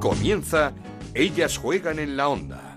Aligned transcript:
Comienza 0.00 0.72
Ellas 1.12 1.58
juegan 1.58 1.98
en 1.98 2.16
la 2.16 2.28
onda. 2.28 2.76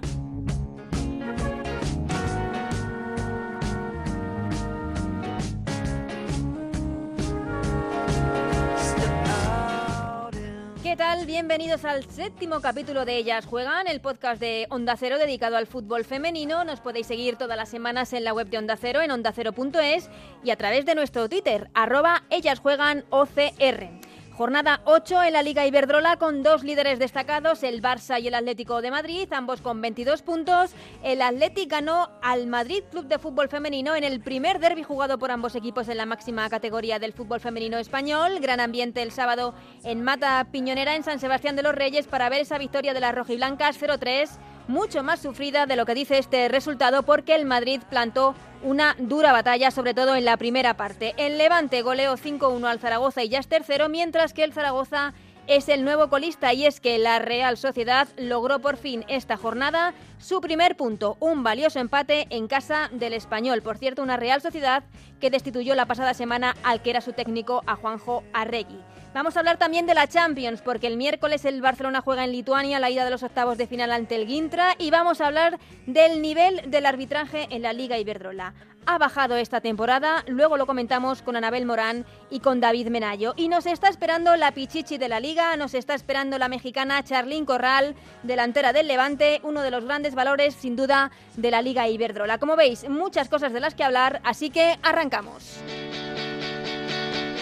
¿Qué 10.82 10.98
tal? 10.98 11.28
Bienvenidos 11.28 11.86
al 11.86 12.10
séptimo 12.10 12.60
capítulo 12.60 13.06
de 13.06 13.18
Ellas 13.18 13.46
Juegan, 13.46 13.88
el 13.88 14.02
podcast 14.02 14.42
de 14.42 14.66
Onda 14.72 14.98
Cero 14.98 15.20
dedicado 15.20 15.58
al 15.58 15.68
fútbol 15.68 16.04
femenino. 16.04 16.64
Nos 16.64 16.82
podéis 16.82 17.06
seguir 17.06 17.36
todas 17.36 17.56
las 17.56 17.70
semanas 17.70 18.14
en 18.14 18.24
la 18.24 18.34
web 18.34 18.50
de 18.50 18.58
Onda 18.58 18.78
Cero, 18.78 19.00
en 19.02 19.12
ondacero.es 19.12 20.10
y 20.44 20.50
a 20.50 20.56
través 20.56 20.88
de 20.88 20.96
nuestro 20.96 21.30
Twitter, 21.30 21.70
arroba 21.76 22.24
Ellas 22.32 22.60
Juegan 22.60 23.06
OCR. 23.12 24.11
Jornada 24.34 24.82
8 24.86 25.24
en 25.24 25.34
la 25.34 25.44
Liga 25.44 25.66
Iberdrola 25.68 26.18
con 26.18 26.42
dos 26.42 26.64
líderes 26.64 27.00
destacados, 27.00 27.64
el 27.64 27.82
Barça 27.82 28.20
y 28.22 28.28
el 28.28 28.34
Atlético 28.34 28.82
de 28.82 28.90
Madrid, 28.90 29.32
ambos 29.34 29.62
con 29.62 29.82
22 29.82 30.22
puntos. 30.22 30.72
El 31.04 31.22
Atlético 31.22 31.76
ganó 31.76 32.10
al 32.22 32.48
Madrid 32.48 32.84
Club 32.90 33.08
de 33.08 33.20
Fútbol 33.20 33.50
Femenino 33.50 33.96
en 33.96 34.04
el 34.04 34.22
primer 34.22 34.60
derby 34.60 34.84
jugado 34.84 35.20
por 35.20 35.32
ambos 35.32 35.56
equipos 35.56 35.90
en 35.90 35.98
la 35.98 36.06
máxima 36.06 36.50
categoría 36.50 36.98
del 36.98 37.14
fútbol 37.14 37.40
femenino 37.40 37.78
español. 37.78 38.40
Gran 38.40 38.60
ambiente 38.60 39.02
el 39.02 39.12
sábado 39.12 39.54
en 39.84 40.02
Mata 40.04 40.48
Piñonera, 40.52 40.96
en 40.96 41.04
San 41.04 41.20
Sebastián 41.20 41.56
de 41.56 41.64
los 41.64 41.76
Reyes, 41.76 42.08
para 42.08 42.30
ver 42.30 42.42
esa 42.42 42.58
victoria 42.58 42.94
de 42.94 43.00
las 43.00 43.14
rojiblancas 43.14 43.82
0-3 43.82 44.30
mucho 44.72 45.04
más 45.04 45.22
sufrida 45.22 45.66
de 45.66 45.76
lo 45.76 45.86
que 45.86 45.94
dice 45.94 46.18
este 46.18 46.48
resultado 46.48 47.04
porque 47.04 47.36
el 47.36 47.46
Madrid 47.46 47.82
plantó 47.90 48.34
una 48.64 48.96
dura 48.98 49.32
batalla, 49.34 49.70
sobre 49.70 49.94
todo 49.94 50.16
en 50.16 50.24
la 50.24 50.38
primera 50.38 50.78
parte. 50.78 51.14
El 51.18 51.38
Levante 51.38 51.82
goleó 51.82 52.16
5-1 52.16 52.66
al 52.66 52.80
Zaragoza 52.80 53.22
y 53.22 53.30
ya 53.30 53.40
es 53.40 53.48
tercero, 53.48 53.90
mientras 53.90 54.34
que 54.34 54.44
el 54.44 54.54
Zaragoza 54.54 55.14
es 55.48 55.70
el 55.70 55.84
nuevo 55.84 56.10
colista 56.10 56.54
y 56.54 56.66
es 56.66 56.80
que 56.80 56.98
la 56.98 57.20
Real 57.20 57.58
Sociedad 57.58 58.08
logró 58.18 58.60
por 58.60 58.78
fin 58.78 59.04
esta 59.08 59.38
jornada 59.38 59.94
su 60.20 60.40
primer 60.42 60.78
punto, 60.78 61.18
un 61.20 61.44
valioso 61.44 61.80
empate 61.80 62.28
en 62.30 62.48
casa 62.48 62.90
del 62.92 63.14
español. 63.14 63.62
Por 63.62 63.78
cierto, 63.78 64.04
una 64.04 64.18
Real 64.18 64.42
Sociedad 64.42 64.84
que 65.20 65.30
destituyó 65.30 65.76
la 65.76 65.86
pasada 65.86 66.14
semana 66.14 66.56
al 66.64 66.82
que 66.82 66.92
era 66.92 67.02
su 67.02 67.14
técnico, 67.14 67.64
a 67.66 67.76
Juanjo 67.76 68.24
Arregui. 68.34 68.80
Vamos 69.14 69.36
a 69.36 69.40
hablar 69.40 69.58
también 69.58 69.86
de 69.86 69.94
la 69.94 70.08
Champions, 70.08 70.62
porque 70.62 70.88
el 70.88 70.96
miércoles 70.96 71.44
el 71.44 71.62
Barcelona 71.62 72.02
juega 72.02 72.24
en 72.24 72.32
Lituania 72.32 72.80
la 72.80 72.90
ida 72.90 73.04
de 73.04 73.12
los 73.12 73.24
octavos 73.24 73.58
de 73.58 73.68
final 73.68 73.92
ante 73.92 74.16
el 74.16 74.26
Gintra 74.26 74.76
y 74.78 74.90
vamos 74.90 75.20
a 75.20 75.28
hablar 75.28 75.60
del 75.86 76.22
nivel 76.22 76.72
del 76.72 76.86
arbitraje 76.86 77.48
en 77.50 77.62
la 77.62 77.74
Liga 77.74 77.98
Iberdrola. 77.98 78.54
Ha 78.86 78.98
bajado 78.98 79.36
esta 79.36 79.62
temporada, 79.62 80.24
luego 80.28 80.58
lo 80.58 80.66
comentamos 80.66 81.22
con 81.22 81.36
Anabel 81.36 81.66
Morán 81.66 82.06
y 82.30 82.40
con 82.40 82.60
David 82.60 82.88
Menayo. 82.88 83.34
Y 83.38 83.48
nos 83.48 83.66
está 83.66 83.90
esperando 83.90 84.36
la 84.36 84.52
Pichichi 84.54 84.98
de 84.98 85.08
la 85.08 85.20
Liga, 85.20 85.56
nos 85.56 85.76
está 85.76 85.94
esperando 85.94 86.38
la 86.40 86.50
mexicana 86.50 87.04
Charlín 87.04 87.46
Corral, 87.46 87.96
delantera 88.24 88.74
del 88.74 88.88
Levante, 88.88 89.40
uno 89.44 89.62
de 89.62 89.72
los 89.72 89.86
grandes 89.86 90.16
valores 90.16 90.56
sin 90.56 90.76
duda 90.76 91.12
de 91.38 91.52
la 91.52 91.62
Liga 91.62 91.88
Iberdrola. 91.88 92.40
Como 92.40 92.56
veis, 92.56 92.90
muchas 92.90 93.30
cosas 93.30 93.54
de 93.54 93.60
las 93.60 93.76
que 93.76 93.84
hablar, 93.84 94.20
así 94.24 94.50
que 94.50 94.78
arrancamos. 94.82 95.60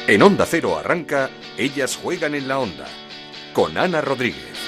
En 0.08 0.22
Onda 0.22 0.46
Cero 0.46 0.78
arranca 0.78 1.30
Ellas 1.58 1.96
juegan 1.96 2.36
en 2.36 2.48
la 2.48 2.60
onda 2.60 2.88
con 3.54 3.78
Ana 3.78 4.02
Rodríguez. 4.02 4.59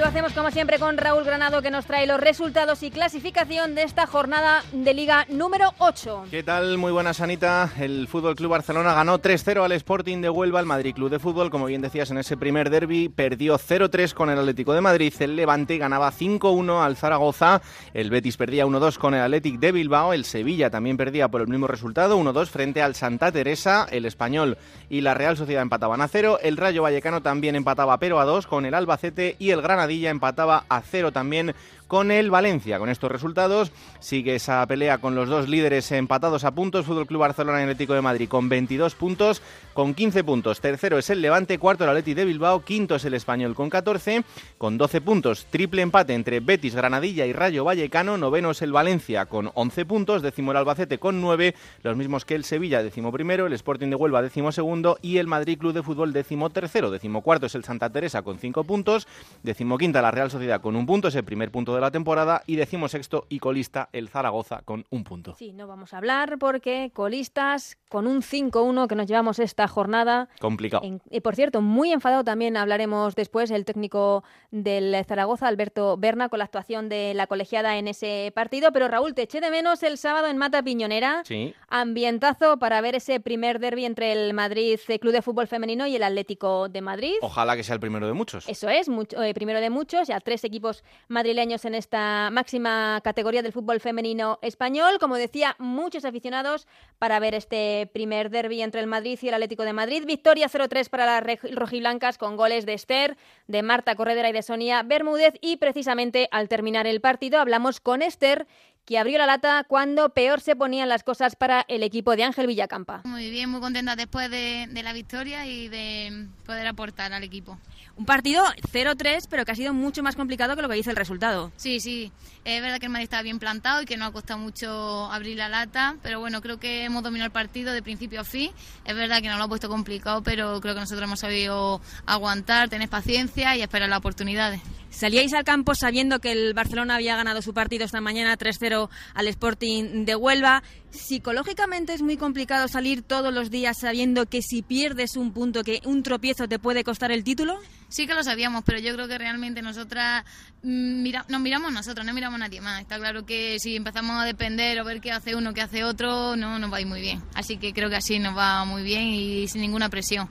Lo 0.00 0.06
hacemos 0.06 0.32
como 0.32 0.50
siempre 0.50 0.78
con 0.78 0.96
Raúl 0.96 1.24
Granado 1.24 1.60
que 1.60 1.70
nos 1.70 1.84
trae 1.84 2.06
los 2.06 2.18
resultados 2.18 2.82
y 2.82 2.90
clasificación 2.90 3.74
de 3.74 3.82
esta 3.82 4.06
jornada 4.06 4.62
de 4.72 4.94
Liga 4.94 5.26
número 5.28 5.74
8. 5.76 6.24
¿Qué 6.30 6.42
tal? 6.42 6.78
Muy 6.78 6.90
buenas, 6.90 7.20
Anita. 7.20 7.70
El 7.78 8.08
Fútbol 8.08 8.34
Club 8.34 8.52
Barcelona 8.52 8.94
ganó 8.94 9.18
3-0 9.18 9.62
al 9.62 9.72
Sporting 9.72 10.22
de 10.22 10.30
Huelva, 10.30 10.58
el 10.58 10.64
Madrid 10.64 10.94
Club 10.94 11.10
de 11.10 11.18
Fútbol, 11.18 11.50
como 11.50 11.66
bien 11.66 11.82
decías 11.82 12.10
en 12.10 12.16
ese 12.16 12.38
primer 12.38 12.70
derby, 12.70 13.10
perdió 13.10 13.58
0-3 13.58 14.14
con 14.14 14.30
el 14.30 14.38
Atlético 14.38 14.72
de 14.72 14.80
Madrid, 14.80 15.12
el 15.18 15.36
Levante 15.36 15.76
ganaba 15.76 16.10
5-1 16.10 16.82
al 16.82 16.96
Zaragoza, 16.96 17.60
el 17.92 18.08
Betis 18.08 18.38
perdía 18.38 18.64
1-2 18.64 18.96
con 18.96 19.12
el 19.12 19.20
Athletic 19.20 19.58
de 19.60 19.72
Bilbao, 19.72 20.14
el 20.14 20.24
Sevilla 20.24 20.70
también 20.70 20.96
perdía 20.96 21.28
por 21.28 21.42
el 21.42 21.48
mismo 21.48 21.66
resultado, 21.66 22.18
1-2 22.18 22.46
frente 22.46 22.80
al 22.80 22.94
Santa 22.94 23.32
Teresa, 23.32 23.86
el 23.90 24.06
Español 24.06 24.56
y 24.88 25.02
la 25.02 25.12
Real 25.12 25.36
Sociedad 25.36 25.60
empataban 25.60 26.00
a 26.00 26.08
0, 26.08 26.38
el 26.42 26.56
Rayo 26.56 26.84
Vallecano 26.84 27.20
también 27.20 27.54
empataba 27.54 27.98
pero 27.98 28.18
a 28.18 28.24
2 28.24 28.46
con 28.46 28.64
el 28.64 28.72
Albacete 28.72 29.36
y 29.38 29.50
el 29.50 29.62
Granadilla 29.90 30.10
empataba 30.10 30.64
a 30.68 30.82
0 30.82 31.10
también 31.10 31.54
con 31.90 32.12
el 32.12 32.30
Valencia. 32.30 32.78
Con 32.78 32.88
estos 32.88 33.10
resultados 33.10 33.72
sigue 33.98 34.36
esa 34.36 34.64
pelea 34.68 34.98
con 34.98 35.16
los 35.16 35.28
dos 35.28 35.48
líderes 35.48 35.90
empatados 35.90 36.44
a 36.44 36.52
puntos, 36.52 36.86
Fútbol 36.86 37.08
Club 37.08 37.22
Barcelona 37.22 37.58
y 37.58 37.62
Atlético 37.64 37.94
de 37.94 38.00
Madrid 38.00 38.28
con 38.28 38.48
22 38.48 38.94
puntos, 38.94 39.42
con 39.74 39.94
15 39.94 40.22
puntos. 40.22 40.60
Tercero 40.60 40.98
es 40.98 41.10
el 41.10 41.20
Levante, 41.20 41.58
cuarto 41.58 41.82
el 41.82 41.90
Atleti 41.90 42.14
de 42.14 42.24
Bilbao, 42.24 42.64
quinto 42.64 42.94
es 42.94 43.04
el 43.06 43.14
Español 43.14 43.56
con 43.56 43.70
14, 43.70 44.22
con 44.56 44.78
12 44.78 45.00
puntos. 45.00 45.46
Triple 45.50 45.82
empate 45.82 46.14
entre 46.14 46.38
Betis, 46.38 46.76
Granadilla 46.76 47.26
y 47.26 47.32
Rayo 47.32 47.64
Vallecano, 47.64 48.16
noveno 48.16 48.52
es 48.52 48.62
el 48.62 48.70
Valencia 48.70 49.26
con 49.26 49.50
11 49.52 49.84
puntos, 49.84 50.22
décimo 50.22 50.52
el 50.52 50.58
Albacete 50.58 50.98
con 50.98 51.20
9, 51.20 51.56
los 51.82 51.96
mismos 51.96 52.24
que 52.24 52.36
el 52.36 52.44
Sevilla, 52.44 52.84
décimo 52.84 53.10
primero, 53.10 53.48
el 53.48 53.52
Sporting 53.52 53.88
de 53.88 53.96
Huelva, 53.96 54.22
décimo 54.22 54.52
segundo 54.52 54.96
y 55.02 55.16
el 55.18 55.26
Madrid 55.26 55.58
Club 55.58 55.72
de 55.72 55.82
Fútbol, 55.82 56.12
décimo 56.12 56.50
tercero, 56.50 56.92
décimo 56.92 57.22
cuarto 57.22 57.46
es 57.46 57.56
el 57.56 57.64
Santa 57.64 57.90
Teresa 57.90 58.22
con 58.22 58.38
5 58.38 58.62
puntos, 58.62 59.08
décimo 59.42 59.76
quinta 59.76 60.00
la 60.00 60.12
Real 60.12 60.30
Sociedad 60.30 60.60
con 60.60 60.76
un 60.76 60.86
punto, 60.86 61.08
es 61.08 61.16
el 61.16 61.24
primer 61.24 61.50
punto 61.50 61.74
de 61.74 61.79
la 61.80 61.90
temporada 61.90 62.42
y 62.46 62.56
decimosexto 62.56 63.26
y 63.28 63.38
colista 63.38 63.88
el 63.92 64.08
Zaragoza 64.08 64.62
con 64.62 64.84
un 64.90 65.04
punto. 65.04 65.34
Sí, 65.38 65.52
no 65.52 65.66
vamos 65.66 65.92
a 65.94 65.98
hablar 65.98 66.38
porque 66.38 66.90
colistas 66.94 67.76
con 67.88 68.06
un 68.06 68.22
5-1 68.22 68.86
que 68.86 68.94
nos 68.94 69.06
llevamos 69.06 69.38
esta 69.38 69.66
jornada. 69.68 70.28
Complicado. 70.40 70.84
En- 70.84 71.02
y 71.10 71.20
por 71.20 71.34
cierto, 71.34 71.60
muy 71.60 71.92
enfadado 71.92 72.22
también 72.24 72.56
hablaremos 72.56 73.14
después 73.14 73.50
el 73.50 73.64
técnico 73.64 74.22
del 74.50 74.96
Zaragoza, 75.06 75.48
Alberto 75.48 75.96
Berna, 75.96 76.28
con 76.28 76.38
la 76.38 76.44
actuación 76.44 76.88
de 76.88 77.14
la 77.14 77.26
colegiada 77.26 77.78
en 77.78 77.88
ese 77.88 78.32
partido. 78.34 78.72
Pero 78.72 78.88
Raúl, 78.88 79.14
te 79.14 79.22
eché 79.22 79.40
de 79.40 79.50
menos 79.50 79.82
el 79.82 79.98
sábado 79.98 80.26
en 80.28 80.36
Mata 80.38 80.62
Piñonera. 80.62 81.22
Sí. 81.24 81.54
Ambientazo 81.68 82.58
para 82.58 82.80
ver 82.80 82.94
ese 82.94 83.20
primer 83.20 83.58
derby 83.58 83.84
entre 83.84 84.12
el 84.12 84.34
Madrid 84.34 84.78
eh, 84.88 84.98
Club 84.98 85.12
de 85.12 85.22
Fútbol 85.22 85.46
Femenino 85.48 85.86
y 85.86 85.96
el 85.96 86.02
Atlético 86.02 86.68
de 86.68 86.80
Madrid. 86.82 87.14
Ojalá 87.22 87.56
que 87.56 87.62
sea 87.64 87.74
el 87.74 87.80
primero 87.80 88.06
de 88.06 88.12
muchos. 88.12 88.48
Eso 88.48 88.68
es, 88.68 88.88
mucho- 88.88 89.20
eh, 89.22 89.34
primero 89.34 89.60
de 89.60 89.70
muchos, 89.70 90.06
ya 90.08 90.20
tres 90.20 90.44
equipos 90.44 90.84
madrileños 91.08 91.64
en 91.64 91.69
esta 91.74 92.30
máxima 92.30 93.00
categoría 93.02 93.42
del 93.42 93.52
fútbol 93.52 93.80
femenino 93.80 94.38
español. 94.42 94.98
Como 94.98 95.16
decía, 95.16 95.56
muchos 95.58 96.04
aficionados 96.04 96.66
para 96.98 97.18
ver 97.18 97.34
este 97.34 97.90
primer 97.92 98.30
derby 98.30 98.62
entre 98.62 98.80
el 98.80 98.86
Madrid 98.86 99.18
y 99.22 99.28
el 99.28 99.34
Atlético 99.34 99.64
de 99.64 99.72
Madrid. 99.72 100.04
Victoria 100.06 100.48
0-3 100.48 100.88
para 100.88 101.06
las 101.06 101.40
rojiblancas 101.52 102.18
con 102.18 102.36
goles 102.36 102.66
de 102.66 102.74
Esther, 102.74 103.16
de 103.46 103.62
Marta 103.62 103.94
Corredera 103.94 104.30
y 104.30 104.32
de 104.32 104.42
Sonia 104.42 104.82
Bermúdez. 104.82 105.34
Y 105.40 105.56
precisamente 105.56 106.28
al 106.30 106.48
terminar 106.48 106.86
el 106.86 107.00
partido 107.00 107.38
hablamos 107.38 107.80
con 107.80 108.02
Esther, 108.02 108.46
que 108.84 108.98
abrió 108.98 109.18
la 109.18 109.26
lata 109.26 109.64
cuando 109.68 110.10
peor 110.10 110.40
se 110.40 110.56
ponían 110.56 110.88
las 110.88 111.04
cosas 111.04 111.36
para 111.36 111.64
el 111.68 111.82
equipo 111.82 112.16
de 112.16 112.24
Ángel 112.24 112.46
Villacampa. 112.46 113.02
Muy 113.04 113.30
bien, 113.30 113.48
muy 113.50 113.60
contenta 113.60 113.96
después 113.96 114.30
de, 114.30 114.66
de 114.70 114.82
la 114.82 114.92
victoria 114.92 115.46
y 115.46 115.68
de 115.68 116.26
poder 116.44 116.66
aportar 116.66 117.12
al 117.12 117.22
equipo. 117.22 117.58
Un 117.96 118.06
partido 118.06 118.42
0-3, 118.72 119.26
pero 119.28 119.44
que 119.44 119.52
ha 119.52 119.54
sido 119.54 119.74
mucho 119.74 120.02
más 120.02 120.16
complicado 120.16 120.56
que 120.56 120.62
lo 120.62 120.68
que 120.68 120.74
dice 120.76 120.90
el 120.90 120.96
resultado. 120.96 121.52
Sí, 121.56 121.80
sí, 121.80 122.10
es 122.44 122.62
verdad 122.62 122.78
que 122.78 122.86
el 122.86 122.92
Madrid 122.92 123.04
estaba 123.04 123.22
bien 123.22 123.38
plantado 123.38 123.82
y 123.82 123.84
que 123.84 123.96
nos 123.98 124.08
ha 124.08 124.12
costado 124.12 124.40
mucho 124.40 125.10
abrir 125.12 125.36
la 125.36 125.48
lata, 125.50 125.96
pero 126.02 126.18
bueno, 126.18 126.40
creo 126.40 126.58
que 126.58 126.84
hemos 126.84 127.02
dominado 127.02 127.26
el 127.26 127.32
partido 127.32 127.72
de 127.72 127.82
principio 127.82 128.22
a 128.22 128.24
fin. 128.24 128.50
Es 128.86 128.94
verdad 128.94 129.20
que 129.20 129.28
nos 129.28 129.36
lo 129.38 129.44
ha 129.44 129.48
puesto 129.48 129.68
complicado, 129.68 130.22
pero 130.22 130.60
creo 130.60 130.74
que 130.74 130.80
nosotros 130.80 131.04
hemos 131.04 131.20
sabido 131.20 131.82
aguantar, 132.06 132.70
tener 132.70 132.88
paciencia 132.88 133.54
y 133.56 133.62
esperar 133.62 133.88
las 133.88 133.98
oportunidades. 133.98 134.62
Salíais 134.90 135.32
al 135.34 135.44
campo 135.44 135.74
sabiendo 135.74 136.18
que 136.18 136.32
el 136.32 136.52
Barcelona 136.52 136.96
había 136.96 137.16
ganado 137.16 137.42
su 137.42 137.54
partido 137.54 137.84
esta 137.84 138.00
mañana 138.00 138.36
3-0 138.36 138.88
al 139.14 139.28
Sporting 139.28 140.04
de 140.04 140.16
Huelva. 140.16 140.62
Psicológicamente 140.90 141.94
es 141.94 142.02
muy 142.02 142.16
complicado 142.16 142.66
salir 142.66 143.02
todos 143.02 143.32
los 143.32 143.50
días 143.50 143.78
sabiendo 143.80 144.26
que 144.26 144.42
si 144.42 144.62
pierdes 144.62 145.16
un 145.16 145.32
punto, 145.32 145.62
que 145.62 145.80
un 145.84 146.02
tropiezo 146.02 146.48
te 146.48 146.58
puede 146.58 146.82
costar 146.82 147.12
el 147.12 147.22
título. 147.22 147.60
Sí 147.88 148.06
que 148.06 148.14
lo 148.14 148.24
sabíamos, 148.24 148.64
pero 148.64 148.80
yo 148.80 148.92
creo 148.94 149.06
que 149.06 149.16
realmente 149.16 149.62
nosotras 149.62 150.24
mm, 150.62 151.02
mira, 151.02 151.24
nos 151.28 151.40
miramos 151.40 151.72
nosotros, 151.72 152.04
no 152.04 152.12
miramos 152.12 152.36
a 152.36 152.46
nadie 152.46 152.60
más. 152.60 152.80
Está 152.80 152.98
claro 152.98 153.24
que 153.24 153.58
si 153.60 153.76
empezamos 153.76 154.20
a 154.20 154.24
depender 154.24 154.80
o 154.80 154.84
ver 154.84 155.00
qué 155.00 155.12
hace 155.12 155.36
uno, 155.36 155.54
qué 155.54 155.60
hace 155.60 155.84
otro, 155.84 156.34
no 156.34 156.58
nos 156.58 156.72
va 156.72 156.78
a 156.78 156.80
ir 156.80 156.88
muy 156.88 157.00
bien. 157.00 157.22
Así 157.34 157.58
que 157.58 157.72
creo 157.72 157.88
que 157.88 157.96
así 157.96 158.18
nos 158.18 158.36
va 158.36 158.64
muy 158.64 158.82
bien 158.82 159.02
y 159.04 159.46
sin 159.46 159.60
ninguna 159.60 159.88
presión. 159.88 160.28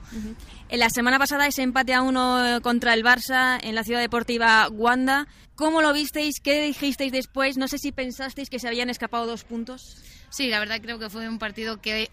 En 0.70 0.78
la 0.78 0.88
semana 0.88 1.18
pasada 1.18 1.48
ese 1.48 1.62
empate 1.62 1.94
a 1.94 2.00
uno 2.00 2.46
eh, 2.46 2.60
contra 2.60 2.94
el 2.94 3.02
Barça 3.02 3.58
en 3.60 3.74
la 3.74 3.82
ciudad 3.82 3.98
deportiva 3.98 4.68
Wanda. 4.68 5.26
¿Cómo 5.56 5.82
lo 5.82 5.92
visteis? 5.92 6.38
¿Qué 6.38 6.62
dijisteis 6.62 7.10
después? 7.10 7.56
No 7.56 7.66
sé 7.66 7.78
si 7.78 7.90
pensasteis 7.90 8.48
que 8.48 8.60
se 8.60 8.68
habían 8.68 8.88
escapado 8.88 9.26
dos 9.26 9.42
puntos. 9.42 9.96
Sí, 10.30 10.46
la 10.46 10.60
verdad 10.60 10.78
creo 10.80 11.00
que 11.00 11.10
fue 11.10 11.28
un 11.28 11.40
partido 11.40 11.80
que 11.80 12.08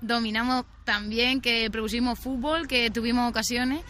dominamos 0.00 0.64
también, 0.84 1.40
que 1.40 1.70
producimos 1.70 2.18
fútbol, 2.18 2.66
que 2.66 2.90
tuvimos 2.90 3.30
ocasiones. 3.30 3.82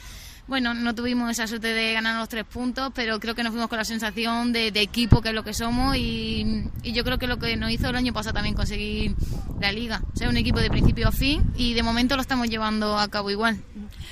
Bueno, 0.47 0.75
no 0.75 0.95
tuvimos 0.95 1.31
esa 1.31 1.47
suerte 1.47 1.69
de 1.69 1.95
ganar 1.95 2.19
los 2.19 2.29
tres 2.29 2.45
puntos, 2.45 2.93
pero 2.95 3.19
creo 3.19 3.35
que 3.35 3.43
nos 3.43 3.53
fuimos 3.53 3.69
con 3.69 3.79
la 3.79 3.85
sensación 3.85 4.53
de, 4.53 4.71
de 4.71 4.83
equipo, 4.83 5.23
que 5.23 5.31
es 5.31 5.35
lo 5.35 5.43
que 5.43 5.55
somos, 5.55 5.97
y, 5.97 6.65
y 6.83 6.93
yo 6.93 7.03
creo 7.03 7.19
que 7.19 7.27
lo 7.27 7.39
que 7.39 7.57
nos 7.57 7.71
hizo 7.71 7.89
el 7.89 7.97
año 7.97 8.13
pasado 8.13 8.35
también 8.35 8.55
conseguir 8.55 9.15
la 9.59 9.73
liga. 9.73 10.03
O 10.13 10.17
sea, 10.17 10.29
un 10.29 10.37
equipo 10.37 10.61
de 10.61 10.69
principio 10.69 11.09
a 11.09 11.13
fin, 11.13 11.43
y 11.57 11.73
de 11.73 11.83
momento 11.83 12.17
lo 12.17 12.23
estamos 12.23 12.49
llevando 12.51 12.99
a 12.99 13.09
cabo 13.09 13.31
igual. 13.31 13.63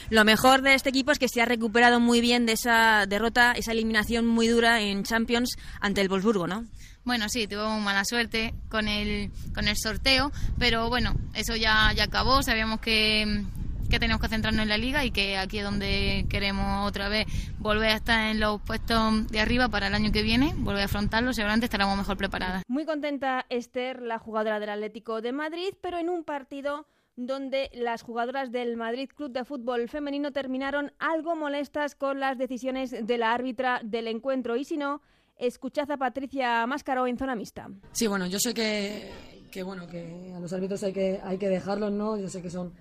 lo 0.08 0.25
mejor 0.25 0.62
de 0.62 0.75
este 0.75 0.88
equipo 0.88 1.12
es 1.12 1.19
que 1.19 1.29
se 1.29 1.43
ha 1.43 1.44
recuperado 1.44 2.00
muy 2.00 2.23
bien 2.23 2.46
de 2.46 2.52
esa 2.52 3.05
derrota, 3.06 3.52
esa 3.52 3.73
eliminación 3.73 4.26
muy 4.26 4.49
dura 4.49 4.81
en 4.81 5.05
Champions 5.05 5.58
ante 5.81 6.00
el 6.00 6.08
Wolfsburgo, 6.08 6.46
¿no? 6.46 6.64
Bueno, 7.05 7.29
sí, 7.29 7.49
tuvo 7.49 7.69
mala 7.81 8.05
suerte 8.05 8.55
con 8.69 8.87
el, 8.88 9.31
con 9.55 9.67
el 9.67 9.76
sorteo, 9.76 10.31
pero 10.58 10.88
bueno, 10.88 11.14
eso 11.34 11.56
ya, 11.56 11.93
ya 11.94 12.05
acabó. 12.05 12.43
Sabíamos 12.44 12.81
que, 12.81 13.44
que 13.92 14.00
tenemos 14.00 14.22
que 14.22 14.28
centrarnos 14.28 14.62
en 14.62 14.70
la 14.70 14.78
liga 14.78 15.04
y 15.04 15.10
que 15.10 15.36
aquí 15.36 15.58
es 15.58 15.64
donde 15.64 16.24
queremos 16.30 16.88
otra 16.88 17.10
vez 17.10 17.26
volver 17.58 17.90
a 17.90 17.96
estar 17.96 18.30
en 18.30 18.40
los 18.40 18.58
puestos 18.62 19.28
de 19.28 19.38
arriba 19.38 19.68
para 19.68 19.88
el 19.88 19.94
año 19.94 20.10
que 20.10 20.22
viene, 20.22 20.54
volver 20.56 20.80
a 20.80 20.84
afrontarlo, 20.86 21.34
seguramente 21.34 21.66
estaremos 21.66 21.98
mejor 21.98 22.16
preparadas. 22.16 22.62
Muy 22.68 22.86
contenta 22.86 23.44
Esther, 23.50 24.00
la 24.00 24.18
jugadora 24.18 24.60
del 24.60 24.70
Atlético 24.70 25.20
de 25.20 25.32
Madrid, 25.32 25.74
pero 25.82 25.98
en 25.98 26.08
un 26.08 26.24
partido 26.24 26.86
donde 27.16 27.70
las 27.74 28.00
jugadoras 28.00 28.50
del 28.50 28.78
Madrid 28.78 29.10
Club 29.14 29.30
de 29.30 29.44
Fútbol 29.44 29.86
Femenino 29.90 30.32
terminaron 30.32 30.92
algo 30.98 31.36
molestas 31.36 31.94
con 31.94 32.18
las 32.18 32.38
decisiones 32.38 32.94
de 33.06 33.18
la 33.18 33.34
árbitra 33.34 33.82
del 33.84 34.08
encuentro 34.08 34.56
y 34.56 34.64
si 34.64 34.78
no, 34.78 35.02
Escuchad 35.36 35.90
a 35.90 35.98
Patricia 35.98 36.66
Máscaro 36.66 37.06
en 37.06 37.18
zona 37.18 37.34
mixta. 37.34 37.68
Sí, 37.92 38.06
bueno, 38.06 38.26
yo 38.26 38.38
sé 38.38 38.54
que, 38.54 39.10
que, 39.50 39.62
bueno, 39.62 39.86
que 39.86 40.32
a 40.34 40.40
los 40.40 40.52
árbitros 40.52 40.82
hay 40.82 40.92
que, 40.94 41.20
hay 41.22 41.36
que 41.36 41.48
dejarlos, 41.48 41.92
¿no? 41.92 42.16
Yo 42.16 42.28
sé 42.28 42.40
que 42.40 42.48
son 42.48 42.72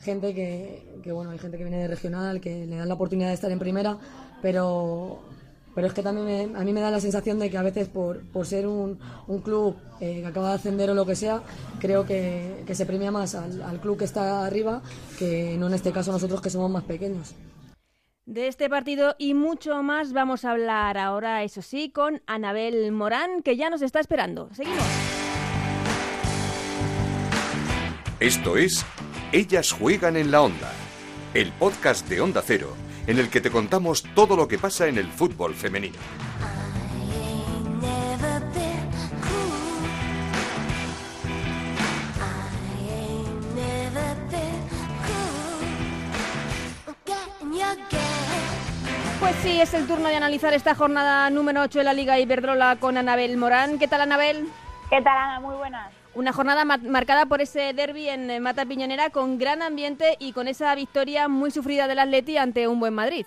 gente 0.00 0.34
que, 0.34 1.00
que, 1.02 1.12
bueno, 1.12 1.30
hay 1.30 1.38
gente 1.38 1.56
que 1.56 1.64
viene 1.64 1.78
de 1.78 1.88
regional, 1.88 2.40
que 2.40 2.66
le 2.66 2.76
dan 2.76 2.88
la 2.88 2.94
oportunidad 2.94 3.28
de 3.28 3.34
estar 3.34 3.50
en 3.50 3.58
primera, 3.58 3.98
pero, 4.42 5.20
pero 5.74 5.86
es 5.86 5.92
que 5.92 6.02
también 6.02 6.56
a 6.56 6.64
mí 6.64 6.72
me 6.72 6.80
da 6.80 6.90
la 6.90 7.00
sensación 7.00 7.38
de 7.38 7.50
que 7.50 7.58
a 7.58 7.62
veces 7.62 7.88
por, 7.88 8.22
por 8.30 8.46
ser 8.46 8.66
un, 8.66 8.98
un 9.26 9.40
club 9.40 9.76
eh, 10.00 10.20
que 10.20 10.26
acaba 10.26 10.50
de 10.50 10.54
ascender 10.54 10.90
o 10.90 10.94
lo 10.94 11.06
que 11.06 11.16
sea, 11.16 11.42
creo 11.80 12.06
que, 12.06 12.62
que 12.66 12.74
se 12.74 12.86
premia 12.86 13.10
más 13.10 13.34
al, 13.34 13.62
al 13.62 13.80
club 13.80 13.98
que 13.98 14.04
está 14.04 14.46
arriba 14.46 14.82
que 15.18 15.56
no 15.58 15.66
en 15.66 15.74
este 15.74 15.92
caso 15.92 16.12
nosotros 16.12 16.40
que 16.40 16.50
somos 16.50 16.70
más 16.70 16.84
pequeños. 16.84 17.34
De 18.24 18.46
este 18.46 18.68
partido 18.68 19.14
y 19.18 19.32
mucho 19.32 19.82
más 19.82 20.12
vamos 20.12 20.44
a 20.44 20.50
hablar 20.50 20.98
ahora, 20.98 21.42
eso 21.44 21.62
sí, 21.62 21.90
con 21.90 22.20
Anabel 22.26 22.92
Morán, 22.92 23.42
que 23.42 23.56
ya 23.56 23.70
nos 23.70 23.80
está 23.80 24.00
esperando. 24.00 24.50
Seguimos. 24.52 24.84
Esto 28.20 28.56
es 28.56 28.84
Ellas 29.30 29.72
juegan 29.72 30.16
en 30.16 30.30
la 30.30 30.40
onda, 30.40 30.72
el 31.34 31.52
podcast 31.52 32.08
de 32.08 32.22
Onda 32.22 32.40
Cero, 32.42 32.74
en 33.06 33.18
el 33.18 33.28
que 33.28 33.42
te 33.42 33.50
contamos 33.50 34.02
todo 34.14 34.36
lo 34.36 34.48
que 34.48 34.56
pasa 34.56 34.86
en 34.86 34.96
el 34.96 35.06
fútbol 35.06 35.54
femenino. 35.54 35.98
Pues 49.20 49.36
sí, 49.42 49.60
es 49.60 49.74
el 49.74 49.86
turno 49.86 50.08
de 50.08 50.16
analizar 50.16 50.54
esta 50.54 50.74
jornada 50.74 51.28
número 51.28 51.60
8 51.60 51.80
de 51.80 51.84
la 51.84 51.92
Liga 51.92 52.18
Iberdrola 52.18 52.76
con 52.76 52.96
Anabel 52.96 53.36
Morán. 53.36 53.78
¿Qué 53.78 53.88
tal, 53.88 54.00
Anabel? 54.00 54.48
¿Qué 54.88 55.02
tal, 55.02 55.18
Ana? 55.18 55.40
Muy 55.40 55.54
buenas. 55.54 55.97
Una 56.18 56.32
jornada 56.32 56.64
ma 56.64 56.78
marcada 56.78 57.26
por 57.26 57.40
ese 57.40 57.72
derby 57.74 58.08
en 58.08 58.42
Mata 58.42 58.66
Piñonera 58.66 59.10
con 59.10 59.38
gran 59.38 59.62
ambiente 59.62 60.16
y 60.18 60.32
con 60.32 60.48
esa 60.48 60.74
victoria 60.74 61.28
muy 61.28 61.52
sufrida 61.52 61.86
del 61.86 62.00
Atleti 62.00 62.36
ante 62.36 62.66
un 62.66 62.80
buen 62.80 62.92
Madrid. 62.92 63.24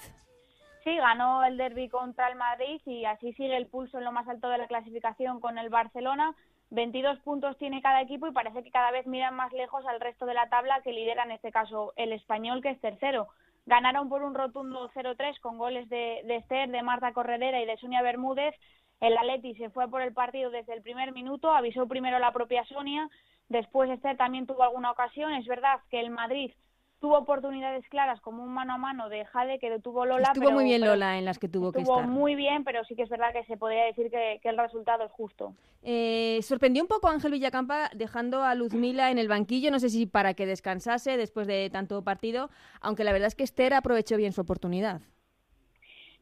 Sí, 0.83 0.97
ganó 0.97 1.41
el 1.45 1.55
derby 1.55 1.87
contra 1.87 2.27
el 2.27 2.35
Madrid 2.35 2.81
y 2.85 3.05
así 3.05 3.31
sigue 3.31 3.55
el 3.55 3.67
pulso 3.67 3.97
en 3.97 4.03
lo 4.03 4.11
más 4.11 4.27
alto 4.27 4.49
de 4.49 4.57
la 4.57 4.67
clasificación 4.67 5.39
con 5.39 5.57
el 5.57 5.69
Barcelona. 5.69 6.35
22 6.71 7.19
puntos 7.19 7.57
tiene 7.57 7.81
cada 7.81 8.01
equipo 8.01 8.27
y 8.27 8.33
parece 8.33 8.61
que 8.61 8.71
cada 8.71 8.91
vez 8.91 9.07
miran 9.07 9.35
más 9.35 9.53
lejos 9.53 9.85
al 9.85 10.01
resto 10.01 10.25
de 10.25 10.33
la 10.33 10.49
tabla 10.49 10.81
que 10.83 10.91
lidera 10.91 11.23
en 11.23 11.31
este 11.31 11.53
caso 11.53 11.93
el 11.95 12.11
español 12.11 12.61
que 12.61 12.71
es 12.71 12.81
tercero. 12.81 13.29
Ganaron 13.67 14.09
por 14.09 14.21
un 14.21 14.35
rotundo 14.35 14.89
0-3 14.93 15.39
con 15.39 15.57
goles 15.57 15.87
de, 15.87 16.23
de 16.25 16.35
Esther, 16.35 16.69
de 16.69 16.83
Marta 16.83 17.13
Corredera 17.13 17.61
y 17.61 17.65
de 17.65 17.77
Sonia 17.77 18.01
Bermúdez. 18.01 18.53
El 19.01 19.17
Atleti 19.17 19.55
se 19.55 19.69
fue 19.71 19.89
por 19.89 20.01
el 20.01 20.13
partido 20.13 20.51
desde 20.51 20.73
el 20.73 20.83
primer 20.83 21.11
minuto, 21.11 21.51
avisó 21.51 21.87
primero 21.87 22.19
la 22.19 22.31
propia 22.31 22.63
Sonia, 22.65 23.09
después 23.49 23.89
Esther 23.89 24.15
también 24.15 24.45
tuvo 24.45 24.63
alguna 24.63 24.91
ocasión. 24.91 25.33
Es 25.33 25.47
verdad 25.47 25.79
que 25.89 25.99
el 25.99 26.11
Madrid 26.11 26.51
tuvo 26.99 27.17
oportunidades 27.17 27.83
claras 27.89 28.21
como 28.21 28.43
un 28.43 28.53
mano 28.53 28.73
a 28.73 28.77
mano 28.77 29.09
de 29.09 29.25
Jade 29.25 29.57
que 29.57 29.71
detuvo 29.71 30.05
Lola. 30.05 30.27
Estuvo 30.27 30.45
pero, 30.45 30.55
muy 30.55 30.65
bien 30.65 30.81
Lola 30.81 31.17
en 31.17 31.25
las 31.25 31.39
que 31.39 31.49
tuvo 31.49 31.71
que 31.71 31.79
estuvo 31.79 31.97
estar. 31.97 32.09
muy 32.09 32.35
bien, 32.35 32.63
pero 32.63 32.85
sí 32.85 32.95
que 32.95 33.01
es 33.01 33.09
verdad 33.09 33.33
que 33.33 33.43
se 33.45 33.57
podría 33.57 33.85
decir 33.85 34.11
que, 34.11 34.39
que 34.41 34.49
el 34.49 34.57
resultado 34.57 35.03
es 35.03 35.11
justo. 35.11 35.55
Eh, 35.81 36.39
sorprendió 36.43 36.83
un 36.83 36.87
poco 36.87 37.07
a 37.07 37.11
Ángel 37.11 37.31
Villacampa 37.31 37.89
dejando 37.95 38.43
a 38.43 38.53
Luzmila 38.53 39.09
en 39.09 39.17
el 39.17 39.27
banquillo, 39.27 39.71
no 39.71 39.79
sé 39.79 39.89
si 39.89 40.05
para 40.05 40.35
que 40.35 40.45
descansase 40.45 41.17
después 41.17 41.47
de 41.47 41.71
tanto 41.71 42.03
partido, 42.03 42.51
aunque 42.81 43.03
la 43.03 43.13
verdad 43.13 43.29
es 43.29 43.35
que 43.35 43.43
Esther 43.43 43.73
aprovechó 43.73 44.15
bien 44.15 44.31
su 44.31 44.41
oportunidad. 44.41 45.01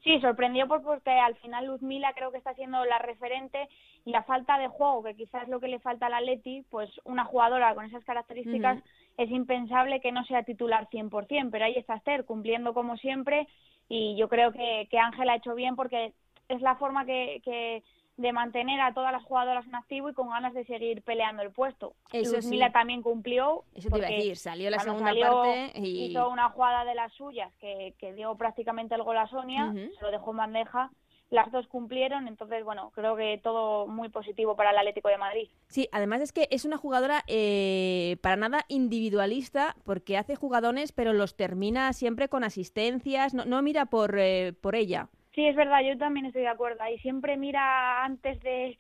Sí, 0.04 0.20
sorprendió 0.22 0.68
por- 0.68 0.82
porque 0.82 1.12
al 1.12 1.36
final 1.36 1.66
Luzmila 1.66 2.14
creo 2.14 2.32
que 2.32 2.38
está 2.38 2.54
siendo 2.54 2.84
la 2.86 3.00
referente 3.00 3.68
y 4.06 4.12
la 4.12 4.24
falta 4.24 4.58
de 4.58 4.68
juego, 4.70 5.04
que 5.04 5.16
quizás 5.16 5.44
es 5.44 5.50
lo 5.50 5.60
que 5.60 5.68
le 5.68 5.80
falta 5.80 6.06
al 6.06 6.14
Atleti, 6.14 6.64
pues 6.70 6.90
una 7.04 7.26
jugadora 7.26 7.76
con 7.76 7.86
esas 7.86 8.04
características 8.06 8.78
es 9.18 9.30
impensable 9.30 10.00
que 10.00 10.14
no 10.14 10.24
sea 10.24 10.44
titular 10.44 10.88
100%, 10.90 11.52
pero 11.52 11.66
ahí 11.66 11.76
está 11.76 11.96
Esther 11.96 12.24
cumpliendo 12.26 12.74
como 12.74 12.96
siempre 12.98 13.48
y 13.90 14.16
yo 14.16 14.30
creo 14.30 14.54
que, 14.54 14.88
que 14.90 15.00
Ángel 15.00 15.30
ha 15.30 15.36
hecho 15.36 15.54
bien 15.56 15.76
porque 15.76 16.14
es 16.48 16.62
la 16.62 16.76
forma 16.76 17.06
que, 17.06 17.42
que 17.44 17.84
de 18.20 18.34
mantener 18.34 18.82
a 18.82 18.94
todas 18.94 19.14
las 19.14 19.24
jugadoras 19.24 19.66
en 19.66 19.76
activo 19.76 20.10
y 20.10 20.14
con 20.14 20.30
ganas 20.30 20.54
de 20.54 20.66
seguir 20.66 21.02
peleando 21.04 21.42
el 21.42 21.52
puesto. 21.52 21.94
Eso 22.12 22.36
Luzmila 22.36 22.68
sí. 22.68 22.74
también 22.74 23.02
cumplió. 23.02 23.64
Eso 23.74 23.90
te 23.90 23.98
iba 23.98 24.08
a 24.08 24.12
decir, 24.12 24.36
salió 24.36 24.70
la 24.70 24.80
segunda 24.80 25.06
salió, 25.06 25.42
parte 25.42 25.72
y... 25.76 26.08
hizo 26.08 26.30
una 26.30 26.50
jugada 26.50 26.84
de 26.84 26.96
las 26.96 27.14
suyas 27.14 27.54
que, 27.62 27.94
que 27.98 28.14
dio 28.14 28.36
prácticamente 28.36 28.94
el 28.96 29.04
gol 29.04 29.18
a 29.18 29.28
Sonia, 29.28 29.74
se 29.74 30.04
lo 30.04 30.12
dejó 30.12 30.32
en 30.32 30.38
bandeja, 30.38 30.92
las 31.30 31.50
dos 31.52 31.66
cumplieron, 31.68 32.28
entonces 32.28 32.66
bueno, 32.66 32.92
creo 32.94 33.16
que 33.16 33.40
todo 33.42 33.88
muy 33.88 34.10
positivo 34.10 34.58
para 34.58 34.72
el 34.72 34.78
Atlético 34.78 35.08
de 35.08 35.18
Madrid. 35.18 35.48
Sí, 35.70 35.88
además 35.94 36.20
es 36.20 36.34
que 36.34 36.50
es 36.52 36.66
una 36.66 36.76
jugadora 36.76 37.24
eh, 37.28 38.18
para 38.22 38.36
nada 38.36 38.66
individualista 38.68 39.78
porque 39.86 40.18
hace 40.18 40.36
jugadones 40.36 40.92
pero 40.92 41.14
los 41.14 41.38
termina 41.38 41.94
siempre 41.94 42.28
con 42.28 42.44
asistencias, 42.44 43.34
no, 43.34 43.46
no 43.46 43.62
mira 43.62 43.86
por, 43.86 44.20
eh, 44.20 44.52
por 44.60 44.76
ella. 44.76 45.08
Sí, 45.36 45.46
es 45.46 45.56
verdad, 45.56 45.80
yo 45.88 45.98
también 45.98 46.26
estoy 46.26 46.42
de 46.42 46.48
acuerdo. 46.48 46.80
Y 46.94 46.98
siempre 47.00 47.38
mira 47.38 48.04
antes 48.04 48.40
de 48.42 48.78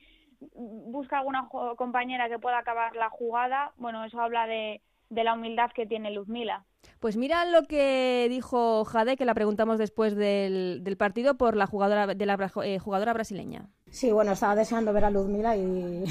busca 0.51 1.19
alguna 1.19 1.49
compañera 1.77 2.29
que 2.29 2.39
pueda 2.39 2.59
acabar 2.59 2.95
la 2.95 3.09
jugada. 3.09 3.73
Bueno, 3.77 4.03
eso 4.05 4.19
habla 4.21 4.47
de, 4.47 4.81
de 5.09 5.23
la 5.23 5.33
humildad 5.33 5.69
que 5.75 5.85
tiene 5.85 6.11
Luzmila. 6.11 6.65
Pues 6.99 7.17
mira 7.17 7.45
lo 7.45 7.63
que 7.63 8.27
dijo 8.29 8.83
Jade, 8.85 9.15
que 9.17 9.25
la 9.25 9.33
preguntamos 9.33 9.77
después 9.77 10.15
del, 10.15 10.79
del 10.83 10.97
partido 10.97 11.35
por 11.37 11.55
la 11.55 11.67
jugadora 11.67 12.07
de 12.07 12.25
la 12.25 12.37
bra- 12.37 12.65
eh, 12.65 12.79
jugadora 12.79 13.13
brasileña. 13.13 13.67
Sí, 13.89 14.11
bueno, 14.11 14.31
estaba 14.31 14.55
deseando 14.55 14.93
ver 14.93 15.05
a 15.05 15.09
Luzmila 15.09 15.55
y 15.57 16.03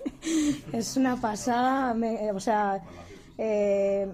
es 0.72 0.96
una 0.96 1.16
pasada. 1.16 1.94
me- 1.94 2.30
o 2.32 2.40
sea, 2.40 2.80
eh, 3.38 4.06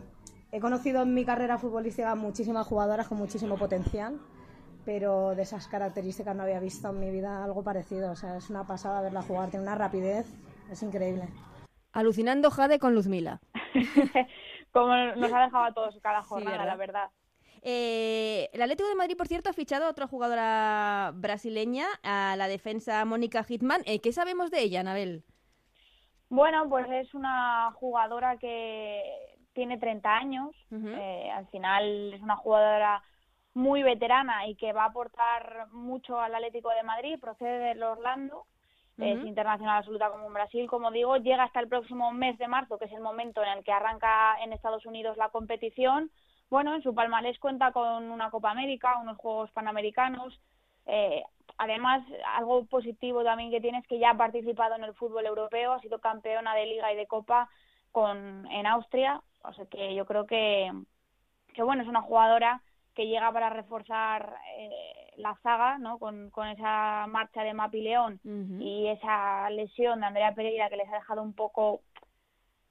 he 0.50 0.61
conocido 0.61 1.02
en 1.02 1.14
mi 1.14 1.25
carrera 1.25 1.59
futbolística 1.59 2.14
muchísimas 2.14 2.66
jugadoras 2.66 3.09
con 3.09 3.18
muchísimo 3.18 3.56
potencial, 3.56 4.18
pero 4.85 5.35
de 5.35 5.43
esas 5.43 5.67
características 5.69 6.35
no 6.35 6.43
había 6.43 6.61
visto 6.61 6.89
en 6.91 7.01
mi 7.01 7.11
vida 7.11 7.45
algo 7.45 7.62
parecido. 7.62 8.11
O 8.12 8.17
sea, 8.17 8.37
es 8.37 8.51
una 8.51 8.67
pasada 8.67 9.01
verla 9.01 9.23
jugar, 9.23 9.51
tiene 9.51 9.65
una 9.65 9.75
rapidez, 9.75 10.27
es 10.71 10.83
increíble. 10.83 11.29
Alucinando 11.93 12.51
Jade 12.51 12.79
con 12.79 12.95
Luzmila. 12.95 13.41
Como 14.73 14.95
nos 14.95 15.33
ha 15.33 15.43
dejado 15.43 15.65
a 15.65 15.73
todos 15.75 15.99
cada 16.03 16.23
jornada, 16.23 16.57
¿verdad? 16.57 16.67
la 16.67 16.77
verdad. 16.77 17.11
Eh, 17.65 18.51
el 18.53 18.62
Atlético 18.62 18.89
de 18.89 18.97
Madrid, 18.97 19.17
por 19.17 19.29
cierto, 19.29 19.51
ha 19.51 19.53
fichado 19.53 19.85
a 19.85 19.91
otra 19.91 20.09
jugadora 20.09 21.12
brasileña, 21.15 21.87
a 22.03 22.35
la 22.37 22.49
defensa 22.49 23.05
Mónica 23.05 23.45
Hitman. 23.45 23.83
Eh, 23.85 24.01
¿Qué 24.01 24.12
sabemos 24.12 24.51
de 24.51 24.62
ella, 24.62 24.81
Anabel? 24.81 25.25
Bueno, 26.29 26.69
pues 26.69 26.87
es 26.91 27.15
una 27.15 27.71
jugadora 27.75 28.39
que 28.39 29.03
tiene 29.53 29.79
30 29.79 30.17
años. 30.17 30.57
Eh, 30.73 31.31
al 31.31 31.47
final 31.49 32.15
es 32.15 32.23
una 32.23 32.37
jugadora 32.37 33.03
muy 33.54 33.82
veterana 33.82 34.47
y 34.47 34.54
que 34.54 34.73
va 34.73 34.85
a 34.85 34.88
aportar 34.88 35.68
mucho 35.73 36.21
al 36.21 36.35
Atlético 36.35 36.71
de 36.71 36.82
Madrid. 36.82 37.18
Procede 37.21 37.59
del 37.59 37.82
Orlando. 37.82 38.47
Es 38.99 39.25
internacional 39.25 39.78
absoluta 39.78 40.11
como 40.11 40.26
en 40.26 40.35
Brasil, 40.35 40.68
como 40.68 40.90
digo, 40.90 41.16
llega 41.16 41.44
hasta 41.44 41.59
el 41.61 41.66
próximo 41.66 42.12
mes 42.12 42.38
de 42.38 42.47
marzo, 42.47 42.78
que 42.78 42.85
es 42.85 42.92
el 42.92 43.00
momento 43.00 43.42
en 43.42 43.49
el 43.49 43.64
que 43.64 43.73
arranca 43.73 44.37
en 44.44 44.52
Estados 44.52 44.87
Unidos 44.87 45.16
la 45.16 45.30
competición. 45.30 46.11
Bueno, 46.50 46.75
en 46.75 46.82
su 46.82 46.94
palmarés 46.94 47.38
cuenta 47.38 47.73
con 47.73 48.11
una 48.11 48.30
Copa 48.30 48.50
América, 48.50 48.99
unos 49.00 49.16
Juegos 49.16 49.50
Panamericanos. 49.52 50.38
Eh, 50.87 51.23
además, 51.56 52.04
algo 52.37 52.66
positivo 52.66 53.25
también 53.25 53.50
que 53.50 53.61
tiene 53.61 53.78
es 53.78 53.87
que 53.87 53.99
ya 53.99 54.11
ha 54.11 54.16
participado 54.16 54.76
en 54.76 54.85
el 54.85 54.94
fútbol 54.94 55.26
europeo, 55.26 55.73
ha 55.73 55.80
sido 55.80 55.99
campeona 55.99 56.54
de 56.54 56.66
Liga 56.66 56.92
y 56.92 56.97
de 56.97 57.06
Copa 57.06 57.49
con 57.90 58.47
en 58.50 58.66
Austria, 58.66 59.21
o 59.42 59.52
sea 59.52 59.66
que 59.66 59.94
yo 59.94 60.06
creo 60.06 60.26
que, 60.26 60.71
que 61.54 61.62
bueno, 61.62 61.82
es 61.82 61.88
una 61.88 62.02
jugadora 62.02 62.62
que 62.94 63.06
llega 63.06 63.32
para 63.32 63.50
reforzar 63.50 64.34
eh, 64.58 64.70
la 65.16 65.34
zaga, 65.42 65.78
¿no? 65.78 65.99
Con, 65.99 66.30
con 66.30 66.49
esa 66.49 67.06
marcha 67.08 67.42
de 67.42 67.54
Mapi 67.54 67.80
León 67.82 68.20
y 68.61 68.87
esa 68.88 69.49
lesión 69.50 70.00
de 70.00 70.06
Andrea 70.06 70.34
Pereira 70.34 70.68
que 70.68 70.76
les 70.76 70.88
ha 70.88 70.96
dejado 70.96 71.22
un 71.22 71.32
poco 71.34 71.80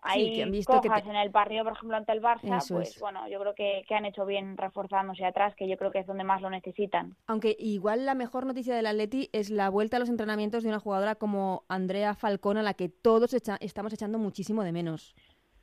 hay 0.03 0.33
que 0.33 0.43
han 0.43 0.51
visto 0.51 0.81
que 0.81 0.87
cojas 0.87 1.03
te- 1.03 1.09
en 1.11 1.15
el 1.15 1.29
partido, 1.29 1.63
por 1.63 1.73
ejemplo, 1.73 1.95
ante 1.95 2.11
el 2.11 2.23
Barça, 2.23 2.57
Eso 2.57 2.73
pues 2.75 2.89
es. 2.95 2.99
bueno, 2.99 3.27
yo 3.27 3.39
creo 3.39 3.53
que, 3.53 3.83
que 3.87 3.93
han 3.93 4.05
hecho 4.05 4.25
bien 4.25 4.57
reforzándose 4.57 5.23
atrás, 5.23 5.53
que 5.55 5.67
yo 5.69 5.77
creo 5.77 5.91
que 5.91 5.99
es 5.99 6.07
donde 6.07 6.23
más 6.23 6.41
lo 6.41 6.49
necesitan. 6.49 7.15
Aunque 7.27 7.55
igual 7.59 8.07
la 8.07 8.15
mejor 8.15 8.47
noticia 8.47 8.73
del 8.75 8.87
Atleti 8.87 9.29
es 9.31 9.51
la 9.51 9.69
vuelta 9.69 9.97
a 9.97 9.99
los 9.99 10.09
entrenamientos 10.09 10.63
de 10.63 10.69
una 10.69 10.79
jugadora 10.79 11.13
como 11.15 11.65
Andrea 11.69 12.15
Falcón, 12.15 12.57
a 12.57 12.63
la 12.63 12.73
que 12.73 12.89
todos 12.89 13.35
echa- 13.35 13.57
estamos 13.61 13.93
echando 13.93 14.17
muchísimo 14.17 14.63
de 14.63 14.71
menos. 14.71 15.13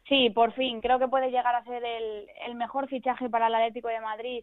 Sí, 0.09 0.31
por 0.31 0.53
fin, 0.53 0.81
creo 0.81 0.99
que 0.99 1.09
puede 1.09 1.31
llegar 1.31 1.55
a 1.55 1.65
ser 1.65 1.85
el, 1.85 2.27
el 2.47 2.55
mejor 2.55 2.89
fichaje 2.89 3.29
para 3.29 3.49
el 3.49 3.55
Atlético 3.55 3.89
de 3.89 4.01
Madrid, 4.01 4.43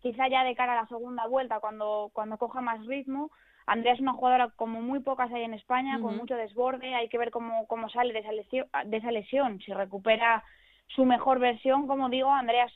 quizá 0.00 0.28
ya 0.28 0.42
de 0.42 0.56
cara 0.56 0.72
a 0.72 0.82
la 0.82 0.88
segunda 0.88 1.26
vuelta, 1.26 1.60
cuando, 1.60 2.10
cuando 2.12 2.38
coja 2.38 2.60
más 2.60 2.84
ritmo. 2.86 3.30
Andrea 3.66 3.94
es 3.94 4.00
una 4.00 4.12
jugadora 4.12 4.50
como 4.56 4.80
muy 4.80 5.00
pocas 5.00 5.32
hay 5.32 5.42
en 5.42 5.54
España, 5.54 6.00
con 6.00 6.16
mucho 6.16 6.36
desborde, 6.36 6.94
hay 6.94 7.08
que 7.08 7.18
ver 7.18 7.30
cómo, 7.30 7.66
cómo 7.66 7.88
sale 7.88 8.12
de 8.12 8.20
esa, 8.20 8.30
lesión, 8.30 8.68
de 8.84 8.96
esa 8.96 9.10
lesión, 9.10 9.60
si 9.60 9.72
recupera 9.72 10.44
su 10.88 11.04
mejor 11.04 11.40
versión, 11.40 11.88
como 11.88 12.08
digo, 12.08 12.30
Andrea 12.30 12.66
es, 12.66 12.72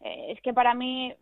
eh, 0.00 0.32
es 0.32 0.40
que 0.40 0.54
para 0.54 0.72
mí 0.72 1.14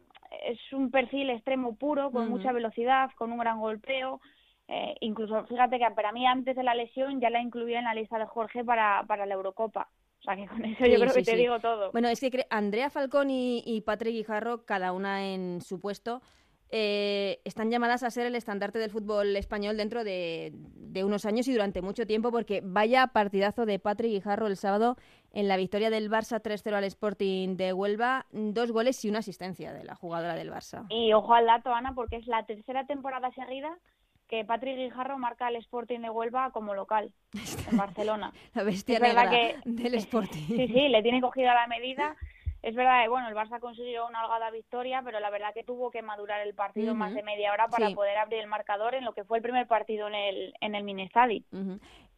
es 0.44 0.72
un 0.72 0.92
perfil 0.92 1.30
extremo 1.30 1.74
puro, 1.74 2.12
con 2.12 2.28
mucha 2.28 2.52
velocidad, 2.52 3.10
con 3.16 3.32
un 3.32 3.38
gran 3.38 3.58
golpeo, 3.58 4.20
eh, 4.68 4.94
incluso 5.00 5.44
fíjate 5.46 5.78
que 5.78 5.90
para 5.92 6.12
mí 6.12 6.24
antes 6.26 6.54
de 6.54 6.62
la 6.62 6.74
lesión 6.74 7.20
ya 7.20 7.30
la 7.30 7.40
incluía 7.40 7.80
en 7.80 7.86
la 7.86 7.94
lista 7.94 8.18
de 8.18 8.26
Jorge 8.26 8.64
para, 8.64 9.02
para 9.08 9.26
la 9.26 9.34
Eurocopa. 9.34 9.88
O 10.20 10.22
sea 10.22 10.36
que 10.36 10.46
con 10.46 10.64
eso 10.64 10.84
Sí, 10.84 10.90
yo 10.90 10.98
creo 10.98 11.10
sí, 11.10 11.20
que 11.20 11.24
te 11.24 11.30
sí. 11.32 11.36
digo 11.36 11.60
todo. 11.60 11.92
Bueno, 11.92 12.08
es 12.08 12.20
que 12.20 12.46
Andrea 12.50 12.90
Falcón 12.90 13.30
y, 13.30 13.62
y 13.64 13.80
Patrick 13.82 14.14
Guijarro, 14.14 14.64
cada 14.64 14.92
una 14.92 15.26
en 15.32 15.60
su 15.60 15.80
puesto, 15.80 16.20
eh, 16.70 17.40
están 17.44 17.70
llamadas 17.70 18.02
a 18.02 18.10
ser 18.10 18.26
el 18.26 18.34
estandarte 18.34 18.78
del 18.78 18.90
fútbol 18.90 19.34
español 19.36 19.78
dentro 19.78 20.04
de, 20.04 20.52
de 20.54 21.02
unos 21.04 21.24
años 21.24 21.48
y 21.48 21.52
durante 21.52 21.80
mucho 21.80 22.06
tiempo, 22.06 22.30
porque 22.30 22.60
vaya 22.62 23.06
partidazo 23.06 23.64
de 23.64 23.78
Patrick 23.78 24.10
Guijarro 24.10 24.46
el 24.48 24.56
sábado 24.56 24.96
en 25.32 25.48
la 25.48 25.56
victoria 25.56 25.88
del 25.88 26.10
Barça 26.10 26.42
3-0 26.42 26.74
al 26.74 26.84
Sporting 26.84 27.56
de 27.56 27.72
Huelva, 27.72 28.26
dos 28.32 28.70
goles 28.70 29.02
y 29.04 29.08
una 29.08 29.20
asistencia 29.20 29.72
de 29.72 29.84
la 29.84 29.94
jugadora 29.94 30.34
del 30.34 30.50
Barça. 30.50 30.86
Y 30.90 31.12
ojo 31.14 31.32
al 31.32 31.46
dato, 31.46 31.72
Ana, 31.72 31.94
porque 31.94 32.16
es 32.16 32.26
la 32.26 32.44
tercera 32.44 32.86
temporada 32.86 33.30
seguida 33.32 33.78
que 34.28 34.44
Patrick 34.44 34.76
Guijarro 34.76 35.18
marca 35.18 35.46
al 35.46 35.56
Sporting 35.56 36.00
de 36.00 36.10
Huelva 36.10 36.50
como 36.50 36.74
local 36.74 37.10
en 37.70 37.76
Barcelona. 37.76 38.32
La 38.54 38.62
bestia 38.62 38.96
Es 38.96 39.00
negra 39.02 39.30
que- 39.30 39.56
del 39.64 39.94
Sporting. 40.06 40.46
Sí, 40.46 40.68
sí, 40.68 40.88
le 40.88 41.02
tiene 41.02 41.20
cogida 41.20 41.54
la 41.54 41.66
medida. 41.66 42.14
Es 42.60 42.74
verdad 42.74 43.02
que, 43.02 43.08
bueno, 43.08 43.28
el 43.28 43.34
Barça 43.36 43.60
consiguió 43.60 44.06
una 44.06 44.24
holgada 44.24 44.50
victoria, 44.50 45.00
pero 45.04 45.20
la 45.20 45.30
verdad 45.30 45.54
que 45.54 45.62
tuvo 45.62 45.90
que 45.92 46.02
madurar 46.02 46.40
el 46.40 46.54
partido 46.54 46.92
más 46.94 47.14
de 47.14 47.22
media 47.22 47.52
hora 47.52 47.68
para 47.68 47.86
Sí. 47.88 47.94
poder 47.94 48.18
abrir 48.18 48.40
el 48.40 48.48
marcador 48.48 48.94
en 48.96 49.04
lo 49.04 49.12
que 49.12 49.22
fue 49.24 49.38
el 49.38 49.42
primer 49.42 49.68
partido 49.68 50.08
en 50.08 50.14
el, 50.16 50.54
en 50.60 50.74
el 50.74 50.82
Minestadi. 50.82 51.44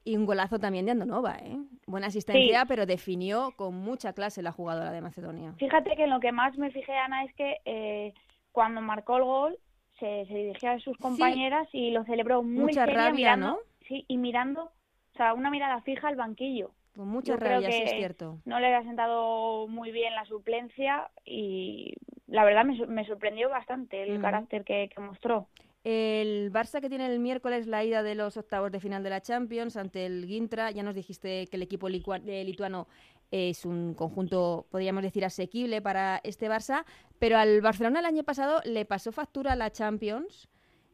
Y 0.03 0.17
un 0.17 0.25
golazo 0.25 0.59
también 0.59 0.87
de 0.87 0.93
Andonova, 0.93 1.37
¿eh? 1.43 1.59
Buena 1.87 2.07
asistencia, 2.07 2.65
pero 2.65 2.87
definió 2.87 3.53
con 3.55 3.75
mucha 3.75 4.15
clase 4.15 4.41
la 4.43 4.51
jugadora 4.51 4.93
de 4.93 5.03
Macedonia. 5.03 5.53
Fíjate 5.59 5.95
que 5.95 6.05
en 6.05 6.11
lo 6.11 6.21
que 6.21 6.33
más 6.33 6.57
me 6.57 6.71
fijé, 6.71 6.97
Ana, 6.97 7.25
es 7.25 7.35
que 7.35 7.59
eh, 7.67 8.15
cuando 8.51 8.81
marcó 8.81 9.19
el 9.19 9.25
gol 9.25 9.59
se, 10.01 10.27
se 10.27 10.35
dirigió 10.35 10.71
a 10.71 10.81
sus 10.81 10.97
compañeras 10.97 11.69
y 11.73 11.91
lo 11.91 12.05
celebró 12.05 12.43
muy 12.43 12.65
Mucha 12.65 12.87
seria, 12.87 13.05
rabia, 13.05 13.37
mirando, 13.37 13.47
¿no? 13.47 13.59
Sí, 13.87 14.05
y 14.09 14.17
mirando, 14.17 14.65
o 14.65 15.17
sea, 15.17 15.35
una 15.35 15.51
mirada 15.51 15.81
fija 15.83 16.09
al 16.09 16.17
banquillo. 16.17 16.73
Con 16.97 17.09
mucha 17.09 17.35
Yo 17.35 17.39
creo 17.39 17.53
rabia, 17.61 17.71
sí 17.71 17.83
es 17.85 17.93
cierto. 17.93 18.39
No 18.45 18.59
le 18.59 18.67
había 18.67 18.83
sentado 18.83 19.69
muy 19.69 19.93
bien 19.93 20.15
la 20.15 20.25
suplencia 20.25 21.11
y 21.25 21.95
la 22.27 22.45
verdad 22.45 22.65
me, 22.65 22.85
me 22.87 23.07
sorprendió 23.07 23.49
bastante 23.49 24.03
el 24.03 24.21
carácter 24.21 24.65
que, 24.65 24.91
que 24.93 25.01
mostró. 25.01 25.47
El 25.83 26.53
Barça 26.53 26.81
que 26.83 26.91
tiene 26.91 27.07
el 27.07 27.21
miércoles 27.21 27.67
la 27.67 27.83
ida 27.83 28.03
de 28.03 28.15
los 28.15 28.37
octavos 28.37 28.71
de 28.71 28.81
final 28.81 29.03
de 29.03 29.11
la 29.11 29.23
Champions 29.23 29.77
ante 29.77 30.05
el 30.05 30.27
Gintra. 30.27 30.71
Ya 30.73 30.83
nos 30.83 30.95
dijiste 30.95 31.47
que 31.47 31.57
el 31.57 31.63
equipo 31.63 31.89
eh, 31.89 32.45
lituano 32.45 32.87
es 33.31 33.65
un 33.65 33.95
conjunto, 33.95 34.67
podríamos 34.71 35.03
decir, 35.03 35.25
asequible 35.25 35.81
para 35.81 36.21
este 36.25 36.49
Barça. 36.49 36.85
Pero 37.19 37.39
al 37.39 37.61
Barcelona 37.61 38.01
el 38.01 38.07
año 38.07 38.25
pasado 38.25 38.61
le 38.65 38.85
pasó 38.85 39.13
factura 39.13 39.53
a 39.53 39.57
la 39.57 39.71
Champions. 39.71 40.49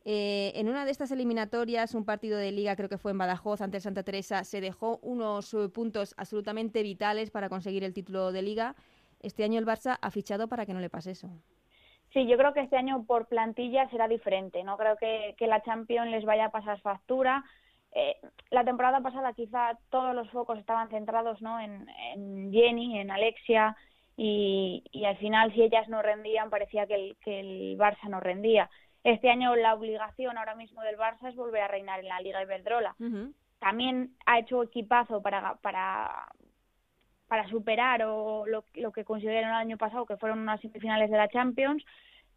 Eh, 0.05 0.53
en 0.55 0.69
una 0.69 0.85
de 0.85 0.93
estas 0.93 1.11
eliminatorias, 1.11 1.95
un 1.95 2.05
partido 2.05 2.39
de 2.39 2.53
liga, 2.53 2.77
creo 2.77 2.89
que 2.89 2.99
fue 2.99 3.11
en 3.11 3.19
Badajoz 3.19 3.61
ante 3.61 3.81
Santa 3.81 4.05
Teresa, 4.05 4.45
se 4.45 4.61
dejó 4.61 4.99
unos 5.03 5.53
eh, 5.53 5.69
puntos 5.69 6.15
absolutamente 6.17 6.85
vitales 6.85 7.33
para 7.33 7.49
conseguir 7.49 7.83
el 7.83 7.93
título 7.93 8.31
de 8.31 8.43
liga. 8.43 8.77
Este 9.21 9.43
año 9.43 9.59
el 9.59 9.67
Barça 9.67 9.99
ha 10.01 10.11
fichado 10.13 10.47
para 10.47 10.65
que 10.65 10.75
no 10.75 10.81
le 10.81 10.91
pase 10.91 11.11
eso. 11.11 11.29
Sí, 12.13 12.27
yo 12.29 12.37
creo 12.37 12.55
que 12.55 12.61
este 12.61 12.77
año 12.77 13.05
por 13.05 13.27
plantilla 13.27 13.91
será 13.91 14.07
diferente. 14.07 14.63
No 14.63 14.77
creo 14.77 14.97
que, 14.97 15.35
que 15.37 15.49
la 15.49 15.63
Champions 15.63 16.11
les 16.11 16.25
vaya 16.25 16.47
a 16.47 16.51
pasar 16.51 16.81
factura. 16.81 17.45
Eh, 17.93 18.17
la 18.51 18.65
temporada 18.65 19.01
pasada 19.01 19.33
quizá 19.33 19.79
todos 19.91 20.15
los 20.15 20.31
focos 20.31 20.59
estaban 20.59 20.89
centrados 20.91 21.41
¿no? 21.41 21.59
en, 21.61 21.89
en 22.15 22.53
Jenny, 22.53 22.99
en 22.99 23.11
Alexia, 23.11 23.77
y, 24.17 24.83
y 24.93 25.05
al 25.05 25.17
final 25.19 25.53
si 25.53 25.63
ellas 25.63 25.89
no 25.89 26.03
rendían 26.03 26.51
parecía 26.51 26.87
que 26.87 26.95
el, 26.95 27.17
que 27.23 27.41
el 27.41 27.79
Barça 27.79 28.09
no 28.09 28.21
rendía. 28.21 28.71
Este 29.05 29.31
año 29.31 29.55
la 29.55 29.75
obligación 29.75 30.37
ahora 30.37 30.55
mismo 30.55 30.83
del 30.83 30.99
Barça 30.99 31.29
es 31.29 31.37
volver 31.37 31.63
a 31.63 31.69
reinar 31.69 32.01
en 32.01 32.09
la 32.09 32.21
Liga 32.21 32.43
Iberdrola. 32.43 32.97
También 33.59 34.11
ha 34.27 34.39
hecho 34.39 34.63
equipazo 34.63 35.23
para, 35.23 35.55
para, 35.57 36.29
para 37.29 37.49
superar 37.49 38.03
o 38.05 38.47
lo, 38.47 38.65
lo 38.75 38.93
que 38.93 39.05
consiguieron 39.05 39.51
el 39.51 39.57
año 39.57 39.77
pasado, 39.77 40.07
que 40.07 40.17
fueron 40.17 40.41
unas 40.41 40.61
semifinales 40.61 41.11
de 41.11 41.17
la 41.17 41.29
Champions, 41.29 41.85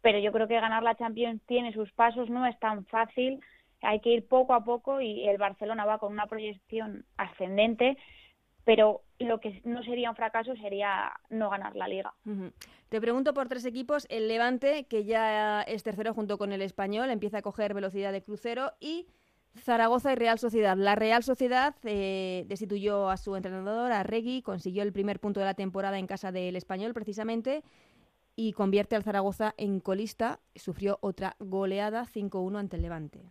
pero 0.00 0.18
yo 0.18 0.32
creo 0.32 0.48
que 0.48 0.60
ganar 0.60 0.82
la 0.82 0.94
Champions 0.94 1.42
tiene 1.46 1.72
sus 1.72 1.90
pasos, 1.92 2.30
no 2.30 2.46
es 2.46 2.58
tan 2.58 2.86
fácil, 2.86 3.40
hay 3.82 4.00
que 4.00 4.10
ir 4.10 4.28
poco 4.28 4.54
a 4.54 4.64
poco 4.64 5.00
y 5.00 5.28
el 5.28 5.38
Barcelona 5.38 5.84
va 5.84 5.98
con 5.98 6.12
una 6.12 6.26
proyección 6.26 7.04
ascendente, 7.16 7.96
pero 8.64 9.02
lo 9.18 9.40
que 9.40 9.60
no 9.64 9.82
sería 9.82 10.10
un 10.10 10.16
fracaso 10.16 10.54
sería 10.56 11.12
no 11.28 11.50
ganar 11.50 11.76
la 11.76 11.88
liga. 11.88 12.14
Te 12.88 13.00
pregunto 13.00 13.34
por 13.34 13.48
tres 13.48 13.64
equipos. 13.64 14.06
El 14.10 14.28
Levante, 14.28 14.84
que 14.84 15.04
ya 15.04 15.62
es 15.62 15.82
tercero 15.82 16.14
junto 16.14 16.38
con 16.38 16.52
el 16.52 16.62
Español, 16.62 17.10
empieza 17.10 17.38
a 17.38 17.42
coger 17.42 17.74
velocidad 17.74 18.12
de 18.12 18.22
crucero. 18.22 18.72
Y 18.80 19.06
Zaragoza 19.56 20.12
y 20.12 20.16
Real 20.16 20.38
Sociedad. 20.38 20.76
La 20.76 20.94
Real 20.94 21.22
Sociedad 21.22 21.74
eh, 21.84 22.44
destituyó 22.48 23.10
a 23.10 23.16
su 23.16 23.34
entrenador, 23.36 23.92
a 23.92 24.02
Regui, 24.02 24.42
consiguió 24.42 24.82
el 24.82 24.92
primer 24.92 25.20
punto 25.20 25.40
de 25.40 25.46
la 25.46 25.54
temporada 25.54 25.98
en 25.98 26.06
casa 26.06 26.30
del 26.32 26.56
Español, 26.56 26.94
precisamente, 26.94 27.62
y 28.36 28.52
convierte 28.52 28.96
al 28.96 29.02
Zaragoza 29.02 29.54
en 29.56 29.80
colista. 29.80 30.40
Sufrió 30.54 30.98
otra 31.00 31.36
goleada 31.40 32.06
5-1 32.06 32.58
ante 32.58 32.76
el 32.76 32.82
Levante. 32.82 33.30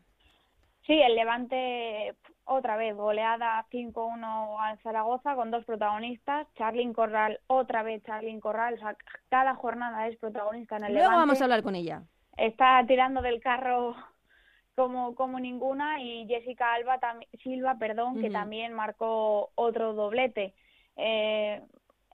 Sí, 0.89 0.99
el 0.99 1.13
Levante 1.13 2.15
otra 2.45 2.75
vez 2.75 2.95
goleada 2.95 3.63
5-1 3.71 4.55
al 4.59 4.79
Zaragoza 4.79 5.35
con 5.35 5.51
dos 5.51 5.63
protagonistas, 5.63 6.47
Charlyn 6.55 6.93
Corral, 6.93 7.39
otra 7.45 7.83
vez 7.83 8.01
Charlyn 8.05 8.39
Corral, 8.39 8.73
o 8.73 8.77
sea, 8.77 8.97
cada 9.29 9.53
jornada 9.53 10.07
es 10.07 10.17
protagonista 10.17 10.77
en 10.77 10.85
el 10.85 10.93
Luego 10.93 11.09
Levante. 11.11 11.19
vamos 11.27 11.41
a 11.41 11.43
hablar 11.43 11.61
con 11.61 11.75
ella. 11.75 12.01
Está 12.37 12.83
tirando 12.87 13.21
del 13.21 13.39
carro 13.39 13.95
como, 14.75 15.13
como 15.13 15.39
ninguna 15.39 16.01
y 16.01 16.25
Jessica 16.27 16.73
Alba 16.73 16.99
Silva, 17.43 17.75
perdón, 17.77 18.19
que 18.19 18.31
también 18.31 18.73
marcó 18.73 19.51
otro 19.53 19.93
doblete. 19.93 20.55
Eh, 20.95 21.61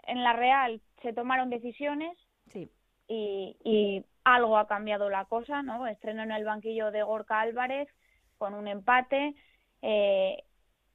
en 0.03 0.21
la 0.21 0.33
Real 0.33 0.81
se 1.01 1.13
tomaron 1.13 1.49
decisiones 1.49 2.11
Sí. 2.51 2.69
y, 3.07 3.55
y 3.63 4.05
algo 4.25 4.57
ha 4.57 4.67
cambiado 4.67 5.09
la 5.09 5.23
cosa, 5.23 5.61
¿no? 5.63 5.87
Estreno 5.87 6.23
en 6.23 6.31
el 6.33 6.43
banquillo 6.43 6.91
de 6.91 7.03
Gorka 7.03 7.39
Álvarez 7.39 7.87
con 8.37 8.53
un 8.53 8.67
empate. 8.67 9.35
Eh, 9.81 10.43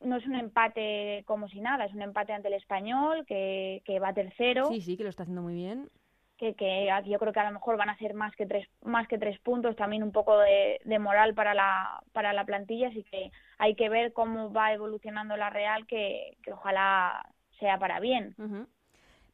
no 0.01 0.17
es 0.17 0.27
un 0.27 0.35
empate 0.35 1.23
como 1.27 1.49
si 1.49 1.61
nada, 1.61 1.85
es 1.85 1.93
un 1.93 2.03
empate 2.03 2.33
ante 2.33 2.49
el 2.49 2.55
español 2.55 3.25
que, 3.27 3.83
que 3.85 3.99
va 4.01 4.15
tercero, 4.15 4.67
Sí, 4.69 4.81
sí, 4.81 4.97
que 4.97 5.03
lo 5.05 5.11
está 5.11 5.25
haciendo 5.25 5.43
muy 5.43 5.55
bien. 5.55 5.91
que, 6.39 6.55
que 6.55 6.89
yo 7.05 7.19
creo 7.19 7.33
que 7.35 7.41
a 7.41 7.45
lo 7.45 7.53
mejor 7.53 7.77
van 7.77 7.91
a 7.91 7.99
ser 7.99 8.15
más 8.15 8.35
que 8.35 8.47
tres, 8.47 8.67
más 8.83 9.07
que 9.09 9.19
tres 9.19 9.39
puntos, 9.41 9.77
también 9.77 10.03
un 10.03 10.11
poco 10.11 10.39
de, 10.39 10.81
de 10.85 10.99
moral 10.99 11.35
para 11.35 11.53
la, 11.53 12.03
para 12.13 12.33
la 12.33 12.47
plantilla, 12.47 12.89
así 12.89 13.05
que 13.05 13.31
hay 13.59 13.75
que 13.75 13.91
ver 13.91 14.15
cómo 14.15 14.51
va 14.51 14.73
evolucionando 14.73 15.37
la 15.37 15.51
Real, 15.51 15.87
que, 15.87 16.39
que 16.43 16.53
ojalá 16.55 17.27
sea 17.59 17.79
para 17.79 18.01
bien. 18.01 18.35
Ujú. 18.39 18.67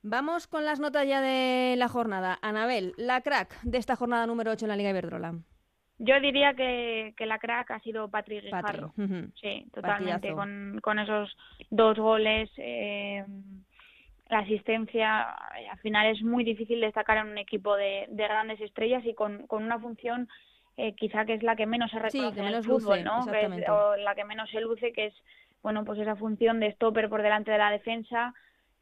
Vamos 0.02 0.48
con 0.48 0.64
las 0.64 0.80
notas 0.80 1.06
ya 1.06 1.20
de 1.20 1.76
la 1.76 1.88
jornada. 1.88 2.38
Anabel, 2.42 2.92
la 2.96 3.20
crack 3.20 3.60
de 3.62 3.78
esta 3.78 3.94
jornada 3.94 4.26
número 4.26 4.50
8 4.50 4.64
en 4.64 4.70
la 4.70 4.76
Liga 4.76 4.90
Iberdrola. 4.90 5.34
Yo 5.98 6.20
diría 6.20 6.54
que, 6.54 7.14
que 7.16 7.26
la 7.26 7.38
crack 7.38 7.70
ha 7.70 7.80
sido 7.80 8.08
Patrick 8.10 8.50
Patri. 8.50 8.80
Guijarro. 8.82 8.94
Sí, 9.40 9.64
totalmente. 9.72 10.32
Con, 10.32 10.78
con 10.82 10.98
esos 10.98 11.34
dos 11.70 11.98
goles, 11.98 12.50
eh, 12.58 13.24
la 14.28 14.40
asistencia, 14.40 15.34
eh, 15.58 15.68
al 15.68 15.78
final 15.78 16.06
es 16.08 16.22
muy 16.22 16.44
difícil 16.44 16.80
destacar 16.80 17.18
en 17.18 17.28
un 17.28 17.38
equipo 17.38 17.76
de, 17.76 18.06
de 18.08 18.24
grandes 18.24 18.60
estrellas 18.60 19.04
y 19.06 19.14
con, 19.14 19.46
con 19.46 19.62
una 19.64 19.78
función 19.78 20.28
eh, 20.76 20.94
quizá 20.94 21.24
que 21.24 21.34
es 21.34 21.42
la 21.42 21.56
que 21.56 21.64
menos 21.64 21.90
se 21.90 21.96
Sí, 22.10 22.18
reconoce 22.18 22.34
que 22.34 22.40
en 22.46 22.54
el 22.54 22.62
fútbol, 22.64 22.98
luce, 22.98 23.02
¿no? 23.04 23.24
Que 23.24 23.30
es- 23.30 23.34
exactamente. 23.36 23.70
o 23.70 23.96
la 23.96 24.14
que 24.14 24.24
menos 24.24 24.50
se 24.50 24.60
luce, 24.60 24.92
que 24.92 25.06
es 25.06 25.14
bueno 25.62 25.84
pues 25.86 25.98
esa 25.98 26.16
función 26.16 26.60
de 26.60 26.72
stopper 26.72 27.08
por 27.08 27.22
delante 27.22 27.50
de 27.50 27.58
la 27.58 27.70
defensa 27.70 28.34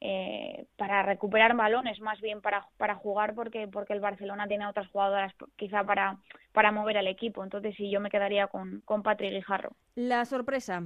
eh, 0.06 0.66
para 0.76 1.02
recuperar 1.02 1.56
balones 1.56 1.98
más 2.00 2.20
bien 2.20 2.42
para, 2.42 2.66
para 2.76 2.94
jugar 2.94 3.34
porque 3.34 3.66
porque 3.68 3.94
el 3.94 4.00
Barcelona 4.00 4.46
tiene 4.46 4.66
otras 4.66 4.86
jugadoras 4.88 5.32
quizá 5.56 5.82
para 5.82 6.18
para 6.52 6.72
mover 6.72 6.98
al 6.98 7.06
equipo 7.06 7.42
entonces 7.42 7.74
sí 7.74 7.90
yo 7.90 8.00
me 8.00 8.10
quedaría 8.10 8.48
con 8.48 8.82
con 8.84 9.02
Patrick 9.02 9.32
Guijarro 9.32 9.70
La 9.94 10.26
sorpresa. 10.26 10.82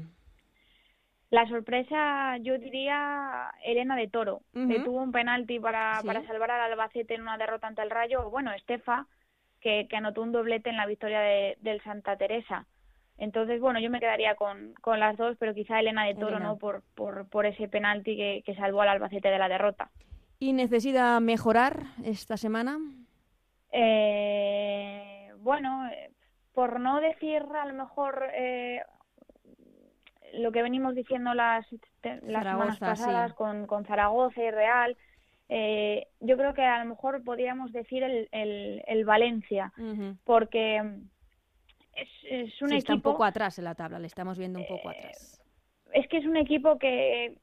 La 1.31 1.47
sorpresa, 1.49 2.39
yo 2.39 2.59
diría 2.59 3.51
Elena 3.63 3.97
de 3.97 4.09
Toro, 4.09 4.41
que 4.55 4.81
tuvo 4.81 5.03
un 5.03 5.13
penalti 5.13 5.61
para, 5.61 6.01
para 6.03 6.27
salvar 6.27 6.51
al 6.51 6.73
Albacete 6.73 7.15
en 7.15 7.21
una 7.21 7.37
derrota 7.37 7.67
ante 7.67 7.83
el 7.83 7.91
Rayo. 7.91 8.31
Bueno, 8.31 8.51
Estefa, 8.53 9.07
que, 9.61 9.89
que 9.89 9.97
anotó 9.97 10.23
un 10.23 10.33
doblete 10.33 10.71
en 10.71 10.79
la 10.79 10.87
victoria 10.87 11.21
de, 11.21 11.59
del 11.61 11.83
Santa 11.83 12.17
Teresa. 12.17 12.67
Entonces, 13.19 13.61
bueno, 13.61 13.81
yo 13.81 13.91
me 13.91 14.01
quedaría 14.01 14.37
con, 14.37 14.75
con 14.81 15.01
las 15.01 15.17
dos, 15.17 15.37
pero 15.39 15.53
quizá 15.53 15.81
Elena 15.81 16.05
de 16.05 16.15
Toro, 16.15 16.39
¿no? 16.39 16.57
Por, 16.57 16.83
por, 16.95 17.29
por 17.29 17.47
ese 17.47 17.69
penalti 17.69 18.17
que, 18.17 18.43
que 18.47 18.55
salvó 18.55 18.83
al 18.83 18.89
Albacete 18.89 19.29
de 19.29 19.39
la 19.39 19.49
derrota. 19.49 19.91
¿Y 20.39 20.53
necesita 20.53 21.19
mejorar 21.19 21.83
esta 22.05 22.37
semana? 22.37 22.79
Eh, 23.73 25.33
bueno, 25.39 25.89
eh, 25.89 26.13
por 26.55 26.79
no 26.79 27.01
decir 27.01 27.43
a 27.61 27.67
lo 27.67 27.75
mejor 27.75 28.31
eh, 28.33 28.83
lo 30.35 30.53
que 30.53 30.63
venimos 30.63 30.95
diciendo 30.95 31.35
las, 31.35 31.67
las 32.23 32.45
semanas 32.45 32.79
pasadas 32.79 33.35
con, 33.35 33.67
con 33.67 33.85
Zaragoza 33.85 34.43
y 34.43 34.51
Real, 34.53 34.97
eh, 35.49 36.07
yo 36.21 36.37
creo 36.37 36.55
que 36.55 36.65
a 36.65 36.83
lo 36.85 36.91
mejor 36.91 37.25
podríamos 37.25 37.73
decir 37.73 38.03
el, 38.05 38.29
el, 38.31 38.85
el 38.87 39.05
Valencia, 39.05 39.73
porque 40.25 41.01
es, 42.01 42.09
es 42.25 42.63
un 42.63 42.69
sí, 42.69 42.75
equipo... 42.75 42.93
Está 42.93 42.95
un 42.95 43.03
poco 43.03 43.25
atrás 43.25 43.59
en 43.59 43.65
la 43.65 43.75
tabla, 43.75 43.99
le 43.99 44.07
estamos 44.07 44.39
viendo 44.39 44.59
un 44.59 44.67
poco 44.67 44.91
eh, 44.91 44.97
atrás. 44.97 45.43
Es 45.93 46.07
que 46.09 46.19
es 46.19 46.27
un 46.27 46.37
equipo 46.37 46.79
que, 46.79 47.35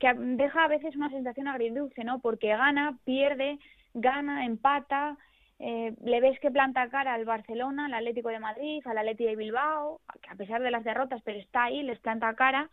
que 0.00 0.14
deja 0.14 0.64
a 0.64 0.68
veces 0.68 0.96
una 0.96 1.10
sensación 1.10 1.48
agridulce, 1.48 2.04
¿no? 2.04 2.20
Porque 2.20 2.48
gana, 2.48 2.98
pierde, 3.04 3.58
gana, 3.94 4.46
empata, 4.46 5.16
eh, 5.58 5.94
le 6.02 6.20
ves 6.20 6.40
que 6.40 6.50
planta 6.50 6.88
cara 6.88 7.14
al 7.14 7.24
Barcelona, 7.24 7.86
al 7.86 7.94
Atlético 7.94 8.30
de 8.30 8.40
Madrid, 8.40 8.82
al 8.86 8.98
Atlético 8.98 9.30
de 9.30 9.36
Bilbao, 9.36 10.00
que 10.20 10.30
a 10.30 10.34
pesar 10.34 10.60
de 10.62 10.70
las 10.70 10.82
derrotas, 10.82 11.22
pero 11.22 11.38
está 11.38 11.64
ahí, 11.64 11.82
les 11.82 12.00
planta 12.00 12.34
cara, 12.34 12.68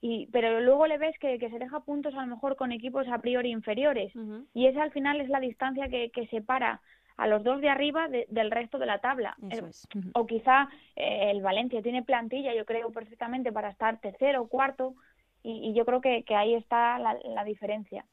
y, 0.00 0.28
pero 0.32 0.60
luego 0.60 0.86
le 0.86 0.98
ves 0.98 1.18
que, 1.18 1.38
que 1.38 1.50
se 1.50 1.58
deja 1.58 1.80
puntos 1.80 2.14
a 2.14 2.20
lo 2.20 2.26
mejor 2.28 2.56
con 2.56 2.70
equipos 2.72 3.08
a 3.08 3.18
priori 3.18 3.50
inferiores, 3.50 4.14
uh 4.14 4.20
-huh. 4.20 4.46
y 4.54 4.66
esa 4.66 4.82
al 4.82 4.92
final 4.92 5.20
es 5.20 5.28
la 5.28 5.40
distancia 5.40 5.88
que, 5.88 6.10
que 6.10 6.26
separa 6.28 6.80
a 7.16 7.26
los 7.26 7.42
dos 7.42 7.60
de 7.60 7.68
arriba 7.68 8.08
de, 8.08 8.26
del 8.30 8.50
resto 8.50 8.78
de 8.78 8.86
la 8.86 8.98
tabla. 8.98 9.36
Eso 9.50 9.66
es. 9.66 9.88
-huh. 9.88 10.10
O 10.14 10.26
quizá 10.26 10.68
eh, 10.96 11.30
el 11.30 11.42
Valencia 11.42 11.82
tiene 11.82 12.02
plantilla, 12.02 12.54
yo 12.54 12.64
creo 12.64 12.90
perfectamente, 12.90 13.52
para 13.52 13.70
estar 13.70 14.00
tercero 14.00 14.42
o 14.42 14.48
cuarto, 14.48 14.94
y, 15.42 15.70
y 15.70 15.74
yo 15.74 15.84
creo 15.84 16.00
que, 16.00 16.22
que 16.24 16.34
ahí 16.34 16.54
está 16.54 16.98
la, 16.98 17.18
la 17.24 17.44
diferencia. 17.44 18.04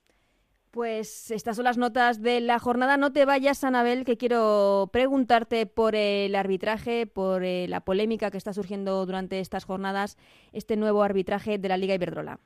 Pues 0.72 1.32
estas 1.32 1.56
son 1.56 1.66
las 1.66 1.78
notas 1.78 2.22
de 2.22 2.40
la 2.40 2.60
jornada. 2.60 2.98
No 2.98 3.12
te 3.12 3.26
vayas, 3.26 3.64
Anabel, 3.64 4.04
que 4.04 4.18
quiero 4.18 4.90
preguntarte 4.92 5.66
por 5.66 5.96
el 5.96 6.36
arbitraje, 6.36 7.08
por 7.08 7.44
eh, 7.44 7.68
la 7.68 7.80
polémica 7.80 8.30
que 8.30 8.38
está 8.38 8.54
surgiendo 8.54 9.06
durante 9.06 9.40
estas 9.40 9.66
jornadas, 9.66 10.18
este 10.52 10.76
nuevo 10.76 11.02
arbitraje 11.02 11.58
de 11.58 11.70
la 11.70 11.78
Liga 11.78 11.96
Iberdrola. 11.96 12.40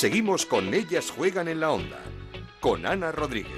Seguimos 0.00 0.46
con 0.46 0.72
Ellas 0.72 1.10
Juegan 1.10 1.46
en 1.46 1.60
la 1.60 1.72
Onda, 1.72 1.98
con 2.58 2.86
Ana 2.86 3.12
Rodríguez. 3.12 3.52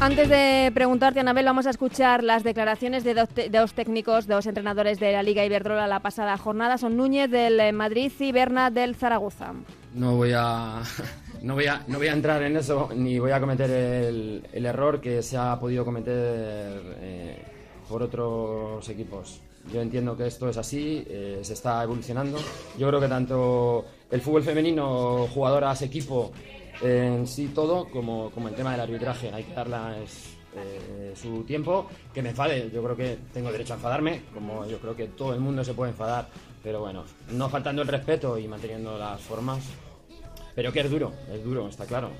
Antes 0.00 0.28
de 0.28 0.70
preguntarte, 0.72 1.18
Anabel, 1.18 1.44
vamos 1.44 1.66
a 1.66 1.70
escuchar 1.70 2.22
las 2.22 2.44
declaraciones 2.44 3.02
de 3.02 3.14
dos, 3.14 3.34
de 3.34 3.48
dos, 3.50 3.74
técnicos, 3.74 4.28
de 4.28 4.34
dos 4.34 4.46
entrenadores 4.46 5.00
de 5.00 5.10
la 5.10 5.24
Liga 5.24 5.44
Iberdrola 5.44 5.88
la 5.88 5.98
pasada 5.98 6.38
jornada. 6.38 6.78
Son 6.78 6.96
Núñez 6.96 7.28
del 7.28 7.72
Madrid 7.72 8.12
y 8.20 8.30
Berna 8.30 8.70
del 8.70 8.94
Zaragoza. 8.94 9.54
No 9.92 10.14
voy 10.14 10.30
a, 10.36 10.82
no 11.42 11.54
voy 11.54 11.66
a, 11.66 11.82
no 11.88 11.98
voy 11.98 12.06
a 12.06 12.12
entrar 12.12 12.44
en 12.44 12.58
eso, 12.58 12.90
ni 12.94 13.18
voy 13.18 13.32
a 13.32 13.40
cometer 13.40 13.68
el, 13.68 14.46
el 14.52 14.66
error 14.66 15.00
que 15.00 15.20
se 15.20 15.36
ha 15.36 15.58
podido 15.58 15.84
cometer 15.84 16.80
eh, 17.00 17.55
por 17.88 18.02
otros 18.02 18.88
equipos. 18.88 19.40
Yo 19.72 19.80
entiendo 19.80 20.16
que 20.16 20.26
esto 20.26 20.48
es 20.48 20.56
así, 20.56 21.04
eh, 21.08 21.40
se 21.42 21.54
está 21.54 21.82
evolucionando. 21.82 22.38
Yo 22.78 22.88
creo 22.88 23.00
que 23.00 23.08
tanto 23.08 23.84
el 24.10 24.20
fútbol 24.20 24.42
femenino, 24.42 25.26
jugadoras, 25.32 25.82
equipo, 25.82 26.32
en 26.80 27.26
sí 27.26 27.48
todo 27.48 27.88
como, 27.88 28.30
como 28.30 28.48
el 28.48 28.54
tema 28.54 28.72
del 28.72 28.80
arbitraje. 28.80 29.30
Hay 29.32 29.44
que 29.44 29.54
darle 29.54 29.76
eh, 30.54 31.12
su 31.20 31.42
tiempo, 31.42 31.88
que 32.14 32.22
me 32.22 32.30
enfade. 32.30 32.70
Yo 32.72 32.82
creo 32.82 32.96
que 32.96 33.18
tengo 33.32 33.50
derecho 33.50 33.72
a 33.72 33.76
enfadarme, 33.76 34.22
como 34.32 34.66
yo 34.66 34.78
creo 34.78 34.94
que 34.94 35.08
todo 35.08 35.34
el 35.34 35.40
mundo 35.40 35.64
se 35.64 35.74
puede 35.74 35.90
enfadar, 35.90 36.28
pero 36.62 36.80
bueno, 36.80 37.04
no 37.32 37.48
faltando 37.48 37.82
el 37.82 37.88
respeto 37.88 38.38
y 38.38 38.46
manteniendo 38.46 38.96
las 38.96 39.20
formas. 39.20 39.64
Pero 40.54 40.72
que 40.72 40.80
es 40.80 40.90
duro, 40.90 41.12
es 41.30 41.44
duro, 41.44 41.68
está 41.68 41.84
claro. 41.84 42.10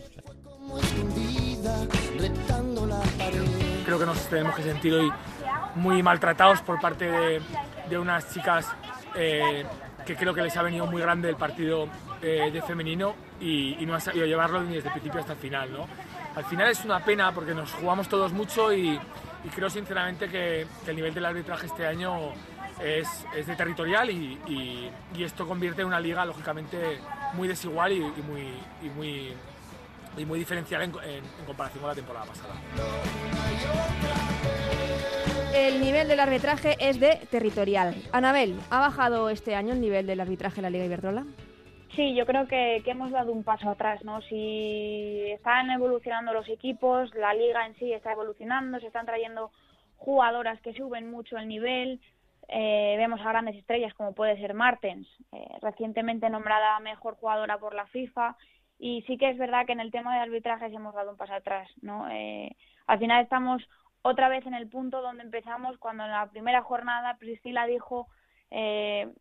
Creo 3.84 3.98
que 3.98 4.06
nos 4.06 4.18
tenemos 4.28 4.54
que 4.56 4.62
sentir 4.62 4.92
hoy 4.92 5.10
muy 5.76 6.02
maltratados 6.02 6.62
por 6.62 6.80
parte 6.80 7.06
de, 7.88 7.98
unas 7.98 8.32
chicas 8.32 8.66
eh, 9.14 9.64
que 10.04 10.16
creo 10.16 10.34
que 10.34 10.42
les 10.42 10.56
ha 10.56 10.62
venido 10.62 10.86
muy 10.86 11.00
grande 11.00 11.28
el 11.28 11.36
partido 11.36 11.88
eh, 12.22 12.50
de 12.52 12.62
femenino 12.62 13.14
y, 13.40 13.76
no 13.86 13.94
han 13.94 14.00
sabido 14.00 14.26
llevarlo 14.26 14.62
ni 14.62 14.74
desde 14.74 14.88
el 14.88 14.92
principio 14.92 15.20
hasta 15.20 15.34
el 15.34 15.38
final. 15.38 15.72
¿no? 15.72 15.86
Al 16.34 16.44
final 16.44 16.70
es 16.70 16.84
una 16.84 17.04
pena 17.04 17.32
porque 17.32 17.54
nos 17.54 17.72
jugamos 17.72 18.08
todos 18.08 18.32
mucho 18.32 18.72
y, 18.72 18.98
creo 19.54 19.70
sinceramente 19.70 20.28
que, 20.28 20.66
el 20.86 20.96
nivel 20.96 21.14
del 21.14 21.26
arbitraje 21.26 21.66
este 21.66 21.86
año 21.86 22.32
es, 22.82 23.08
es 23.34 23.46
de 23.46 23.54
territorial 23.54 24.10
y, 24.10 24.90
esto 25.18 25.46
convierte 25.46 25.82
en 25.82 25.88
una 25.88 26.00
liga 26.00 26.24
lógicamente 26.24 26.98
muy 27.34 27.48
desigual 27.48 27.92
y, 27.92 28.00
muy, 28.00 28.52
muy, 28.94 29.34
muy 30.24 30.38
diferencial 30.38 30.82
en, 30.82 30.94
en, 31.02 31.24
en 31.24 31.44
comparación 31.46 31.80
con 31.80 31.88
la 31.90 31.94
temporada 31.94 32.26
pasada. 32.26 32.54
El 35.56 35.80
nivel 35.80 36.06
del 36.06 36.20
arbitraje 36.20 36.76
es 36.78 37.00
de 37.00 37.18
territorial. 37.30 37.94
Anabel, 38.12 38.58
¿ha 38.70 38.78
bajado 38.78 39.30
este 39.30 39.54
año 39.54 39.72
el 39.72 39.80
nivel 39.80 40.06
del 40.06 40.20
arbitraje 40.20 40.58
en 40.58 40.64
la 40.64 40.70
Liga 40.70 40.84
Iberdrola? 40.84 41.24
Sí, 41.94 42.14
yo 42.14 42.26
creo 42.26 42.46
que, 42.46 42.82
que, 42.84 42.90
hemos 42.90 43.10
dado 43.10 43.32
un 43.32 43.42
paso 43.42 43.70
atrás, 43.70 44.04
¿no? 44.04 44.20
Si 44.20 45.30
están 45.30 45.70
evolucionando 45.70 46.34
los 46.34 46.46
equipos, 46.50 47.10
la 47.14 47.32
liga 47.32 47.64
en 47.64 47.74
sí 47.76 47.90
está 47.90 48.12
evolucionando, 48.12 48.78
se 48.80 48.88
están 48.88 49.06
trayendo 49.06 49.50
jugadoras 49.96 50.60
que 50.60 50.74
suben 50.74 51.10
mucho 51.10 51.38
el 51.38 51.48
nivel, 51.48 52.02
eh, 52.48 52.94
vemos 52.98 53.20
a 53.22 53.30
grandes 53.30 53.56
estrellas 53.56 53.94
como 53.94 54.12
puede 54.12 54.36
ser 54.36 54.52
Martens, 54.52 55.08
eh, 55.32 55.48
recientemente 55.62 56.28
nombrada 56.28 56.78
mejor 56.80 57.16
jugadora 57.16 57.56
por 57.56 57.74
la 57.74 57.86
FIFA, 57.86 58.36
y 58.78 59.02
sí 59.06 59.16
que 59.16 59.30
es 59.30 59.38
verdad 59.38 59.64
que 59.64 59.72
en 59.72 59.80
el 59.80 59.90
tema 59.90 60.14
de 60.14 60.20
arbitrajes 60.20 60.70
hemos 60.70 60.94
dado 60.94 61.12
un 61.12 61.16
paso 61.16 61.32
atrás, 61.32 61.70
¿no? 61.80 62.10
Eh, 62.10 62.54
al 62.86 62.98
final 62.98 63.22
estamos 63.22 63.66
otra 64.06 64.28
vez 64.28 64.46
en 64.46 64.54
el 64.54 64.68
punto 64.68 65.02
donde 65.02 65.22
empezamos 65.24 65.76
cuando 65.78 66.04
en 66.04 66.10
la 66.10 66.30
primera 66.30 66.62
jornada 66.62 67.16
Priscila 67.18 67.66
dijo 67.66 68.06
eh, 68.50 69.12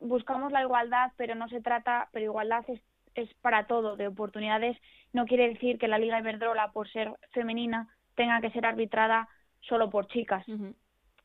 buscamos 0.00 0.52
la 0.52 0.62
igualdad 0.62 1.12
pero 1.16 1.34
no 1.34 1.48
se 1.48 1.60
trata 1.60 2.08
pero 2.12 2.26
igualdad 2.26 2.64
es, 2.68 2.80
es 3.14 3.32
para 3.34 3.66
todo 3.66 3.96
de 3.96 4.08
oportunidades. 4.08 4.76
No 5.12 5.26
quiere 5.26 5.48
decir 5.48 5.78
que 5.78 5.88
la 5.88 5.98
Liga 5.98 6.18
Iberdrola 6.18 6.72
por 6.72 6.88
ser 6.90 7.12
femenina 7.32 7.88
tenga 8.14 8.40
que 8.40 8.50
ser 8.50 8.66
arbitrada 8.66 9.28
solo 9.60 9.90
por 9.90 10.08
chicas. 10.08 10.46
Uh 10.48 10.52
-huh. 10.52 10.74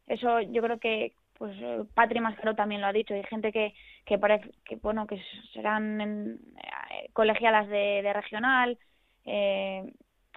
eso 0.08 0.40
yo 0.42 0.62
creo 0.62 0.80
que 0.80 1.14
pues 1.38 1.58
Patri 1.96 2.20
Mascaro 2.20 2.54
también 2.56 2.82
lo 2.82 2.88
ha 2.88 2.94
dicho. 2.94 3.14
Hay 3.14 3.24
gente 3.24 3.52
que 3.52 3.74
que 4.06 4.18
parece 4.18 4.52
que 4.66 4.76
bueno 4.76 5.08
que 5.08 5.22
serán 5.54 6.02
en, 6.02 6.40
eh, 6.58 7.10
colegiadas 7.14 7.68
de, 7.68 8.02
de 8.04 8.14
regional. 8.14 8.78
Eh, 9.26 9.92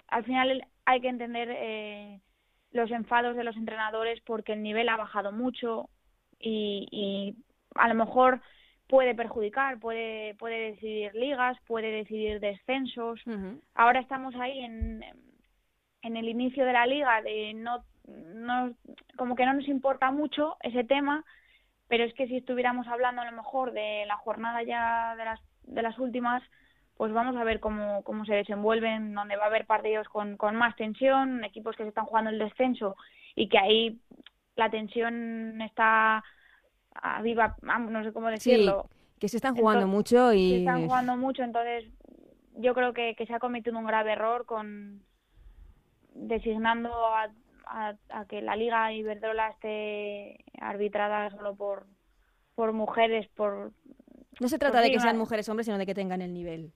al 0.07 0.23
final 0.23 0.67
hay 0.85 1.01
que 1.01 1.09
entender 1.09 1.49
eh, 1.51 2.19
los 2.75 2.91
enfados 2.91 3.37
de 3.37 3.45
los 3.45 3.55
entrenadores 3.55 4.19
porque 4.25 4.51
el 4.53 4.61
nivel 4.61 4.89
ha 4.89 4.97
bajado 4.97 5.31
mucho 5.31 5.89
y, 6.39 6.87
y 6.91 7.35
a 7.75 7.87
lo 7.87 7.95
mejor 7.95 8.41
puede 8.87 9.15
perjudicar, 9.15 9.79
puede, 9.79 10.35
puede 10.35 10.71
decidir 10.71 11.15
ligas, 11.15 11.57
puede 11.67 11.89
decidir 11.89 12.41
descensos. 12.41 13.25
Uh 13.25 13.31
-huh. 13.31 13.61
Ahora 13.75 14.01
estamos 14.01 14.35
ahí 14.35 14.59
en, 14.59 15.03
en 16.01 16.17
el 16.17 16.27
inicio 16.27 16.65
de 16.65 16.73
la 16.73 16.85
liga, 16.85 17.21
de 17.21 17.53
no, 17.53 17.85
no, 18.35 18.73
como 19.15 19.35
que 19.35 19.45
no 19.45 19.53
nos 19.53 19.67
importa 19.69 20.11
mucho 20.11 20.57
ese 20.61 20.83
tema, 20.83 21.23
pero 21.87 22.03
es 22.03 22.13
que 22.13 22.27
si 22.27 22.35
estuviéramos 22.35 22.87
hablando 22.87 23.21
a 23.21 23.31
lo 23.31 23.37
mejor 23.37 23.71
de 23.71 24.03
la 24.05 24.17
jornada 24.17 24.63
ya 24.63 25.15
de 25.15 25.23
las, 25.23 25.39
de 25.63 25.81
las 25.81 25.97
últimas, 25.97 26.43
pues 26.97 27.11
vamos 27.11 27.35
a 27.35 27.43
ver 27.43 27.59
cómo, 27.59 28.03
cómo 28.03 28.25
se 28.25 28.35
desenvuelven, 28.35 29.13
donde 29.13 29.35
va 29.35 29.43
a 29.43 29.47
haber 29.47 29.65
partidos 29.65 30.07
con, 30.07 30.37
con 30.37 30.55
más 30.55 30.75
tensión, 30.75 31.43
equipos 31.43 31.75
que 31.75 31.83
se 31.83 31.89
están 31.89 32.05
jugando 32.05 32.29
el 32.29 32.39
descenso 32.39 32.95
y 33.35 33.49
que 33.49 33.57
ahí 33.57 33.99
la 34.55 34.69
tensión 34.69 35.61
está 35.61 36.23
a 36.93 37.21
viva, 37.21 37.57
no 37.61 38.03
sé 38.03 38.13
cómo 38.13 38.29
decirlo. 38.29 38.87
Sí, 38.89 38.95
que 39.19 39.27
se 39.29 39.37
están 39.37 39.55
jugando 39.55 39.85
entonces, 39.85 40.13
mucho 40.13 40.33
y... 40.33 40.49
Se 40.51 40.59
están 40.59 40.85
jugando 40.85 41.17
mucho, 41.17 41.43
entonces 41.43 41.85
yo 42.57 42.73
creo 42.73 42.93
que, 42.93 43.15
que 43.15 43.25
se 43.25 43.33
ha 43.33 43.39
cometido 43.39 43.77
un 43.77 43.85
grave 43.85 44.13
error 44.13 44.45
con 44.45 45.01
designando 46.13 46.89
a, 47.07 47.29
a, 47.65 47.95
a 48.09 48.25
que 48.25 48.41
la 48.41 48.55
Liga 48.55 48.93
Iberdrola 48.93 49.49
esté 49.49 50.45
arbitrada 50.61 51.29
solo 51.31 51.55
por, 51.55 51.87
por 52.55 52.71
mujeres, 52.71 53.27
por... 53.35 53.73
No 54.39 54.47
se 54.47 54.57
trata 54.57 54.79
de 54.79 54.91
que 54.91 54.99
sean 55.01 55.17
mujeres 55.17 55.49
hombres, 55.49 55.65
sino 55.65 55.77
de 55.77 55.85
que 55.85 55.93
tengan 55.93 56.21
el 56.21 56.33
nivel. 56.33 56.71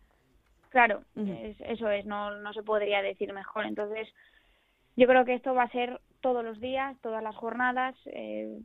Claro, 0.69 1.01
eso 1.15 1.89
es, 1.89 2.05
no, 2.05 2.37
no 2.39 2.53
se 2.53 2.63
podría 2.63 3.01
decir 3.01 3.33
mejor. 3.33 3.65
Entonces, 3.65 4.07
yo 4.95 5.07
creo 5.07 5.25
que 5.25 5.33
esto 5.33 5.53
va 5.53 5.63
a 5.63 5.71
ser 5.71 5.99
todos 6.21 6.43
los 6.43 6.59
días, 6.59 6.95
todas 7.01 7.23
las 7.23 7.35
jornadas. 7.35 7.95
Eh, 8.05 8.59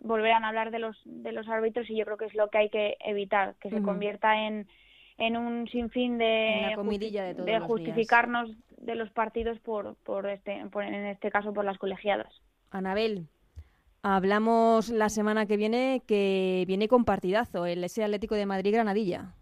volverán 0.00 0.44
a 0.44 0.48
hablar 0.48 0.70
de 0.70 0.78
los, 0.78 0.96
de 1.04 1.32
los 1.32 1.48
árbitros 1.48 1.88
y 1.90 1.96
yo 1.96 2.04
creo 2.04 2.16
que 2.16 2.26
es 2.26 2.34
lo 2.34 2.48
que 2.48 2.58
hay 2.58 2.70
que 2.70 2.96
evitar, 3.00 3.56
que 3.60 3.70
se 3.70 3.82
convierta 3.82 4.46
en, 4.46 4.68
en 5.18 5.36
un 5.36 5.68
sinfín 5.68 6.18
de, 6.18 6.76
de, 7.44 7.60
justificarnos 7.60 8.50
de 8.76 8.94
los 8.94 9.10
partidos 9.10 9.58
por, 9.58 9.96
por 10.04 10.28
este, 10.28 10.52
en 10.52 10.94
este 11.06 11.30
caso 11.30 11.52
por 11.52 11.64
las 11.64 11.78
colegiadas. 11.78 12.32
Anabel, 12.70 13.26
hablamos 14.02 14.90
la 14.90 15.08
semana 15.08 15.46
que 15.46 15.56
viene 15.56 16.02
que 16.06 16.64
viene 16.68 16.86
con 16.86 17.04
partidazo, 17.04 17.66
el 17.66 17.82
ese 17.82 18.04
Atlético 18.04 18.36
de 18.36 18.46
Madrid-Granadilla. 18.46 19.34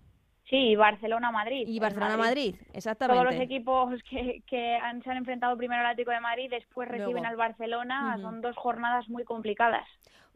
Sí, 0.48 0.76
Barcelona-Madrid. 0.76 1.66
Y 1.66 1.80
Barcelona-Madrid, 1.80 2.54
exactamente. 2.72 3.20
Todos 3.20 3.34
los 3.34 3.42
equipos 3.42 4.00
que, 4.08 4.42
que 4.46 4.76
han, 4.76 5.02
se 5.02 5.10
han 5.10 5.16
enfrentado 5.16 5.56
primero 5.56 5.80
al 5.80 5.88
Atlético 5.88 6.12
de 6.12 6.20
Madrid, 6.20 6.48
después 6.50 6.88
reciben 6.88 7.26
al 7.26 7.36
Barcelona. 7.36 8.16
Son 8.20 8.40
dos 8.40 8.56
jornadas 8.56 9.08
muy 9.08 9.24
complicadas. 9.24 9.86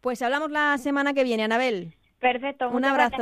Pues 0.01 0.21
hablamos 0.23 0.51
la 0.51 0.79
semana 0.79 1.15
que 1.15 1.23
viene, 1.23 1.45
Anabel. 1.45 1.95
Perfecto, 2.19 2.69
un 2.71 2.85
abrazo. 2.85 3.17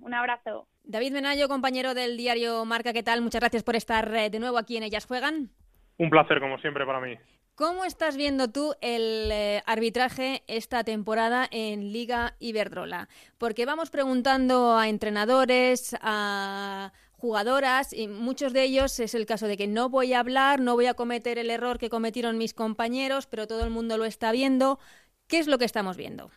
Un 0.00 0.14
abrazo. 0.14 0.66
David 0.84 1.12
Menayo, 1.12 1.48
compañero 1.48 1.92
del 1.92 2.16
diario 2.16 2.64
Marca, 2.64 2.92
¿qué 2.92 3.02
tal? 3.02 3.20
Muchas 3.20 3.40
gracias 3.40 3.62
por 3.62 3.76
estar 3.76 4.14
eh, 4.14 4.30
de 4.30 4.38
nuevo 4.38 4.56
aquí 4.56 4.76
en 4.76 4.84
Ellas 4.84 5.06
Juegan. 5.06 5.50
Un 5.98 6.08
placer, 6.08 6.40
como 6.40 6.56
siempre, 6.58 6.86
para 6.86 7.00
mí. 7.00 7.14
¿Cómo 7.58 7.84
estás 7.84 8.16
viendo 8.16 8.46
tú 8.46 8.76
el 8.80 9.32
eh, 9.32 9.64
arbitraje 9.66 10.44
esta 10.46 10.84
temporada 10.84 11.48
en 11.50 11.92
Liga 11.92 12.36
Iberdrola? 12.38 13.08
Porque 13.36 13.66
vamos 13.66 13.90
preguntando 13.90 14.76
a 14.76 14.88
entrenadores, 14.88 15.96
a 16.00 16.92
jugadoras 17.10 17.92
y 17.92 18.06
muchos 18.06 18.52
de 18.52 18.62
ellos 18.62 19.00
es 19.00 19.12
el 19.16 19.26
caso 19.26 19.48
de 19.48 19.56
que 19.56 19.66
no 19.66 19.88
voy 19.88 20.12
a 20.12 20.20
hablar, 20.20 20.60
no 20.60 20.76
voy 20.76 20.86
a 20.86 20.94
cometer 20.94 21.36
el 21.36 21.50
error 21.50 21.80
que 21.80 21.90
cometieron 21.90 22.38
mis 22.38 22.54
compañeros, 22.54 23.26
pero 23.26 23.48
todo 23.48 23.64
el 23.64 23.70
mundo 23.70 23.98
lo 23.98 24.04
está 24.04 24.30
viendo. 24.30 24.78
¿Qué 25.26 25.40
es 25.40 25.48
lo 25.48 25.58
que 25.58 25.64
estamos 25.64 25.96
viendo? 25.96 26.30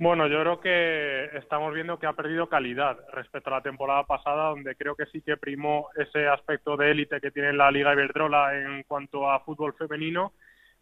Bueno, 0.00 0.28
yo 0.28 0.40
creo 0.40 0.60
que 0.60 1.24
estamos 1.36 1.74
viendo 1.74 1.98
que 1.98 2.06
ha 2.06 2.14
perdido 2.14 2.48
calidad 2.48 2.96
respecto 3.12 3.50
a 3.50 3.56
la 3.56 3.60
temporada 3.60 4.04
pasada, 4.04 4.48
donde 4.48 4.74
creo 4.74 4.96
que 4.96 5.04
sí 5.04 5.20
que 5.20 5.36
primó 5.36 5.90
ese 5.94 6.26
aspecto 6.26 6.74
de 6.78 6.90
élite 6.90 7.20
que 7.20 7.30
tiene 7.30 7.52
la 7.52 7.70
Liga 7.70 7.92
Iberdrola 7.92 8.56
en 8.56 8.82
cuanto 8.84 9.30
a 9.30 9.40
fútbol 9.40 9.74
femenino, 9.74 10.32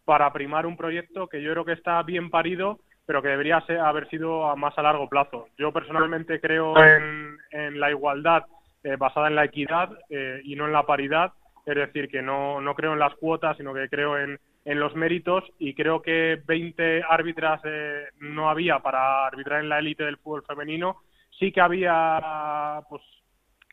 para 0.05 0.31
primar 0.31 0.65
un 0.65 0.77
proyecto 0.77 1.27
que 1.27 1.41
yo 1.41 1.51
creo 1.51 1.65
que 1.65 1.73
está 1.73 2.01
bien 2.03 2.29
parido, 2.29 2.79
pero 3.05 3.21
que 3.21 3.27
debería 3.27 3.61
haber 3.83 4.07
sido 4.07 4.47
a 4.47 4.55
más 4.55 4.77
a 4.77 4.83
largo 4.83 5.09
plazo. 5.09 5.49
Yo 5.57 5.73
personalmente 5.73 6.39
creo 6.39 6.73
en, 6.77 7.77
la 7.77 7.91
igualdad 7.91 8.45
eh, 8.85 8.95
basada 8.95 9.27
en 9.27 9.35
la 9.35 9.43
equidad 9.43 9.89
eh, 10.09 10.39
y 10.45 10.55
no 10.55 10.65
en 10.65 10.71
la 10.71 10.85
paridad, 10.85 11.33
es 11.65 11.75
decir, 11.75 12.07
que 12.07 12.21
no, 12.21 12.61
no 12.61 12.73
creo 12.73 12.93
en 12.93 12.99
las 12.99 13.15
cuotas, 13.15 13.57
sino 13.57 13.73
que 13.73 13.89
creo 13.89 14.17
en, 14.17 14.39
en 14.65 14.79
los 14.79 14.95
méritos 14.95 15.43
y 15.57 15.73
creo 15.73 16.01
que 16.01 16.41
20 16.45 17.03
árbitras 17.09 17.61
eh, 17.63 18.05
no 18.19 18.49
había 18.49 18.79
para 18.79 19.25
arbitrar 19.27 19.61
en 19.61 19.69
la 19.69 19.79
élite 19.79 20.03
del 20.03 20.17
fútbol 20.17 20.43
femenino. 20.45 20.97
Sí 21.37 21.51
que 21.51 21.61
había, 21.61 22.81
pues, 22.89 23.01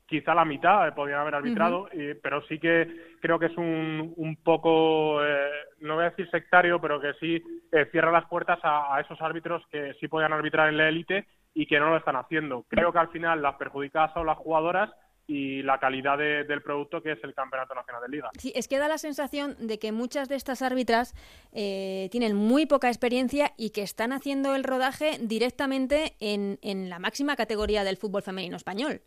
quizá 0.06 0.34
la 0.34 0.44
mitad 0.44 0.86
eh, 0.86 0.92
podían 0.92 1.20
haber 1.20 1.34
arbitrado, 1.34 1.88
pero 2.22 2.42
sí 2.46 2.58
que 2.58 2.88
creo 3.20 3.38
que 3.38 3.46
es 3.46 3.56
un, 3.56 4.14
un 4.16 4.36
poco, 4.36 5.24
eh, 5.24 5.50
no 5.80 5.96
voy 5.96 6.04
a 6.04 6.10
decir 6.10 6.30
sectario, 6.30 6.80
pero 6.80 7.00
que 7.00 7.14
sí 7.14 7.42
cierra 7.90 8.12
las 8.12 8.26
puertas 8.26 8.60
a, 8.62 8.94
a, 8.94 9.00
esos 9.00 9.20
árbitros 9.20 9.66
que 9.70 9.94
sí 10.00 10.06
podían 10.06 10.32
arbitrar 10.32 10.68
en 10.68 10.78
la 10.78 10.88
élite 10.88 11.26
y 11.54 11.66
que 11.66 11.80
no 11.80 11.90
lo 11.90 11.96
están 11.96 12.16
haciendo. 12.16 12.64
Creo 12.68 12.92
que 12.92 12.98
al 12.98 13.08
final 13.08 13.42
las 13.42 13.56
perjudicadas 13.56 14.12
son 14.14 14.26
las 14.26 14.38
jugadoras 14.38 14.90
y 15.26 15.62
la 15.62 15.78
calidad 15.78 16.18
del 16.18 16.62
producto 16.62 17.02
que 17.02 17.12
es 17.12 17.24
el 17.24 17.34
Campeonato 17.34 17.74
Nacional 17.74 18.02
de 18.02 18.08
Liga. 18.08 18.30
Sí, 18.38 18.52
es 18.54 18.68
que 18.68 18.78
da 18.78 18.88
la 18.88 18.98
sensación 18.98 19.56
de 19.58 19.78
que 19.78 19.90
muchas 19.90 20.28
de 20.28 20.36
estas 20.36 20.62
árbitras 20.62 21.14
eh, 21.52 22.08
tienen 22.12 22.36
muy 22.36 22.66
poca 22.66 22.88
experiencia 22.88 23.52
y 23.56 23.70
que 23.70 23.82
están 23.82 24.12
haciendo 24.12 24.54
el 24.54 24.62
rodaje 24.62 25.18
directamente 25.20 26.14
en, 26.20 26.58
en 26.62 26.88
la 26.88 26.98
máxima 26.98 27.34
categoría 27.34 27.82
del 27.82 27.96
fútbol 27.96 28.22
femenino 28.22 28.56
español. 28.56 29.00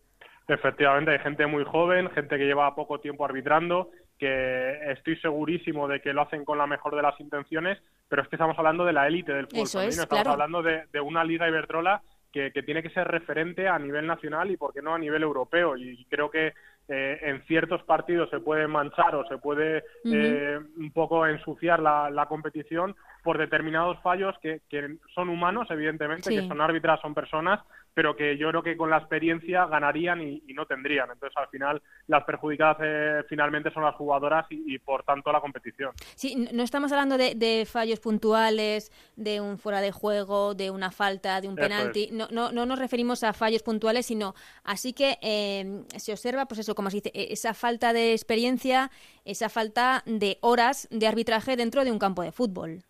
Efectivamente, 0.48 1.12
hay 1.12 1.20
gente 1.20 1.46
muy 1.46 1.64
joven, 1.64 2.10
gente 2.10 2.38
que 2.38 2.46
lleva 2.46 2.74
poco 2.76 3.00
tiempo 3.00 3.24
arbitrando, 3.24 3.92
que 4.18 4.92
estoy 4.92 5.16
segurísimo 5.18 5.88
de 5.88 6.02
que 6.02 6.12
lo 6.12 6.24
hacen 6.24 6.44
con 6.44 6.58
la 6.58 6.68
mejor 6.68 6.96
de 6.96 7.04
las 7.04 7.18
intenciones, 7.20 7.78
pero 8.10 8.24
es 8.24 8.28
que 8.28 8.36
estamos 8.36 8.58
hablando 8.58 8.84
de 8.84 8.92
la 8.92 9.08
élite 9.08 9.32
del 9.32 9.48
fútbol 9.48 9.68
femenino, 9.68 10.04
estamos 10.04 10.28
hablando 10.28 10.64
de, 10.64 10.86
de 10.92 11.00
una 11.00 11.24
liga 11.24 11.48
Iberdrola 11.48 12.02
que, 12.32 12.52
tiene 12.64 12.84
que 12.84 12.90
ser 12.90 13.08
referente 13.08 13.68
a 13.68 13.80
nivel 13.80 14.06
nacional 14.06 14.52
y, 14.52 14.58
por 14.58 14.74
qué 14.74 14.82
no, 14.82 14.94
a 14.94 15.00
nivel 15.00 15.24
europeo. 15.24 15.78
Y 15.78 16.06
creo 16.06 16.30
que 16.30 16.54
eh, 16.88 17.20
en 17.22 17.42
ciertos 17.44 17.84
partidos 17.84 18.30
se 18.30 18.40
puede 18.40 18.68
manchar 18.68 19.16
o 19.16 19.28
se 19.28 19.38
puede 19.38 19.84
eh, 20.06 20.60
un 20.78 20.92
poco 20.92 21.26
ensuciar 21.26 21.80
la, 21.80 22.10
la, 22.10 22.28
competición 22.28 22.96
por 23.24 23.38
determinados 23.38 24.00
fallos 24.02 24.36
que, 24.42 24.62
que 24.70 24.98
son 25.14 25.30
humanos, 25.30 25.68
evidentemente, 25.70 26.30
que 26.30 26.48
son 26.48 26.62
árbitras, 26.62 27.02
son 27.02 27.14
personas, 27.14 27.60
pero 27.94 28.16
que 28.16 28.38
yo 28.38 28.50
creo 28.50 28.64
que 28.64 28.78
con 28.78 28.90
la 28.90 28.98
experiencia 28.98 29.66
ganarían 29.66 30.22
y, 30.22 30.42
no 30.54 30.66
tendrían. 30.66 31.10
Entonces, 31.12 31.36
al 31.38 31.48
final, 31.50 31.82
las 32.08 32.24
perjudicadas 32.24 32.78
eh, 32.82 33.24
finalmente 33.28 33.72
son 33.72 33.84
las 33.84 33.96
jugadoras 33.96 34.46
y, 34.50 34.78
por 34.80 35.04
tanto, 35.04 35.32
la 35.32 35.42
competición. 35.42 35.92
Sí, 36.16 36.48
no 36.54 36.64
estamos 36.64 36.92
hablando 36.92 37.18
de, 37.18 37.68
fallos 37.70 38.00
puntuales, 38.00 38.92
de 39.16 39.42
un 39.42 39.58
fuera 39.58 39.82
de 39.82 39.92
juego, 39.92 40.54
de 40.54 40.72
una 40.72 40.92
falta, 40.92 41.42
de 41.42 41.48
un 41.48 41.56
penalti. 41.56 42.10
No, 42.12 42.28
no, 42.32 42.52
no 42.52 42.66
nos 42.66 42.80
referimos 42.80 43.24
a 43.24 43.34
fallos 43.34 43.64
puntuales, 43.64 44.06
sino 44.06 44.34
así 44.64 44.94
que 44.94 45.18
eh, 45.22 45.84
se 45.98 46.12
observa, 46.12 46.46
pues 46.46 46.60
eso, 46.60 46.76
como 46.76 46.90
se 46.90 46.98
dice, 46.98 47.12
e-, 47.14 47.34
esa 47.34 47.54
falta 47.54 47.94
de 47.94 48.14
experiencia, 48.14 48.92
esa 49.26 49.50
falta 49.50 50.04
de 50.06 50.38
horas 50.42 50.88
de 50.92 51.08
arbitraje 51.08 51.56
dentro 51.56 51.84
de 51.84 51.92
un 51.92 52.00
campo 52.00 52.22
de 52.22 52.32
fútbol. 52.32 52.84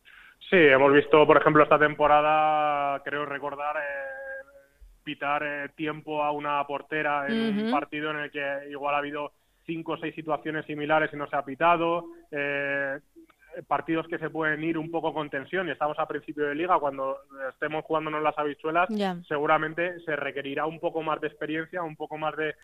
Sí, 0.50 0.58
hemos 0.58 0.92
visto, 0.92 1.28
por 1.28 1.38
ejemplo, 1.38 1.62
esta 1.62 1.78
temporada, 1.78 3.00
creo 3.04 3.24
recordar, 3.26 3.78
eh, 3.78 4.20
pitar 5.04 5.44
eh, 5.44 5.70
tiempo 5.76 6.24
a 6.24 6.32
una 6.32 6.66
portera 6.66 7.28
en 7.28 7.66
un 7.66 7.72
partido 7.72 8.10
en 8.10 8.18
el 8.18 8.32
que 8.32 8.70
igual 8.72 8.96
ha 8.96 8.98
habido 8.98 9.32
cinco 9.68 9.92
o 9.92 9.98
seis 9.98 10.16
situaciones 10.16 10.66
similares 10.66 11.12
y 11.14 11.18
no 11.18 11.28
se 11.28 11.36
ha 11.36 11.46
pitado. 11.46 12.06
Eh, 12.32 13.00
partidos 13.68 14.08
que 14.08 14.18
se 14.18 14.30
pueden 14.30 14.64
ir 14.64 14.78
un 14.78 14.92
poco 14.92 15.14
con 15.14 15.30
tensión 15.30 15.68
y 15.68 15.72
estamos 15.72 15.98
a 16.00 16.08
principio 16.08 16.46
de 16.46 16.56
liga 16.56 16.80
cuando 16.80 17.18
estemos 17.52 17.84
jugándonos 17.86 18.22
las 18.22 18.38
habichuelas 18.38 18.90
seguramente 19.28 20.00
se 20.02 20.16
requerirá 20.16 20.66
un 20.66 20.80
poco 20.80 21.02
más 21.02 21.20
de 21.22 21.28
experiencia 21.28 21.84
un 21.84 21.96
poco 21.96 22.18
más 22.18 22.36
de, 22.38 22.56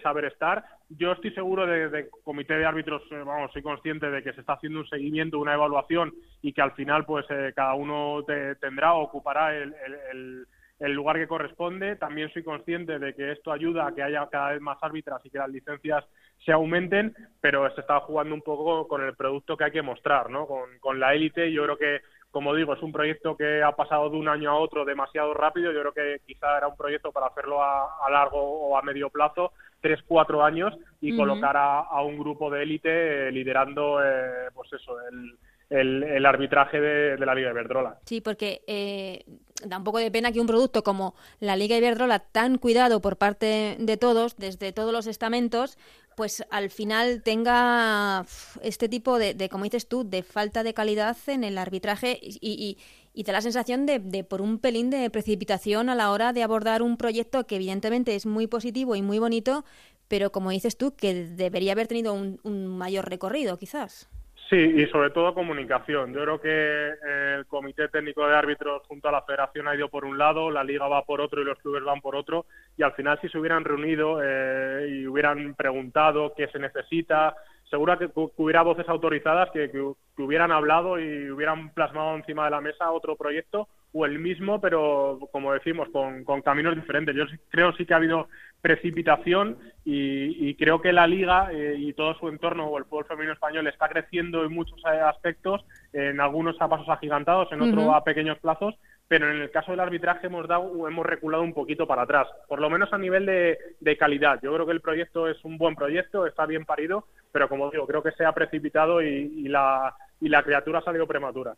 saber 0.00 0.26
estar 0.26 0.64
yo 0.88 1.12
estoy 1.12 1.32
seguro 1.32 1.66
de, 1.66 2.08
comité 2.24 2.54
de 2.54 2.64
árbitros 2.64 3.02
eh, 3.10 3.22
vamos 3.24 3.52
soy 3.52 3.62
consciente 3.62 4.10
de 4.10 4.22
que 4.22 4.32
se 4.32 4.40
está 4.40 4.54
haciendo 4.54 4.80
un 4.80 4.88
seguimiento 4.88 5.38
una 5.38 5.54
evaluación 5.54 6.12
y 6.40 6.52
que 6.52 6.62
al 6.62 6.72
final 6.72 7.04
pues 7.04 7.26
eh, 7.30 7.52
cada 7.54 7.74
uno 7.74 8.24
tendrá 8.60 8.94
o 8.94 9.02
ocupará 9.02 9.54
el 9.56 10.46
el 10.82 10.92
lugar 10.92 11.16
que 11.16 11.28
corresponde. 11.28 11.96
También 11.96 12.30
soy 12.32 12.42
consciente 12.42 12.98
de 12.98 13.14
que 13.14 13.32
esto 13.32 13.52
ayuda 13.52 13.86
a 13.86 13.94
que 13.94 14.02
haya 14.02 14.26
cada 14.30 14.50
vez 14.50 14.60
más 14.60 14.78
árbitras 14.82 15.24
y 15.24 15.30
que 15.30 15.38
las 15.38 15.48
licencias 15.48 16.04
se 16.44 16.52
aumenten, 16.52 17.14
pero 17.40 17.72
se 17.74 17.80
está 17.80 18.00
jugando 18.00 18.34
un 18.34 18.42
poco 18.42 18.88
con 18.88 19.02
el 19.02 19.14
producto 19.14 19.56
que 19.56 19.64
hay 19.64 19.70
que 19.70 19.82
mostrar, 19.82 20.30
¿no? 20.30 20.46
Con, 20.46 21.00
la 21.00 21.14
élite. 21.14 21.52
Yo 21.52 21.64
creo 21.64 21.76
que, 21.76 22.00
como 22.30 22.54
digo, 22.54 22.74
es 22.74 22.82
un 22.82 22.92
proyecto 22.92 23.36
que 23.36 23.62
ha 23.62 23.72
pasado 23.72 24.10
de 24.10 24.16
un 24.16 24.28
año 24.28 24.50
a 24.50 24.58
otro 24.58 24.84
demasiado 24.84 25.34
rápido. 25.34 25.72
Yo 25.72 25.80
creo 25.80 25.92
que 25.92 26.20
quizá 26.26 26.56
era 26.58 26.68
un 26.68 26.76
proyecto 26.76 27.12
para 27.12 27.26
hacerlo 27.26 27.62
a, 27.62 28.10
largo 28.10 28.40
o 28.40 28.76
a 28.76 28.82
medio 28.82 29.10
plazo, 29.10 29.52
tres, 29.80 30.00
cuatro 30.06 30.44
años, 30.44 30.74
y 31.00 31.16
colocar 31.16 31.56
a, 31.56 32.02
un 32.02 32.18
grupo 32.18 32.50
de 32.50 32.62
élite 32.62 33.28
eh, 33.28 33.32
liderando, 33.32 34.02
eh, 34.04 34.48
pues 34.54 34.72
eso, 34.72 34.96
el 35.08 35.36
el, 35.72 36.26
arbitraje 36.26 36.80
de, 36.80 37.18
la 37.18 37.34
Liga 37.34 37.50
Iberdrola. 37.50 37.98
Sí, 38.04 38.20
porque 38.20 38.62
eh, 38.66 39.24
da 39.64 39.78
un 39.78 39.84
poco 39.84 39.98
de 39.98 40.10
pena 40.10 40.32
que 40.32 40.40
un 40.40 40.46
producto 40.46 40.82
como 40.82 41.14
la 41.40 41.56
Liga 41.56 41.76
Iberdrola, 41.76 42.18
tan 42.18 42.58
cuidado 42.58 43.00
por 43.00 43.16
parte 43.16 43.76
de 43.78 43.96
todos, 43.96 44.36
desde 44.36 44.72
todos 44.72 44.92
los 44.92 45.06
estamentos, 45.06 45.78
pues 46.16 46.44
al 46.50 46.70
final 46.70 47.22
tenga 47.22 48.24
este 48.62 48.88
tipo 48.88 49.18
de, 49.18 49.48
como 49.50 49.64
dices 49.64 49.88
tú, 49.88 50.08
de 50.08 50.22
falta 50.22 50.62
de 50.62 50.74
calidad 50.74 51.16
en 51.26 51.44
el 51.44 51.58
arbitraje 51.58 52.18
y, 52.22 52.76
y, 53.14 53.22
da 53.24 53.32
la 53.32 53.40
sensación 53.42 53.86
de, 53.86 53.98
de, 53.98 54.24
por 54.24 54.40
un 54.40 54.58
pelín 54.58 54.90
de 54.90 55.08
precipitación 55.10 55.88
a 55.88 55.94
la 55.94 56.10
hora 56.10 56.32
de 56.32 56.42
abordar 56.42 56.82
un 56.82 56.96
proyecto 56.96 57.46
que 57.46 57.56
evidentemente 57.56 58.14
es 58.14 58.26
muy 58.26 58.46
positivo 58.46 58.96
y 58.96 59.02
muy 59.02 59.18
bonito, 59.18 59.64
pero 60.08 60.32
como 60.32 60.50
dices 60.50 60.76
tú, 60.76 60.94
que 60.94 61.26
debería 61.26 61.72
haber 61.72 61.88
tenido 61.88 62.14
un 62.14 62.66
mayor 62.66 63.08
recorrido, 63.08 63.58
quizás. 63.58 64.08
Sí, 64.52 64.58
y 64.58 64.86
sobre 64.88 65.08
todo 65.08 65.32
comunicación. 65.32 66.12
Yo 66.12 66.20
creo 66.20 66.38
que 66.38 67.36
el 67.38 67.46
Comité 67.46 67.88
Técnico 67.88 68.28
de 68.28 68.36
Árbitros 68.36 68.82
junto 68.86 69.08
a 69.08 69.12
la 69.12 69.22
Federación 69.22 69.66
ha 69.66 69.74
ido 69.74 69.88
por 69.88 70.04
un 70.04 70.18
lado, 70.18 70.50
la 70.50 70.62
Liga 70.62 70.86
va 70.88 71.06
por 71.06 71.22
otro 71.22 71.40
y 71.40 71.46
los 71.46 71.58
clubes 71.60 71.82
van 71.82 72.02
por 72.02 72.14
otro. 72.14 72.44
Y 72.76 72.82
al 72.82 72.92
final, 72.92 73.18
si 73.22 73.30
se 73.30 73.38
hubieran 73.38 73.64
reunido 73.64 74.20
eh, 74.22 74.88
y 74.90 75.06
hubieran 75.06 75.54
preguntado 75.54 76.34
qué 76.36 76.48
se 76.48 76.58
necesita, 76.58 77.34
seguro 77.70 77.98
que, 77.98 78.10
hubiera 78.36 78.60
voces 78.60 78.86
autorizadas 78.90 79.48
que, 79.52 79.70
hubieran 80.18 80.52
hablado 80.52 81.00
y 81.00 81.30
hubieran 81.30 81.72
plasmado 81.72 82.14
encima 82.14 82.44
de 82.44 82.50
la 82.50 82.60
mesa 82.60 82.92
otro 82.92 83.16
proyecto 83.16 83.68
o 83.94 84.04
el 84.04 84.18
mismo, 84.18 84.60
pero 84.60 85.18
como 85.32 85.54
decimos, 85.54 85.88
con, 85.88 86.24
con 86.24 86.42
caminos 86.42 86.74
diferentes. 86.74 87.16
Yo 87.16 87.24
creo 87.48 87.72
sí 87.72 87.86
que 87.86 87.94
ha 87.94 87.96
habido 87.96 88.28
precipitación 88.62 89.58
y, 89.84 90.54
creo 90.54 90.80
que 90.80 90.92
la 90.92 91.08
liga 91.08 91.48
eh, 91.52 91.74
y 91.76 91.92
todo 91.92 92.14
su 92.14 92.28
entorno 92.28 92.66
o 92.66 92.78
el 92.78 92.84
fútbol 92.84 93.04
femenino 93.04 93.32
español 93.32 93.66
está 93.66 93.88
creciendo 93.88 94.44
en 94.44 94.54
muchos 94.54 94.80
aspectos, 94.84 95.64
en 95.92 96.20
algunos 96.20 96.56
a 96.60 96.68
pasos 96.68 96.88
agigantados, 96.88 97.50
en 97.50 97.60
otros 97.62 97.92
a 97.92 98.04
pequeños 98.04 98.38
plazos, 98.38 98.76
pero 99.08 99.30
en 99.30 99.42
el 99.42 99.50
caso 99.50 99.72
del 99.72 99.80
arbitraje 99.80 100.28
hemos 100.28 100.46
dado, 100.46 100.88
hemos 100.88 101.04
reculado 101.04 101.42
un 101.42 101.52
poquito 101.52 101.86
para 101.86 102.02
atrás, 102.02 102.28
por 102.48 102.60
lo 102.60 102.70
menos 102.70 102.92
a 102.92 102.98
nivel 102.98 103.26
de, 103.26 103.96
calidad. 103.98 104.38
Yo 104.40 104.54
creo 104.54 104.64
que 104.64 104.72
el 104.72 104.80
proyecto 104.80 105.28
es 105.28 105.44
un 105.44 105.58
buen 105.58 105.74
proyecto, 105.74 106.24
está 106.24 106.46
bien 106.46 106.64
parido, 106.64 107.08
pero 107.32 107.48
como 107.48 107.70
digo, 107.70 107.86
creo 107.86 108.02
que 108.02 108.12
se 108.12 108.24
ha 108.24 108.32
precipitado 108.32 109.02
y, 109.02 109.48
la, 109.48 109.94
y 110.20 110.28
la 110.28 110.42
criatura 110.44 110.78
ha 110.78 110.84
salido 110.84 111.06
prematura. 111.06 111.54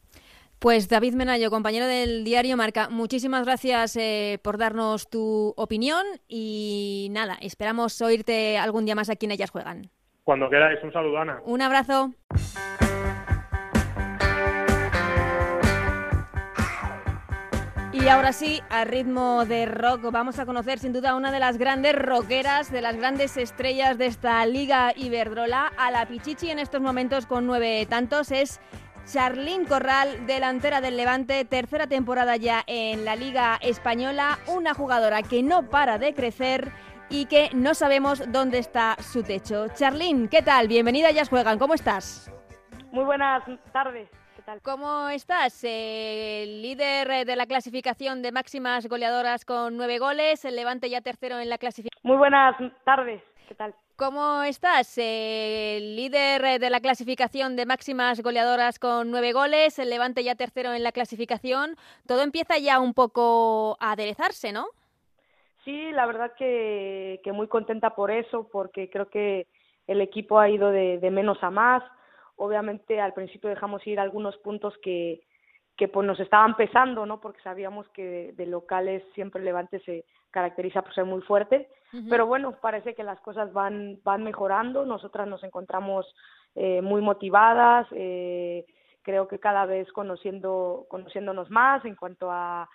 Pues 0.59 0.89
David 0.89 1.15
Menayo, 1.15 1.51
compañero 1.51 1.87
del 1.87 2.25
diario 2.25 2.57
Marca, 2.57 2.89
muchísimas 2.89 3.45
gracias 3.45 3.97
eh, 3.97 4.39
por 4.43 4.57
darnos 4.57 5.11
tu 5.11 5.53
opinión 5.57 6.07
y 6.27 7.09
nada, 7.11 7.37
esperamos 7.41 8.01
oírte 8.01 8.57
algún 8.57 8.87
día 8.87 8.95
más 8.95 9.11
aquí 9.11 9.27
en 9.27 9.33
Ellas 9.33 9.51
Juegan. 9.51 9.91
Cuando 10.23 10.49
queráis, 10.49 10.83
un 10.83 10.93
saludo 10.93 11.19
Ana. 11.19 11.43
Un 11.45 11.61
abrazo. 11.61 12.15
Y 18.05 18.09
ahora 18.09 18.33
sí, 18.33 18.61
a 18.69 18.85
ritmo 18.85 19.47
de 19.47 19.65
rock, 19.65 20.11
vamos 20.11 20.39
a 20.39 20.45
conocer 20.45 20.79
sin 20.79 20.93
duda 20.93 21.15
una 21.15 21.31
de 21.31 21.39
las 21.39 21.57
grandes 21.57 21.95
rockeras, 21.95 22.71
de 22.71 22.83
las 22.83 22.97
grandes 22.97 23.37
estrellas 23.39 23.97
de 23.97 24.07
esta 24.07 24.45
Liga 24.45 24.93
Iberdrola, 24.95 25.73
a 25.79 25.91
la 25.91 26.05
Pichichi 26.05 26.51
en 26.51 26.59
estos 26.59 26.83
momentos 26.83 27.25
con 27.25 27.47
nueve 27.47 27.87
tantos, 27.89 28.31
es 28.31 28.61
Charlín 29.07 29.67
Corral, 29.67 30.27
delantera 30.27 30.81
del 30.81 30.97
Levante, 30.97 31.45
tercera 31.45 31.87
temporada 31.87 32.37
ya 32.37 32.65
en 32.67 33.05
la 33.05 33.17
Liga 33.17 33.59
Española, 33.61 34.39
una 34.47 34.73
jugadora 34.73 35.23
que 35.23 35.43
no 35.43 35.69
para 35.69 35.99
de 35.99 36.15
crecer 36.15 36.73
y 37.11 37.27
que 37.27 37.51
no 37.53 37.75
sabemos 37.75 38.23
dónde 38.33 38.59
está 38.59 38.97
su 39.01 39.23
techo. 39.23 39.69
Charlín, 39.69 40.29
¿qué 40.29 40.41
tal? 40.41 40.69
Bienvenida 40.69 41.09
a 41.09 41.11
Ellas 41.11 41.29
Juegan, 41.29 41.59
¿cómo 41.59 41.75
estás? 41.75 42.31
Muy 42.93 43.05
buenas 43.05 43.45
tardes. 43.73 44.09
¿Qué 44.37 44.43
tal? 44.43 44.63
¿Cómo 44.63 45.09
estás? 45.11 45.63
El 45.65 46.63
líder 46.63 47.27
de 47.27 47.37
la 47.37 47.47
clasificación 47.47 48.23
de 48.23 48.33
máximas 48.33 48.87
goleadoras 48.89 49.45
con 49.45 49.77
nueve 49.77 49.99
goles, 49.99 50.45
el 50.47 50.57
Levante 50.57 50.89
ya 50.89 51.03
tercero 51.03 51.39
en 51.39 51.51
la 51.51 51.59
clasificación. 51.59 52.01
Muy 52.03 52.17
buenas 52.17 52.57
tardes. 52.85 53.23
¿Qué 53.49 53.55
tal? 53.55 53.75
¿Cómo 53.97 54.43
estás? 54.43 54.99
El 54.99 55.95
líder 55.95 56.59
de 56.59 56.69
la 56.69 56.81
clasificación 56.81 57.55
de 57.55 57.65
máximas 57.65 58.21
goleadoras 58.23 58.81
con 58.81 59.13
nueve 59.13 59.33
goles, 59.33 59.79
el 59.79 59.89
Levante 59.89 60.25
ya 60.25 60.35
tercero 60.35 60.73
en 60.73 60.83
la 60.83 60.91
clasificación. 60.91 61.77
Todo 62.05 62.23
empieza 62.23 62.59
ya 62.59 62.81
un 62.81 62.93
poco 62.93 63.77
a 63.79 63.93
aderezarse, 63.93 64.51
¿no? 64.51 64.67
Sí, 65.65 65.93
la 65.93 66.07
verdad 66.07 66.33
que, 66.37 67.21
muy 67.33 67.47
contenta 67.47 67.95
por 67.95 68.11
eso, 68.11 68.49
porque 68.51 68.91
creo 68.91 69.09
que 69.09 69.47
el 69.87 70.01
equipo 70.01 70.41
ha 70.41 70.51
ido 70.51 70.73
de, 70.73 70.99
menos 71.13 71.39
a 71.43 71.51
más. 71.51 71.85
Obviamente 72.35 73.01
al 73.01 73.15
principio 73.15 73.49
dejamos 73.49 73.87
ir 73.87 74.01
algunos 74.01 74.37
puntos 74.39 74.75
que, 74.83 75.21
que 75.77 75.89
pues 75.89 76.07
nos 76.07 76.21
estaban 76.21 76.57
pesando, 76.57 77.05
¿no? 77.05 77.21
Porque 77.21 77.43
sabíamos 77.43 77.89
que 77.89 78.33
de, 78.37 78.47
locales 78.47 79.03
siempre 79.15 79.43
Levante 79.43 79.81
se 79.81 80.05
caracteriza 80.31 80.83
por 80.83 80.95
ser 80.95 81.05
muy 81.05 81.23
fuerte. 81.23 81.69
Pero 82.11 82.27
bueno, 82.27 82.57
parece 82.61 82.97
que 82.97 83.05
las 83.05 83.21
cosas 83.21 83.53
van, 83.53 84.01
van 84.03 84.25
mejorando, 84.25 84.85
nosotras 84.85 85.29
nos 85.29 85.45
encontramos 85.45 86.13
eh, 86.57 86.83
muy 86.83 87.01
motivadas, 87.01 87.87
eh, 87.93 88.67
creo 89.03 89.29
que 89.29 89.39
cada 89.39 89.65
vez 89.65 89.93
conociendo, 89.93 90.87
conociéndonos 90.89 91.51
más 91.51 91.85
en 91.85 91.95
cuanto 91.95 92.33
a, 92.33 92.69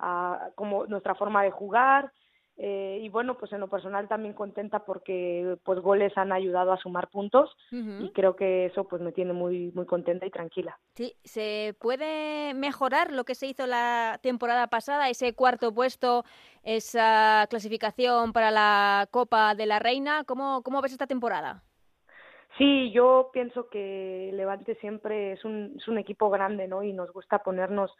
a 0.00 0.48
como 0.56 0.86
nuestra 0.86 1.14
forma 1.14 1.44
de 1.44 1.52
jugar, 1.52 2.10
eh, 2.56 3.00
y 3.02 3.08
bueno, 3.08 3.36
pues 3.36 3.52
en 3.52 3.60
lo 3.60 3.68
personal 3.68 4.06
también 4.06 4.32
contenta 4.32 4.84
porque 4.84 5.56
pues 5.64 5.80
goles 5.80 6.16
han 6.16 6.30
ayudado 6.30 6.72
a 6.72 6.78
sumar 6.78 7.08
puntos 7.08 7.50
y 7.72 8.10
creo 8.10 8.36
que 8.36 8.66
eso 8.66 8.84
pues 8.84 9.02
me 9.02 9.10
tiene 9.10 9.32
muy 9.32 9.72
muy 9.74 9.86
contenta 9.86 10.24
y 10.24 10.30
tranquila. 10.30 10.78
Sí, 10.94 11.16
se 11.24 11.74
puede 11.80 12.54
mejorar 12.54 13.12
lo 13.12 13.24
que 13.24 13.34
se 13.34 13.48
hizo 13.48 13.66
la 13.66 14.20
temporada 14.22 14.68
pasada, 14.68 15.08
ese 15.08 15.34
cuarto 15.34 15.74
puesto, 15.74 16.24
esa 16.62 17.46
clasificación 17.50 18.32
para 18.32 18.52
la 18.52 19.08
Copa 19.10 19.56
de 19.56 19.66
la 19.66 19.80
Reina. 19.80 20.22
¿Cómo, 20.24 20.62
cómo 20.62 20.80
ves 20.80 20.92
esta 20.92 21.08
temporada? 21.08 21.64
Sí, 22.56 22.92
yo 22.92 23.30
pienso 23.32 23.68
que 23.68 24.30
Levante 24.32 24.76
siempre 24.76 25.32
es 25.32 25.44
un, 25.44 25.74
es 25.76 25.88
un 25.88 25.98
equipo 25.98 26.30
grande, 26.30 26.68
¿no? 26.68 26.84
Y 26.84 26.92
nos 26.92 27.12
gusta 27.12 27.40
ponernos 27.40 27.90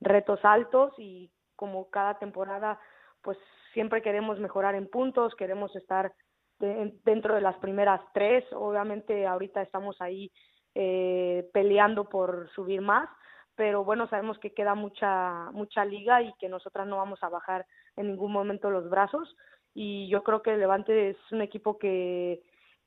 retos 0.00 0.40
altos 0.42 0.92
y 0.98 1.30
como 1.56 1.88
cada 1.88 2.18
temporada 2.18 2.78
pues 3.24 3.38
siempre 3.72 4.02
queremos 4.02 4.38
mejorar 4.38 4.74
en 4.76 4.88
puntos, 4.88 5.34
queremos 5.34 5.74
estar 5.74 6.12
dentro 6.58 7.34
de 7.34 7.40
las 7.40 7.56
primeras 7.56 8.00
tres. 8.12 8.44
Obviamente 8.52 9.26
ahorita 9.26 9.62
estamos 9.62 10.00
ahí 10.00 10.30
eh, 10.74 11.48
peleando 11.52 12.08
por 12.08 12.48
subir 12.54 12.80
más, 12.80 13.08
pero 13.56 13.84
bueno, 13.84 14.08
sabemos 14.08 14.38
que 14.38 14.54
queda 14.54 14.74
mucha, 14.74 15.50
mucha 15.52 15.84
liga 15.84 16.22
y 16.22 16.32
que 16.34 16.48
nosotras 16.48 16.86
no 16.86 16.98
vamos 16.98 17.22
a 17.22 17.28
bajar 17.28 17.66
en 17.96 18.08
ningún 18.08 18.32
momento 18.32 18.70
los 18.70 18.88
brazos. 18.88 19.36
Y 19.74 20.08
yo 20.08 20.22
creo 20.22 20.42
que 20.42 20.56
Levante 20.56 21.10
es 21.10 21.16
un 21.32 21.42
equipo 21.42 21.78
que, 21.78 22.42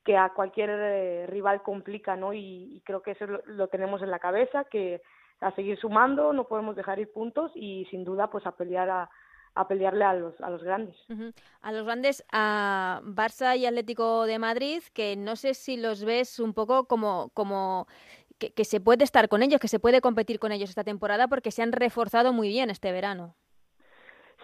que 0.08 0.18
a 0.18 0.30
cualquier 0.30 0.70
eh, 0.72 1.28
rival 1.28 1.62
complica, 1.62 2.16
¿no? 2.16 2.34
Y, 2.34 2.82
creo 2.86 3.02
que 3.02 3.12
eso 3.12 3.26
lo, 3.26 3.68
tenemos 3.68 4.02
en 4.02 4.10
la 4.10 4.20
cabeza, 4.20 4.64
que 4.64 5.02
a 5.42 5.52
seguir 5.52 5.78
sumando, 5.78 6.32
no 6.32 6.48
podemos 6.48 6.76
dejar 6.76 7.00
ir 7.00 7.12
puntos 7.12 7.52
y 7.54 7.86
sin 7.92 8.06
duda 8.06 8.30
pues 8.30 8.46
a 8.48 8.56
pelear 8.56 8.90
a, 8.90 9.10
a 9.58 9.68
pelearle 9.68 10.04
a 10.04 10.14
los, 10.14 10.40
a 10.42 10.50
los 10.50 10.64
grandes. 10.64 10.96
A 11.62 11.72
los 11.72 11.84
grandes, 11.84 12.24
a 12.32 13.02
Barça 13.04 13.58
y 13.58 13.66
Atlético 13.66 14.26
de 14.26 14.40
Madrid, 14.40 14.84
que 14.94 15.16
no 15.16 15.36
sé 15.36 15.54
si 15.54 15.78
los 15.78 16.06
ves 16.06 16.40
un 16.40 16.54
poco 16.54 16.86
como, 16.86 17.32
como 17.34 17.88
que, 18.38 18.64
se 18.64 18.80
puede 18.80 19.04
estar 19.04 19.28
con 19.30 19.42
ellos, 19.42 19.60
que 19.60 19.68
se 19.68 19.80
puede 19.80 20.00
competir 20.00 20.40
con 20.40 20.52
ellos 20.52 20.70
esta 20.70 20.84
temporada 20.84 21.28
porque 21.28 21.52
se 21.52 21.64
han 21.64 21.72
reforzado 21.72 22.34
muy 22.34 22.50
bien 22.50 22.70
este 22.70 22.92
verano. 22.92 23.36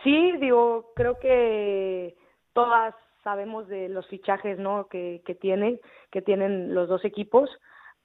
Sí, 0.03 0.33
digo, 0.39 0.91
creo 0.95 1.19
que 1.19 2.15
todas 2.53 2.95
sabemos 3.23 3.67
de 3.67 3.87
los 3.89 4.07
fichajes 4.07 4.57
¿no? 4.57 4.87
que, 4.87 5.21
que 5.25 5.35
tienen, 5.35 5.79
que 6.11 6.21
tienen 6.21 6.73
los 6.73 6.89
dos 6.89 7.05
equipos, 7.05 7.49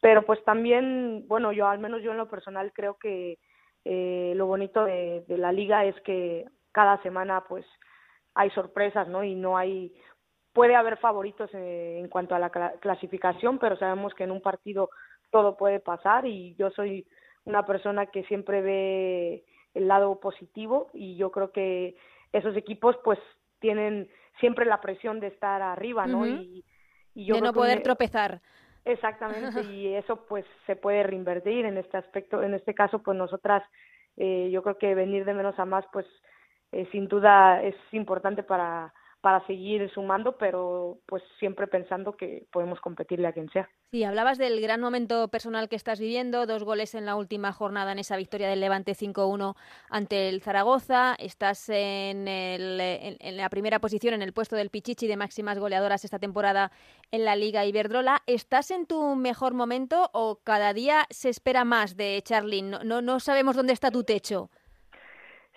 pero 0.00 0.22
pues 0.22 0.44
también, 0.44 1.26
bueno, 1.26 1.52
yo 1.52 1.66
al 1.66 1.78
menos 1.78 2.02
yo 2.02 2.12
en 2.12 2.18
lo 2.18 2.28
personal 2.28 2.72
creo 2.72 2.98
que 2.98 3.38
eh, 3.90 4.34
lo 4.36 4.46
bonito 4.46 4.84
de, 4.84 5.24
la 5.28 5.50
liga 5.50 5.86
es 5.86 5.98
que 6.02 6.44
cada 6.72 7.00
semana 7.02 7.44
pues 7.48 7.64
hay 8.34 8.50
sorpresas, 8.50 9.08
¿no? 9.08 9.24
Y 9.24 9.34
no 9.34 9.56
hay, 9.56 9.92
puede 10.52 10.76
haber 10.76 10.96
favoritos 10.98 11.50
eh, 11.54 11.98
en 11.98 12.08
cuanto 12.08 12.34
a 12.34 12.38
la 12.38 12.50
clasificación, 12.80 13.58
pero 13.58 13.76
sabemos 13.76 14.14
que 14.14 14.24
en 14.24 14.30
un 14.30 14.40
partido 14.40 14.90
todo 15.30 15.56
puede 15.56 15.80
pasar 15.80 16.26
y 16.26 16.54
yo 16.56 16.70
soy 16.70 17.06
una 17.44 17.66
persona 17.66 18.06
que 18.06 18.24
siempre 18.24 18.62
ve 18.62 19.44
el 19.74 19.88
lado 19.88 20.20
positivo 20.20 20.90
y 20.92 21.16
yo 21.16 21.30
creo 21.30 21.52
que 21.52 21.96
esos 22.32 22.56
equipos 22.56 22.96
pues 23.04 23.18
tienen 23.58 24.08
siempre 24.40 24.66
la 24.66 24.80
presión 24.80 25.20
de 25.20 25.28
estar 25.28 25.62
arriba, 25.62 26.06
¿no? 26.06 26.26
y, 26.26 26.64
yo 27.14 27.34
de 27.34 27.40
no 27.40 27.52
poder 27.52 27.82
tropezar. 27.82 28.40
Exactamente, 28.84 29.62
y 29.72 29.94
eso 29.94 30.24
pues 30.26 30.44
se 30.66 30.76
puede 30.76 31.02
reinvertir 31.02 31.64
en 31.64 31.76
este 31.76 31.96
aspecto, 31.96 32.42
en 32.42 32.54
este 32.54 32.74
caso 32.74 33.02
pues 33.02 33.16
nosotras 33.18 33.62
eh, 34.16 34.50
yo 34.52 34.62
creo 34.62 34.78
que 34.78 34.94
venir 34.94 35.24
de 35.24 35.34
menos 35.34 35.58
a 35.58 35.64
más 35.64 35.84
pues 35.92 36.06
eh, 36.72 36.88
sin 36.92 37.08
duda 37.08 37.62
es 37.62 37.76
importante 37.92 38.42
para, 38.42 38.92
para 39.20 39.44
seguir 39.46 39.90
sumando, 39.90 40.36
pero 40.38 40.98
pues 41.06 41.22
siempre 41.38 41.66
pensando 41.66 42.16
que 42.16 42.46
podemos 42.52 42.80
competirle 42.80 43.26
a 43.26 43.32
quien 43.32 43.48
sea. 43.50 43.68
Sí, 43.90 44.04
hablabas 44.04 44.38
del 44.38 44.60
gran 44.60 44.80
momento 44.80 45.28
personal 45.28 45.68
que 45.68 45.74
estás 45.74 45.98
viviendo, 45.98 46.46
dos 46.46 46.62
goles 46.62 46.94
en 46.94 47.06
la 47.06 47.16
última 47.16 47.52
jornada 47.52 47.92
en 47.92 47.98
esa 47.98 48.16
victoria 48.16 48.48
del 48.48 48.60
Levante 48.60 48.92
5-1 48.92 49.56
ante 49.88 50.28
el 50.28 50.42
Zaragoza, 50.42 51.16
estás 51.18 51.68
en, 51.70 52.28
el, 52.28 52.78
en, 52.80 53.36
la 53.36 53.48
primera 53.48 53.80
posición 53.80 54.14
en 54.14 54.22
el 54.22 54.34
puesto 54.34 54.56
del 54.56 54.70
Pichichi 54.70 55.08
de 55.08 55.16
máximas 55.16 55.58
goleadoras 55.58 56.04
esta 56.04 56.18
temporada 56.18 56.70
en 57.10 57.24
la 57.24 57.34
Liga 57.34 57.64
Iberdrola. 57.64 58.22
¿Estás 58.26 58.70
en 58.70 58.86
tu 58.86 59.16
mejor 59.16 59.54
momento 59.54 60.10
o 60.12 60.40
cada 60.44 60.74
día 60.74 61.06
se 61.10 61.30
espera 61.30 61.64
más 61.64 61.96
de 61.96 62.20
Charlyn? 62.22 62.70
No, 62.70 62.84
no, 62.84 63.02
no 63.02 63.20
sabemos 63.20 63.56
dónde 63.56 63.72
está 63.72 63.90
tu 63.90 64.04
techo. 64.04 64.50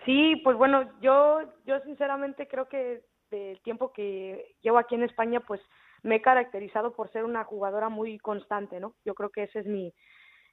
Sí, 0.06 0.36
pues 0.44 0.58
bueno, 0.58 0.90
yo, 1.02 1.42
yo 1.66 1.80
sinceramente 1.82 2.48
creo 2.48 2.68
que 2.68 3.02
del 3.30 3.62
tiempo 3.62 3.94
que 3.94 4.56
llevo 4.62 4.78
aquí 4.78 4.96
en 4.96 5.04
España, 5.04 5.40
pues 5.42 5.62
me 6.04 6.16
he 6.16 6.22
caracterizado 6.22 6.94
por 6.94 7.12
ser 7.12 7.24
una 7.24 7.44
jugadora 7.44 7.90
muy 7.90 8.18
constante, 8.20 8.80
¿no? 8.80 8.96
Yo 9.06 9.14
creo 9.14 9.30
que 9.30 9.44
ese 9.44 9.60
es 9.60 9.66
mi, 9.68 9.94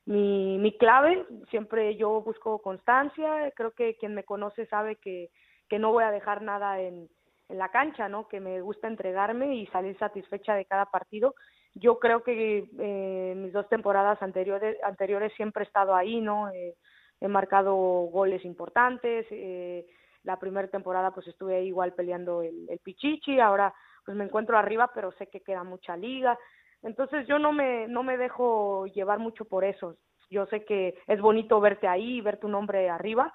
mi, 0.05 0.59
mi 0.59 0.77
clave, 0.77 1.27
siempre 1.51 1.97
yo 1.97 2.21
busco 2.23 2.61
constancia, 2.61 3.51
creo 3.57 3.73
que 3.73 3.97
quien 3.97 4.15
me 4.15 4.25
conoce 4.25 4.67
sabe 4.67 4.97
que, 4.97 5.31
que 5.69 5.79
no 5.79 5.93
voy 5.93 6.05
a 6.05 6.11
dejar 6.11 6.43
nada 6.43 6.81
en, 6.81 7.09
en 7.49 7.59
la 7.59 7.71
cancha, 7.71 8.09
¿no? 8.09 8.29
Que 8.29 8.41
me 8.41 8.61
gusta 8.61 8.87
entregarme 8.87 9.57
y 9.57 9.67
salir 9.69 9.97
satisfecha 9.99 10.55
de 10.55 10.67
cada 10.67 10.87
partido. 10.87 11.35
Yo 11.75 11.99
creo 11.99 12.23
que 12.23 12.69
eh, 12.79 13.35
mis 13.37 13.53
dos 13.53 13.69
temporadas 13.69 14.21
anteriores, 14.23 14.77
anteriores 14.83 15.33
siempre 15.35 15.65
he 15.65 15.67
estado 15.67 15.95
ahí, 15.95 16.21
¿no? 16.21 16.51
Eh, 16.51 16.75
he 17.21 17.29
marcado 17.29 17.75
goles 17.75 18.45
importantes. 18.45 19.27
Eh, 19.31 19.87
la 20.25 20.39
primera 20.39 20.69
temporada 20.69 21.11
pues 21.13 21.27
estuve 21.27 21.57
ahí 21.57 21.69
igual 21.69 21.95
peleando 21.95 22.43
el, 22.43 22.69
el 22.69 22.79
Pichichi, 22.81 23.41
ahora 23.41 23.73
pues 24.05 24.17
me 24.17 24.25
encuentro 24.25 24.57
arriba, 24.57 24.91
pero 24.95 25.13
sé 25.13 25.27
que 25.27 25.43
queda 25.43 25.65
mucha 25.65 25.97
liga. 25.97 26.39
Entonces 26.83 27.27
yo 27.27 27.39
no 27.39 27.53
me, 27.53 27.89
no 27.89 28.03
me 28.03 28.17
dejo 28.17 28.87
llevar 28.87 29.19
mucho 29.19 29.45
por 29.45 29.65
eso. 29.65 29.97
Yo 30.31 30.47
sé 30.47 30.65
que 30.65 30.95
es 31.07 31.21
bonito 31.21 31.61
verte 31.61 31.89
ahí, 31.89 32.21
ver 32.21 32.39
tu 32.39 32.49
nombre 32.49 32.91
arriba, 32.91 33.33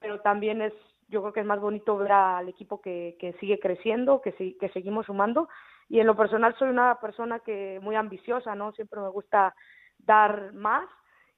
pero 0.00 0.20
también 0.20 0.62
es, 0.62 0.72
yo 1.08 1.20
creo 1.20 1.32
que 1.32 1.40
es 1.40 1.46
más 1.46 1.60
bonito 1.60 1.96
ver 1.96 2.12
al 2.12 2.48
equipo 2.48 2.80
que, 2.80 3.16
que 3.18 3.32
sigue 3.34 3.58
creciendo, 3.58 4.20
que, 4.22 4.32
que 4.32 4.68
seguimos 4.70 5.06
sumando. 5.06 5.48
Y 5.88 6.00
en 6.00 6.06
lo 6.06 6.16
personal 6.16 6.56
soy 6.58 6.68
una 6.68 6.98
persona 7.00 7.40
que 7.40 7.78
muy 7.82 7.96
ambiciosa, 7.96 8.54
¿no? 8.54 8.72
Siempre 8.72 9.00
me 9.00 9.08
gusta 9.08 9.54
dar 9.98 10.52
más 10.52 10.88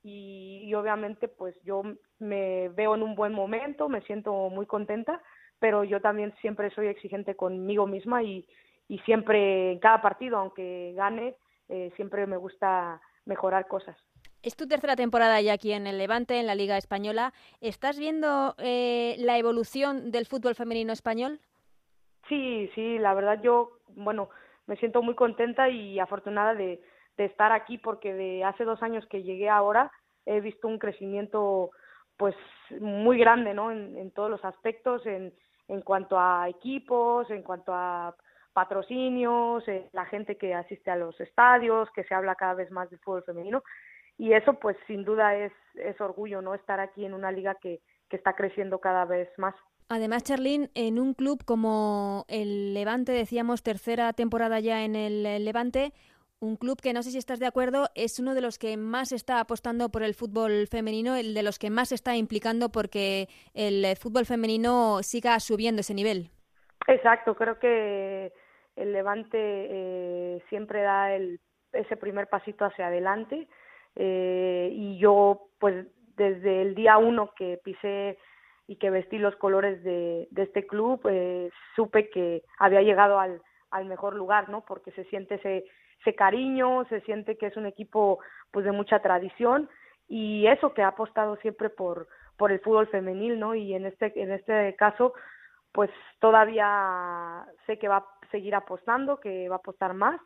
y, 0.02 0.72
obviamente 0.74 1.28
pues 1.28 1.54
yo 1.64 1.82
me 2.18 2.68
veo 2.70 2.94
en 2.94 3.02
un 3.02 3.14
buen 3.14 3.32
momento, 3.32 3.88
me 3.88 4.02
siento 4.02 4.48
muy 4.50 4.66
contenta, 4.66 5.20
pero 5.58 5.84
yo 5.84 6.00
también 6.00 6.34
siempre 6.40 6.70
soy 6.70 6.86
exigente 6.86 7.34
conmigo 7.34 7.86
misma 7.86 8.22
y, 8.22 8.46
y 8.88 8.98
siempre 9.00 9.72
en 9.72 9.78
cada 9.80 10.00
partido, 10.00 10.38
aunque 10.38 10.92
gane, 10.96 11.36
eh, 11.68 11.92
siempre 11.96 12.26
me 12.26 12.36
gusta 12.36 13.00
mejorar 13.24 13.66
cosas. 13.66 13.96
Es 14.42 14.56
tu 14.56 14.68
tercera 14.68 14.94
temporada 14.94 15.40
ya 15.40 15.54
aquí 15.54 15.72
en 15.72 15.86
el 15.86 15.98
Levante, 15.98 16.38
en 16.38 16.46
la 16.46 16.54
Liga 16.54 16.78
Española. 16.78 17.32
¿Estás 17.60 17.98
viendo 17.98 18.54
eh, 18.58 19.16
la 19.18 19.36
evolución 19.36 20.12
del 20.12 20.26
fútbol 20.26 20.54
femenino 20.54 20.92
español? 20.92 21.40
Sí, 22.28 22.70
sí, 22.74 22.98
la 22.98 23.14
verdad 23.14 23.40
yo, 23.42 23.78
bueno, 23.96 24.30
me 24.66 24.76
siento 24.76 25.02
muy 25.02 25.14
contenta 25.14 25.68
y 25.68 25.98
afortunada 25.98 26.54
de, 26.54 26.80
de 27.18 27.26
estar 27.26 27.52
aquí 27.52 27.76
porque 27.76 28.14
de 28.14 28.44
hace 28.44 28.64
dos 28.64 28.82
años 28.82 29.04
que 29.10 29.22
llegué 29.22 29.50
ahora 29.50 29.92
he 30.24 30.40
visto 30.40 30.68
un 30.68 30.78
crecimiento 30.78 31.70
pues 32.16 32.34
muy 32.80 33.18
grande, 33.18 33.52
¿no? 33.52 33.70
En, 33.70 33.96
en 33.98 34.10
todos 34.10 34.30
los 34.30 34.44
aspectos, 34.44 35.04
en, 35.06 35.34
en 35.68 35.82
cuanto 35.82 36.18
a 36.18 36.48
equipos, 36.48 37.30
en 37.30 37.42
cuanto 37.42 37.72
a 37.74 38.14
patrocinios, 38.52 39.66
eh, 39.68 39.88
la 39.92 40.06
gente 40.06 40.36
que 40.36 40.54
asiste 40.54 40.90
a 40.90 40.96
los 40.96 41.20
estadios, 41.20 41.88
que 41.94 42.04
se 42.04 42.14
habla 42.14 42.34
cada 42.34 42.54
vez 42.54 42.70
más 42.70 42.90
de 42.90 42.98
fútbol 42.98 43.22
femenino 43.24 43.62
y 44.16 44.32
eso 44.32 44.54
pues 44.54 44.76
sin 44.86 45.04
duda 45.04 45.36
es, 45.36 45.52
es 45.74 46.00
orgullo, 46.00 46.42
¿no? 46.42 46.54
Estar 46.54 46.80
aquí 46.80 47.04
en 47.04 47.14
una 47.14 47.30
liga 47.30 47.54
que, 47.54 47.80
que 48.08 48.16
está 48.16 48.34
creciendo 48.34 48.80
cada 48.80 49.04
vez 49.04 49.28
más. 49.38 49.54
Además, 49.88 50.24
Charlín, 50.24 50.70
en 50.74 50.98
un 50.98 51.14
club 51.14 51.44
como 51.44 52.26
el 52.28 52.74
Levante, 52.74 53.12
decíamos 53.12 53.62
tercera 53.62 54.12
temporada 54.12 54.60
ya 54.60 54.84
en 54.84 54.96
el 54.96 55.22
Levante, 55.44 55.92
un 56.40 56.56
club 56.56 56.80
que 56.80 56.92
no 56.92 57.02
sé 57.02 57.10
si 57.10 57.18
estás 57.18 57.40
de 57.40 57.46
acuerdo, 57.46 57.88
es 57.94 58.18
uno 58.18 58.34
de 58.34 58.40
los 58.40 58.58
que 58.58 58.76
más 58.76 59.12
está 59.12 59.40
apostando 59.40 59.88
por 59.90 60.02
el 60.02 60.14
fútbol 60.14 60.66
femenino, 60.68 61.16
el 61.16 61.34
de 61.34 61.42
los 61.42 61.58
que 61.58 61.70
más 61.70 61.92
está 61.92 62.16
implicando 62.16 62.70
porque 62.70 63.28
el 63.54 63.84
fútbol 63.96 64.24
femenino 64.24 65.02
siga 65.02 65.38
subiendo 65.40 65.80
ese 65.80 65.94
nivel. 65.94 66.30
Exacto, 66.86 67.34
creo 67.34 67.58
que 67.58 68.32
el 68.76 68.92
Levante 68.92 69.38
eh, 69.38 70.42
siempre 70.48 70.82
da 70.82 71.12
el, 71.14 71.40
ese 71.72 71.96
primer 71.96 72.28
pasito 72.28 72.64
hacia 72.64 72.86
adelante 72.86 73.48
eh, 73.96 74.70
y 74.72 74.98
yo 74.98 75.48
pues 75.58 75.86
desde 76.16 76.62
el 76.62 76.74
día 76.74 76.98
uno 76.98 77.32
que 77.36 77.60
pisé 77.62 78.18
y 78.68 78.76
que 78.76 78.90
vestí 78.90 79.18
los 79.18 79.34
colores 79.36 79.82
de, 79.82 80.28
de 80.30 80.42
este 80.42 80.66
club 80.66 81.00
eh, 81.10 81.50
supe 81.74 82.10
que 82.10 82.42
había 82.58 82.82
llegado 82.82 83.18
al, 83.18 83.42
al 83.70 83.86
mejor 83.86 84.14
lugar, 84.14 84.48
¿no? 84.48 84.64
Porque 84.64 84.92
se 84.92 85.04
siente 85.04 85.36
ese, 85.36 85.64
ese 86.00 86.14
cariño, 86.14 86.84
se 86.88 87.00
siente 87.02 87.36
que 87.36 87.46
es 87.46 87.56
un 87.56 87.66
equipo 87.66 88.18
pues 88.50 88.64
de 88.64 88.72
mucha 88.72 89.00
tradición 89.00 89.68
y 90.08 90.46
eso 90.46 90.72
que 90.74 90.82
ha 90.82 90.88
apostado 90.88 91.36
siempre 91.36 91.70
por 91.70 92.08
por 92.36 92.52
el 92.52 92.60
fútbol 92.60 92.86
femenil, 92.86 93.38
¿no? 93.38 93.54
Y 93.54 93.74
en 93.74 93.86
este 93.86 94.12
en 94.20 94.32
este 94.32 94.74
caso 94.76 95.12
pues 95.72 95.90
todavía 96.20 97.44
sé 97.66 97.78
que 97.78 97.88
va 97.88 97.98
a 97.98 98.06
seguir 98.30 98.54
apostando, 98.54 99.20
que 99.20 99.48
va 99.48 99.56
a 99.56 99.58
apostar 99.58 99.94
más 99.94 100.20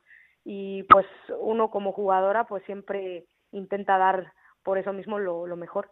y 0.45 0.83
pues 0.85 1.07
uno 1.41 1.71
como 1.71 1.93
jugadora 1.93 2.45
pues 2.45 2.65
siempre 2.65 3.27
intenta 3.51 3.99
dar 3.99 4.33
por 4.63 4.79
eso 4.79 4.93
mismo 4.93 5.19
lo, 5.19 5.47
lo 5.47 5.57
mejor. 5.57 5.91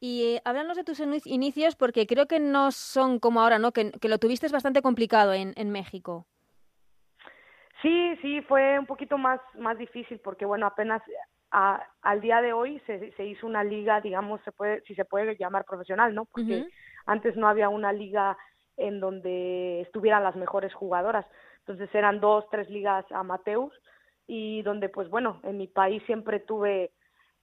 Y 0.00 0.24
eh, 0.24 0.42
háblanos 0.44 0.76
de 0.76 0.84
tus 0.84 1.00
inicios 1.26 1.76
porque 1.76 2.06
creo 2.06 2.26
que 2.26 2.40
no 2.40 2.72
son 2.72 3.18
como 3.18 3.42
ahora, 3.42 3.58
¿no? 3.58 3.72
Que, 3.72 3.92
lo 4.02 4.18
tuviste 4.18 4.48
bastante 4.48 4.82
complicado 4.82 5.34
en, 5.34 5.52
en 5.56 5.70
México. 5.70 6.26
Sí, 7.82 8.16
sí, 8.20 8.42
fue 8.42 8.78
un 8.78 8.86
poquito 8.86 9.16
más, 9.16 9.40
más 9.54 9.78
difícil 9.78 10.20
porque, 10.20 10.44
bueno, 10.44 10.66
apenas 10.66 11.02
a, 11.50 11.82
al 12.02 12.20
día 12.20 12.40
de 12.42 12.52
hoy 12.52 12.80
se, 12.86 13.12
se 13.12 13.24
hizo 13.24 13.46
una 13.46 13.64
liga, 13.64 14.00
digamos, 14.00 14.40
se 14.42 14.52
puede, 14.52 14.82
si 14.82 14.94
se 14.94 15.04
puede 15.04 15.36
llamar 15.36 15.64
profesional, 15.64 16.14
¿no? 16.14 16.26
Porque 16.26 16.66
antes 17.06 17.36
no 17.36 17.48
había 17.48 17.68
una 17.68 17.92
liga 17.92 18.36
en 18.76 19.00
donde 19.00 19.80
estuvieran 19.82 20.22
las 20.22 20.36
mejores 20.36 20.72
jugadoras. 20.74 21.26
Entonces 21.60 21.94
eran 21.94 22.20
dos, 22.20 22.44
tres 22.50 22.68
ligas 22.70 23.04
amateurs 23.12 23.72
y 24.26 24.62
donde, 24.62 24.88
pues 24.88 25.08
bueno, 25.08 25.40
en 25.42 25.56
mi 25.58 25.66
país 25.66 26.02
siempre 26.06 26.40
tuve 26.40 26.92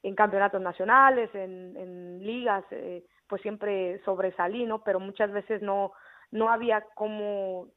en 0.04 0.16
campeonatos 0.16 0.62
nacionales, 0.62 1.34
en, 1.34 1.76
en 1.76 2.20
ligas, 2.20 2.64
eh, 2.72 3.04
pues 3.28 3.42
siempre 3.42 4.02
sobresalí, 4.06 4.66
¿no? 4.66 4.84
Pero 4.84 5.00
muchas 5.00 5.32
veces 5.32 5.62
no, 5.62 5.92
no 6.32 6.50
había 6.50 6.82
como 6.96 7.68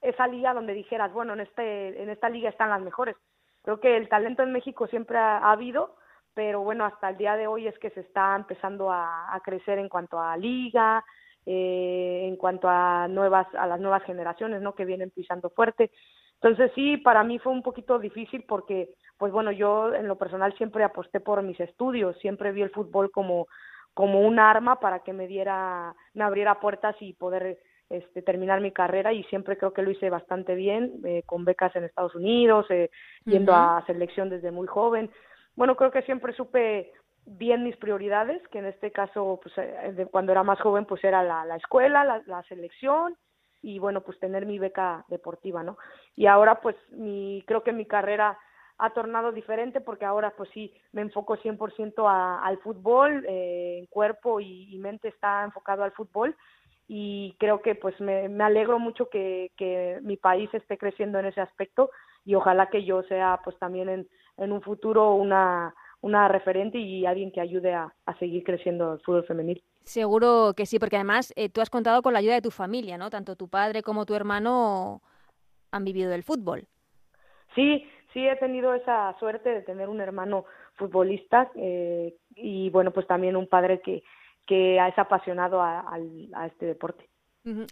esa 0.00 0.26
liga 0.26 0.54
donde 0.54 0.74
dijeras, 0.74 1.12
bueno, 1.12 1.34
en, 1.34 1.40
este, 1.40 2.02
en 2.02 2.10
esta 2.10 2.28
liga 2.28 2.48
están 2.48 2.70
las 2.70 2.80
mejores. 2.80 3.16
Creo 3.62 3.80
que 3.80 3.96
el 3.96 4.08
talento 4.08 4.42
en 4.42 4.52
México 4.52 4.86
siempre 4.86 5.18
ha, 5.18 5.38
ha 5.38 5.52
habido, 5.52 5.96
pero 6.34 6.62
bueno, 6.62 6.84
hasta 6.84 7.10
el 7.10 7.16
día 7.16 7.36
de 7.36 7.46
hoy 7.46 7.66
es 7.66 7.78
que 7.78 7.90
se 7.90 8.00
está 8.00 8.34
empezando 8.36 8.90
a, 8.90 9.34
a 9.34 9.40
crecer 9.40 9.78
en 9.78 9.88
cuanto 9.88 10.18
a 10.18 10.36
liga, 10.36 11.04
eh, 11.46 12.26
en 12.28 12.36
cuanto 12.36 12.68
a 12.68 13.08
nuevas 13.08 13.46
a 13.54 13.66
las 13.66 13.80
nuevas 13.80 14.02
generaciones 14.04 14.60
no 14.60 14.74
que 14.74 14.84
vienen 14.84 15.10
pisando 15.10 15.48
fuerte 15.48 15.90
entonces 16.34 16.70
sí 16.74 16.98
para 16.98 17.24
mí 17.24 17.38
fue 17.38 17.50
un 17.50 17.62
poquito 17.62 17.98
difícil 17.98 18.44
porque 18.46 18.90
pues 19.16 19.32
bueno 19.32 19.50
yo 19.50 19.94
en 19.94 20.06
lo 20.06 20.18
personal 20.18 20.54
siempre 20.58 20.84
aposté 20.84 21.18
por 21.18 21.42
mis 21.42 21.58
estudios 21.58 22.14
siempre 22.18 22.52
vi 22.52 22.60
el 22.60 22.68
fútbol 22.68 23.10
como 23.10 23.46
como 23.94 24.20
un 24.20 24.38
arma 24.38 24.80
para 24.80 24.98
que 24.98 25.14
me 25.14 25.26
diera 25.26 25.94
me 26.12 26.24
abriera 26.24 26.60
puertas 26.60 26.94
y 27.00 27.14
poder 27.14 27.58
este, 27.90 28.22
terminar 28.22 28.60
mi 28.60 28.72
carrera 28.72 29.12
y 29.12 29.24
siempre 29.24 29.58
creo 29.58 29.72
que 29.72 29.82
lo 29.82 29.90
hice 29.90 30.08
bastante 30.08 30.54
bien 30.54 31.00
eh, 31.04 31.22
con 31.26 31.44
becas 31.44 31.74
en 31.76 31.84
Estados 31.84 32.14
Unidos 32.14 32.66
eh, 32.70 32.90
yendo 33.26 33.54
a 33.54 33.84
selección 33.86 34.30
desde 34.30 34.50
muy 34.50 34.66
joven 34.66 35.10
bueno 35.56 35.76
creo 35.76 35.90
que 35.90 36.02
siempre 36.02 36.32
supe 36.32 36.92
bien 37.26 37.62
mis 37.62 37.76
prioridades, 37.76 38.46
que 38.48 38.58
en 38.58 38.66
este 38.66 38.90
caso, 38.90 39.40
pues 39.42 39.54
eh, 39.58 40.06
cuando 40.10 40.32
era 40.32 40.42
más 40.42 40.60
joven, 40.60 40.84
pues 40.84 41.02
era 41.04 41.22
la, 41.22 41.44
la 41.44 41.56
escuela, 41.56 42.04
la, 42.04 42.22
la, 42.26 42.42
selección 42.44 43.16
y 43.62 43.78
bueno, 43.78 44.00
pues 44.00 44.18
tener 44.18 44.46
mi 44.46 44.58
beca 44.58 45.04
deportiva, 45.08 45.62
¿no? 45.62 45.76
Y 46.16 46.26
ahora 46.26 46.60
pues 46.60 46.76
mi, 46.90 47.44
creo 47.46 47.62
que 47.62 47.72
mi 47.72 47.86
carrera 47.86 48.38
ha 48.78 48.90
tornado 48.94 49.32
diferente 49.32 49.80
porque 49.80 50.06
ahora 50.06 50.32
pues 50.36 50.48
sí 50.54 50.72
me 50.92 51.02
enfoco 51.02 51.36
100% 51.36 52.08
a, 52.08 52.42
al 52.42 52.58
fútbol, 52.58 53.24
eh, 53.28 53.86
cuerpo 53.90 54.40
y, 54.40 54.74
y, 54.74 54.78
mente 54.78 55.08
está 55.08 55.44
enfocado 55.44 55.84
al 55.84 55.92
fútbol 55.92 56.34
y 56.92 57.36
creo 57.38 57.62
que 57.62 57.76
pues 57.76 57.98
me, 58.00 58.28
me 58.28 58.42
alegro 58.42 58.80
mucho 58.80 59.08
que, 59.08 59.52
que 59.56 60.00
mi 60.02 60.16
país 60.16 60.52
esté 60.52 60.76
creciendo 60.76 61.20
en 61.20 61.26
ese 61.26 61.40
aspecto 61.40 61.90
y 62.24 62.34
ojalá 62.34 62.68
que 62.68 62.84
yo 62.84 63.04
sea 63.04 63.40
pues 63.44 63.56
también 63.60 63.88
en, 63.88 64.08
en 64.38 64.50
un 64.50 64.60
futuro 64.60 65.14
una 65.14 65.72
una 66.00 66.26
referente 66.26 66.78
y 66.78 67.06
alguien 67.06 67.30
que 67.30 67.40
ayude 67.40 67.74
a, 67.74 67.94
a 68.06 68.18
seguir 68.18 68.42
creciendo 68.42 68.94
el 68.94 69.00
fútbol 69.02 69.24
femenil. 69.24 69.62
Seguro 69.84 70.52
que 70.56 70.66
sí, 70.66 70.80
porque 70.80 70.96
además 70.96 71.32
eh, 71.36 71.48
tú 71.48 71.60
has 71.60 71.70
contado 71.70 72.02
con 72.02 72.12
la 72.12 72.18
ayuda 72.18 72.34
de 72.34 72.42
tu 72.42 72.50
familia, 72.50 72.98
¿no? 72.98 73.08
Tanto 73.08 73.36
tu 73.36 73.48
padre 73.48 73.82
como 73.82 74.04
tu 74.04 74.16
hermano 74.16 75.00
han 75.70 75.84
vivido 75.84 76.10
del 76.10 76.24
fútbol. 76.24 76.66
Sí, 77.54 77.86
sí 78.12 78.26
he 78.26 78.34
tenido 78.36 78.74
esa 78.74 79.16
suerte 79.20 79.50
de 79.50 79.62
tener 79.62 79.88
un 79.88 80.00
hermano 80.00 80.44
futbolista 80.74 81.52
eh, 81.54 82.16
y 82.34 82.70
bueno, 82.70 82.90
pues 82.90 83.06
también 83.06 83.36
un 83.36 83.46
padre 83.46 83.80
que, 83.80 84.02
que 84.46 84.76
es 84.76 84.98
apasionado 84.98 85.60
a, 85.60 85.80
a, 85.80 85.98
a 86.34 86.46
este 86.46 86.66
deporte. 86.66 87.08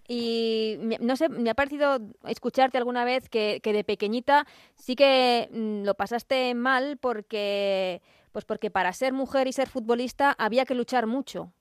Y 0.09 0.79
no 1.01 1.17
sé, 1.17 1.29
me 1.29 1.51
ha 1.51 1.55
parecido 1.55 1.99
escucharte 2.25 2.79
alguna 2.79 3.05
vez 3.05 3.29
que, 3.29 3.61
que 3.63 3.75
de 3.75 3.85
pequeñita 3.85 4.47
sí 4.75 4.97
que 4.97 5.49
mm, 5.53 5.85
lo 5.85 5.95
pasaste 5.95 6.55
mal 6.55 6.97
porque, 6.99 8.01
pues 8.33 8.47
porque 8.47 8.71
para 8.71 8.93
ser 8.93 9.13
mujer 9.13 9.47
y 9.47 9.53
ser 9.53 9.69
futbolista 9.69 10.35
había 10.39 10.65
que 10.65 10.75
luchar 10.75 11.07
mucho. 11.07 11.53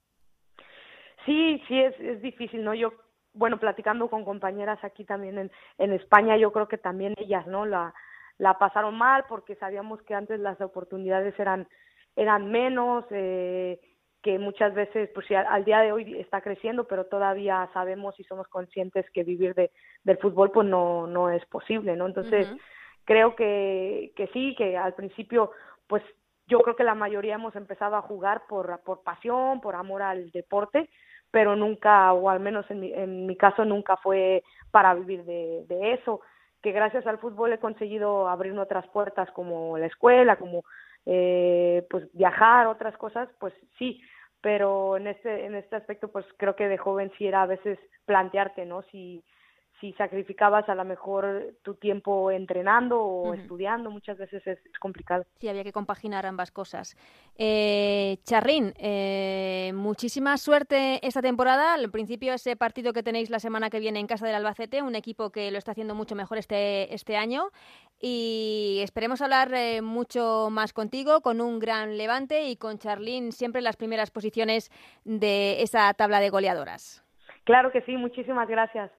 Sí, 1.26 1.62
sí, 1.68 1.78
es, 1.78 2.00
es 2.00 2.22
difícil, 2.22 2.64
¿no? 2.64 2.74
Yo, 2.74 2.94
bueno, 3.34 3.60
platicando 3.60 4.10
con 4.10 4.24
compañeras 4.24 4.82
aquí 4.84 5.04
también 5.04 5.38
en, 5.38 5.52
en 5.78 5.92
España, 5.92 6.38
yo 6.38 6.54
creo 6.54 6.70
que 6.70 6.78
también 6.78 7.14
ellas, 7.18 7.46
¿no? 7.46 7.66
La, 7.66 7.94
la 8.38 8.58
pasaron 8.58 8.98
mal 8.98 9.26
porque 9.28 9.56
sabíamos 9.56 10.02
que 10.04 10.16
antes 10.16 10.40
las 10.40 10.62
oportunidades 10.62 11.38
eran, 11.38 11.68
eran 12.16 12.50
menos, 12.50 13.04
eh, 13.12 13.82
que 14.22 14.40
muchas 14.40 14.74
veces, 14.74 15.10
pues 15.14 15.30
al, 15.32 15.46
al, 15.48 15.66
día 15.66 15.80
de 15.80 15.92
hoy 15.92 16.20
está 16.20 16.42
creciendo, 16.42 16.86
pero 16.86 17.06
todavía 17.06 17.70
sabemos 17.74 18.20
y 18.20 18.24
somos 18.24 18.48
conscientes 18.48 19.10
que 19.12 19.24
vivir 19.24 19.54
de, 19.54 19.72
del 20.04 20.18
fútbol 20.18 20.52
pues 20.52 20.68
no, 20.68 21.08
no 21.08 21.30
es 21.30 21.46
posible, 21.46 21.96
¿no? 21.96 22.08
Entonces, 22.08 22.50
uh 22.50 22.56
-huh. 22.56 22.62
creo 23.06 23.36
que, 23.36 24.12
que 24.16 24.28
sí, 24.28 24.56
que 24.58 24.76
al 24.78 24.94
principio, 24.94 25.52
pues 25.88 26.04
yo 26.48 26.60
creo 26.60 26.76
que 26.76 26.84
la 26.84 26.96
mayoría 26.96 27.36
hemos 27.36 27.56
empezado 27.56 27.96
a 27.96 28.02
jugar 28.02 28.44
por, 28.48 28.80
por 28.84 29.04
pasión, 29.04 29.62
por 29.62 29.76
amor 29.76 30.02
al 30.02 30.32
deporte, 30.32 30.90
pero 31.30 31.56
nunca, 31.56 32.14
o 32.14 32.30
al 32.30 32.40
menos 32.40 32.70
en 32.72 32.80
mi, 32.80 32.94
en 32.94 33.28
mi 33.28 33.36
caso, 33.36 33.66
nunca 33.66 33.98
fue 33.98 34.44
para 34.72 34.94
vivir 34.94 35.24
de, 35.26 35.66
de 35.68 35.94
eso, 35.94 36.22
que 36.62 36.72
gracias 36.72 37.06
al 37.06 37.20
fútbol 37.20 37.54
he 37.54 37.60
conseguido 37.60 38.28
abrirme 38.28 38.62
otras 38.62 38.88
puertas 38.88 39.30
como 39.32 39.78
la 39.78 39.86
escuela, 39.88 40.38
como 40.38 40.64
eh, 41.10 41.88
pues 41.90 42.12
viajar, 42.14 42.68
otras 42.68 42.98
cosas, 42.98 43.30
pues 43.40 43.54
sí, 43.80 44.02
pero 44.42 44.98
en 44.98 45.08
este, 45.08 45.46
en 45.46 45.56
este 45.56 45.78
aspecto 45.78 46.12
pues 46.12 46.26
creo 46.38 46.56
que 46.56 46.68
de 46.68 46.78
joven 46.78 47.12
sí 47.18 47.26
era 47.26 47.44
a 47.44 47.48
veces 47.48 47.80
plantearte, 48.06 48.66
¿no? 48.66 48.82
Si, 48.92 49.24
si 49.80 49.94
sacrificabas 49.94 50.68
a 50.70 50.76
lo 50.76 50.84
mejor 50.86 51.54
tu 51.62 51.76
tiempo 51.76 52.32
entrenando 52.32 53.00
o 53.00 53.34
estudiando, 53.34 53.92
muchas 53.92 54.18
veces 54.18 54.46
es, 54.48 54.60
complicado. 54.80 55.26
Sí, 55.40 55.48
había 55.48 55.64
que 55.64 55.72
compaginar 55.72 56.26
ambas 56.26 56.52
cosas. 56.52 56.96
Eh, 57.36 58.18
Charrín, 58.24 58.74
eh, 58.78 59.72
muchísima 59.76 60.38
suerte 60.38 61.06
esta 61.06 61.22
temporada. 61.22 61.76
Al 61.76 61.92
principio 61.92 62.34
ese 62.34 62.56
partido 62.56 62.92
que 62.94 63.04
tenéis 63.04 63.30
la 63.30 63.40
semana 63.40 63.70
que 63.70 63.80
viene 63.80 64.00
en 64.00 64.08
casa 64.08 64.26
del 64.26 64.36
Albacete, 64.36 64.82
un 64.82 64.96
equipo 64.96 65.30
que 65.30 65.52
lo 65.52 65.58
está 65.58 65.72
haciendo 65.72 65.94
mucho 65.94 66.16
mejor 66.16 66.38
este, 66.38 66.94
este 66.94 67.16
año. 67.16 67.50
Y 68.00 68.80
esperemos 68.84 69.22
hablar 69.22 69.54
eh, 69.54 69.82
mucho 69.82 70.50
más 70.52 70.74
contigo, 70.74 71.22
con 71.22 71.40
un 71.40 71.60
gran 71.60 71.98
levante 71.98 72.50
y 72.50 72.58
con 72.58 72.80
Charlín 72.80 73.32
siempre 73.32 73.60
en 73.60 73.66
las 73.66 73.78
primeras 73.78 74.12
posiciones 74.12 74.72
de 75.04 75.62
esa 75.62 75.94
tabla 75.94 76.20
de 76.20 76.30
goleadoras. 76.30 77.04
Claro 77.44 77.72
que 77.72 77.82
sí, 77.82 77.96
muchísimas 77.96 78.48
gracias. 78.48 78.92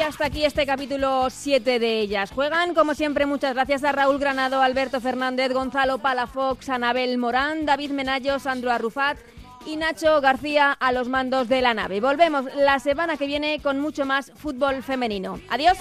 Y 0.00 0.02
hasta 0.02 0.24
aquí 0.24 0.46
este 0.46 0.64
capítulo 0.64 1.28
7 1.28 1.78
de 1.78 2.00
ellas. 2.00 2.30
Juegan, 2.30 2.72
como 2.72 2.94
siempre, 2.94 3.26
muchas 3.26 3.52
gracias 3.52 3.84
a 3.84 3.92
Raúl 3.92 4.18
Granado, 4.18 4.62
Alberto 4.62 4.98
Fernández, 4.98 5.52
Gonzalo 5.52 5.98
Palafox, 5.98 6.70
Anabel 6.70 7.18
Morán, 7.18 7.66
David 7.66 7.90
Menayo, 7.90 8.38
Sandro 8.38 8.70
Arrufat 8.70 9.18
y 9.66 9.76
Nacho 9.76 10.22
García 10.22 10.72
a 10.72 10.92
los 10.92 11.10
mandos 11.10 11.50
de 11.50 11.60
la 11.60 11.74
nave. 11.74 12.00
Volvemos 12.00 12.46
la 12.56 12.78
semana 12.78 13.18
que 13.18 13.26
viene 13.26 13.60
con 13.60 13.78
mucho 13.78 14.06
más 14.06 14.32
fútbol 14.36 14.82
femenino. 14.82 15.38
Adiós. 15.50 15.76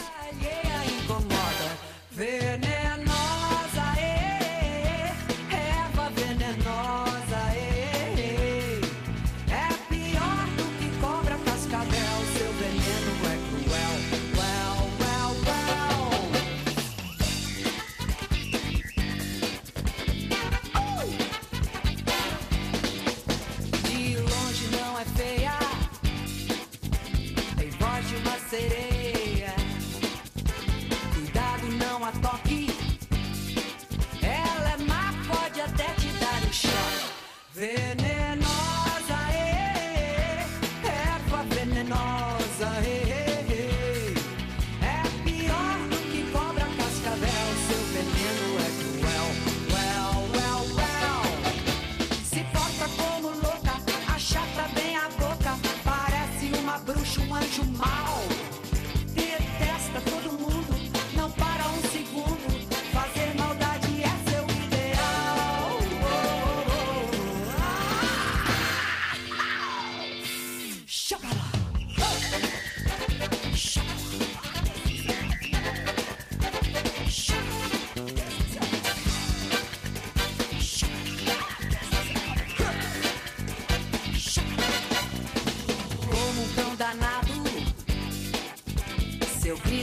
Then 37.59 38.08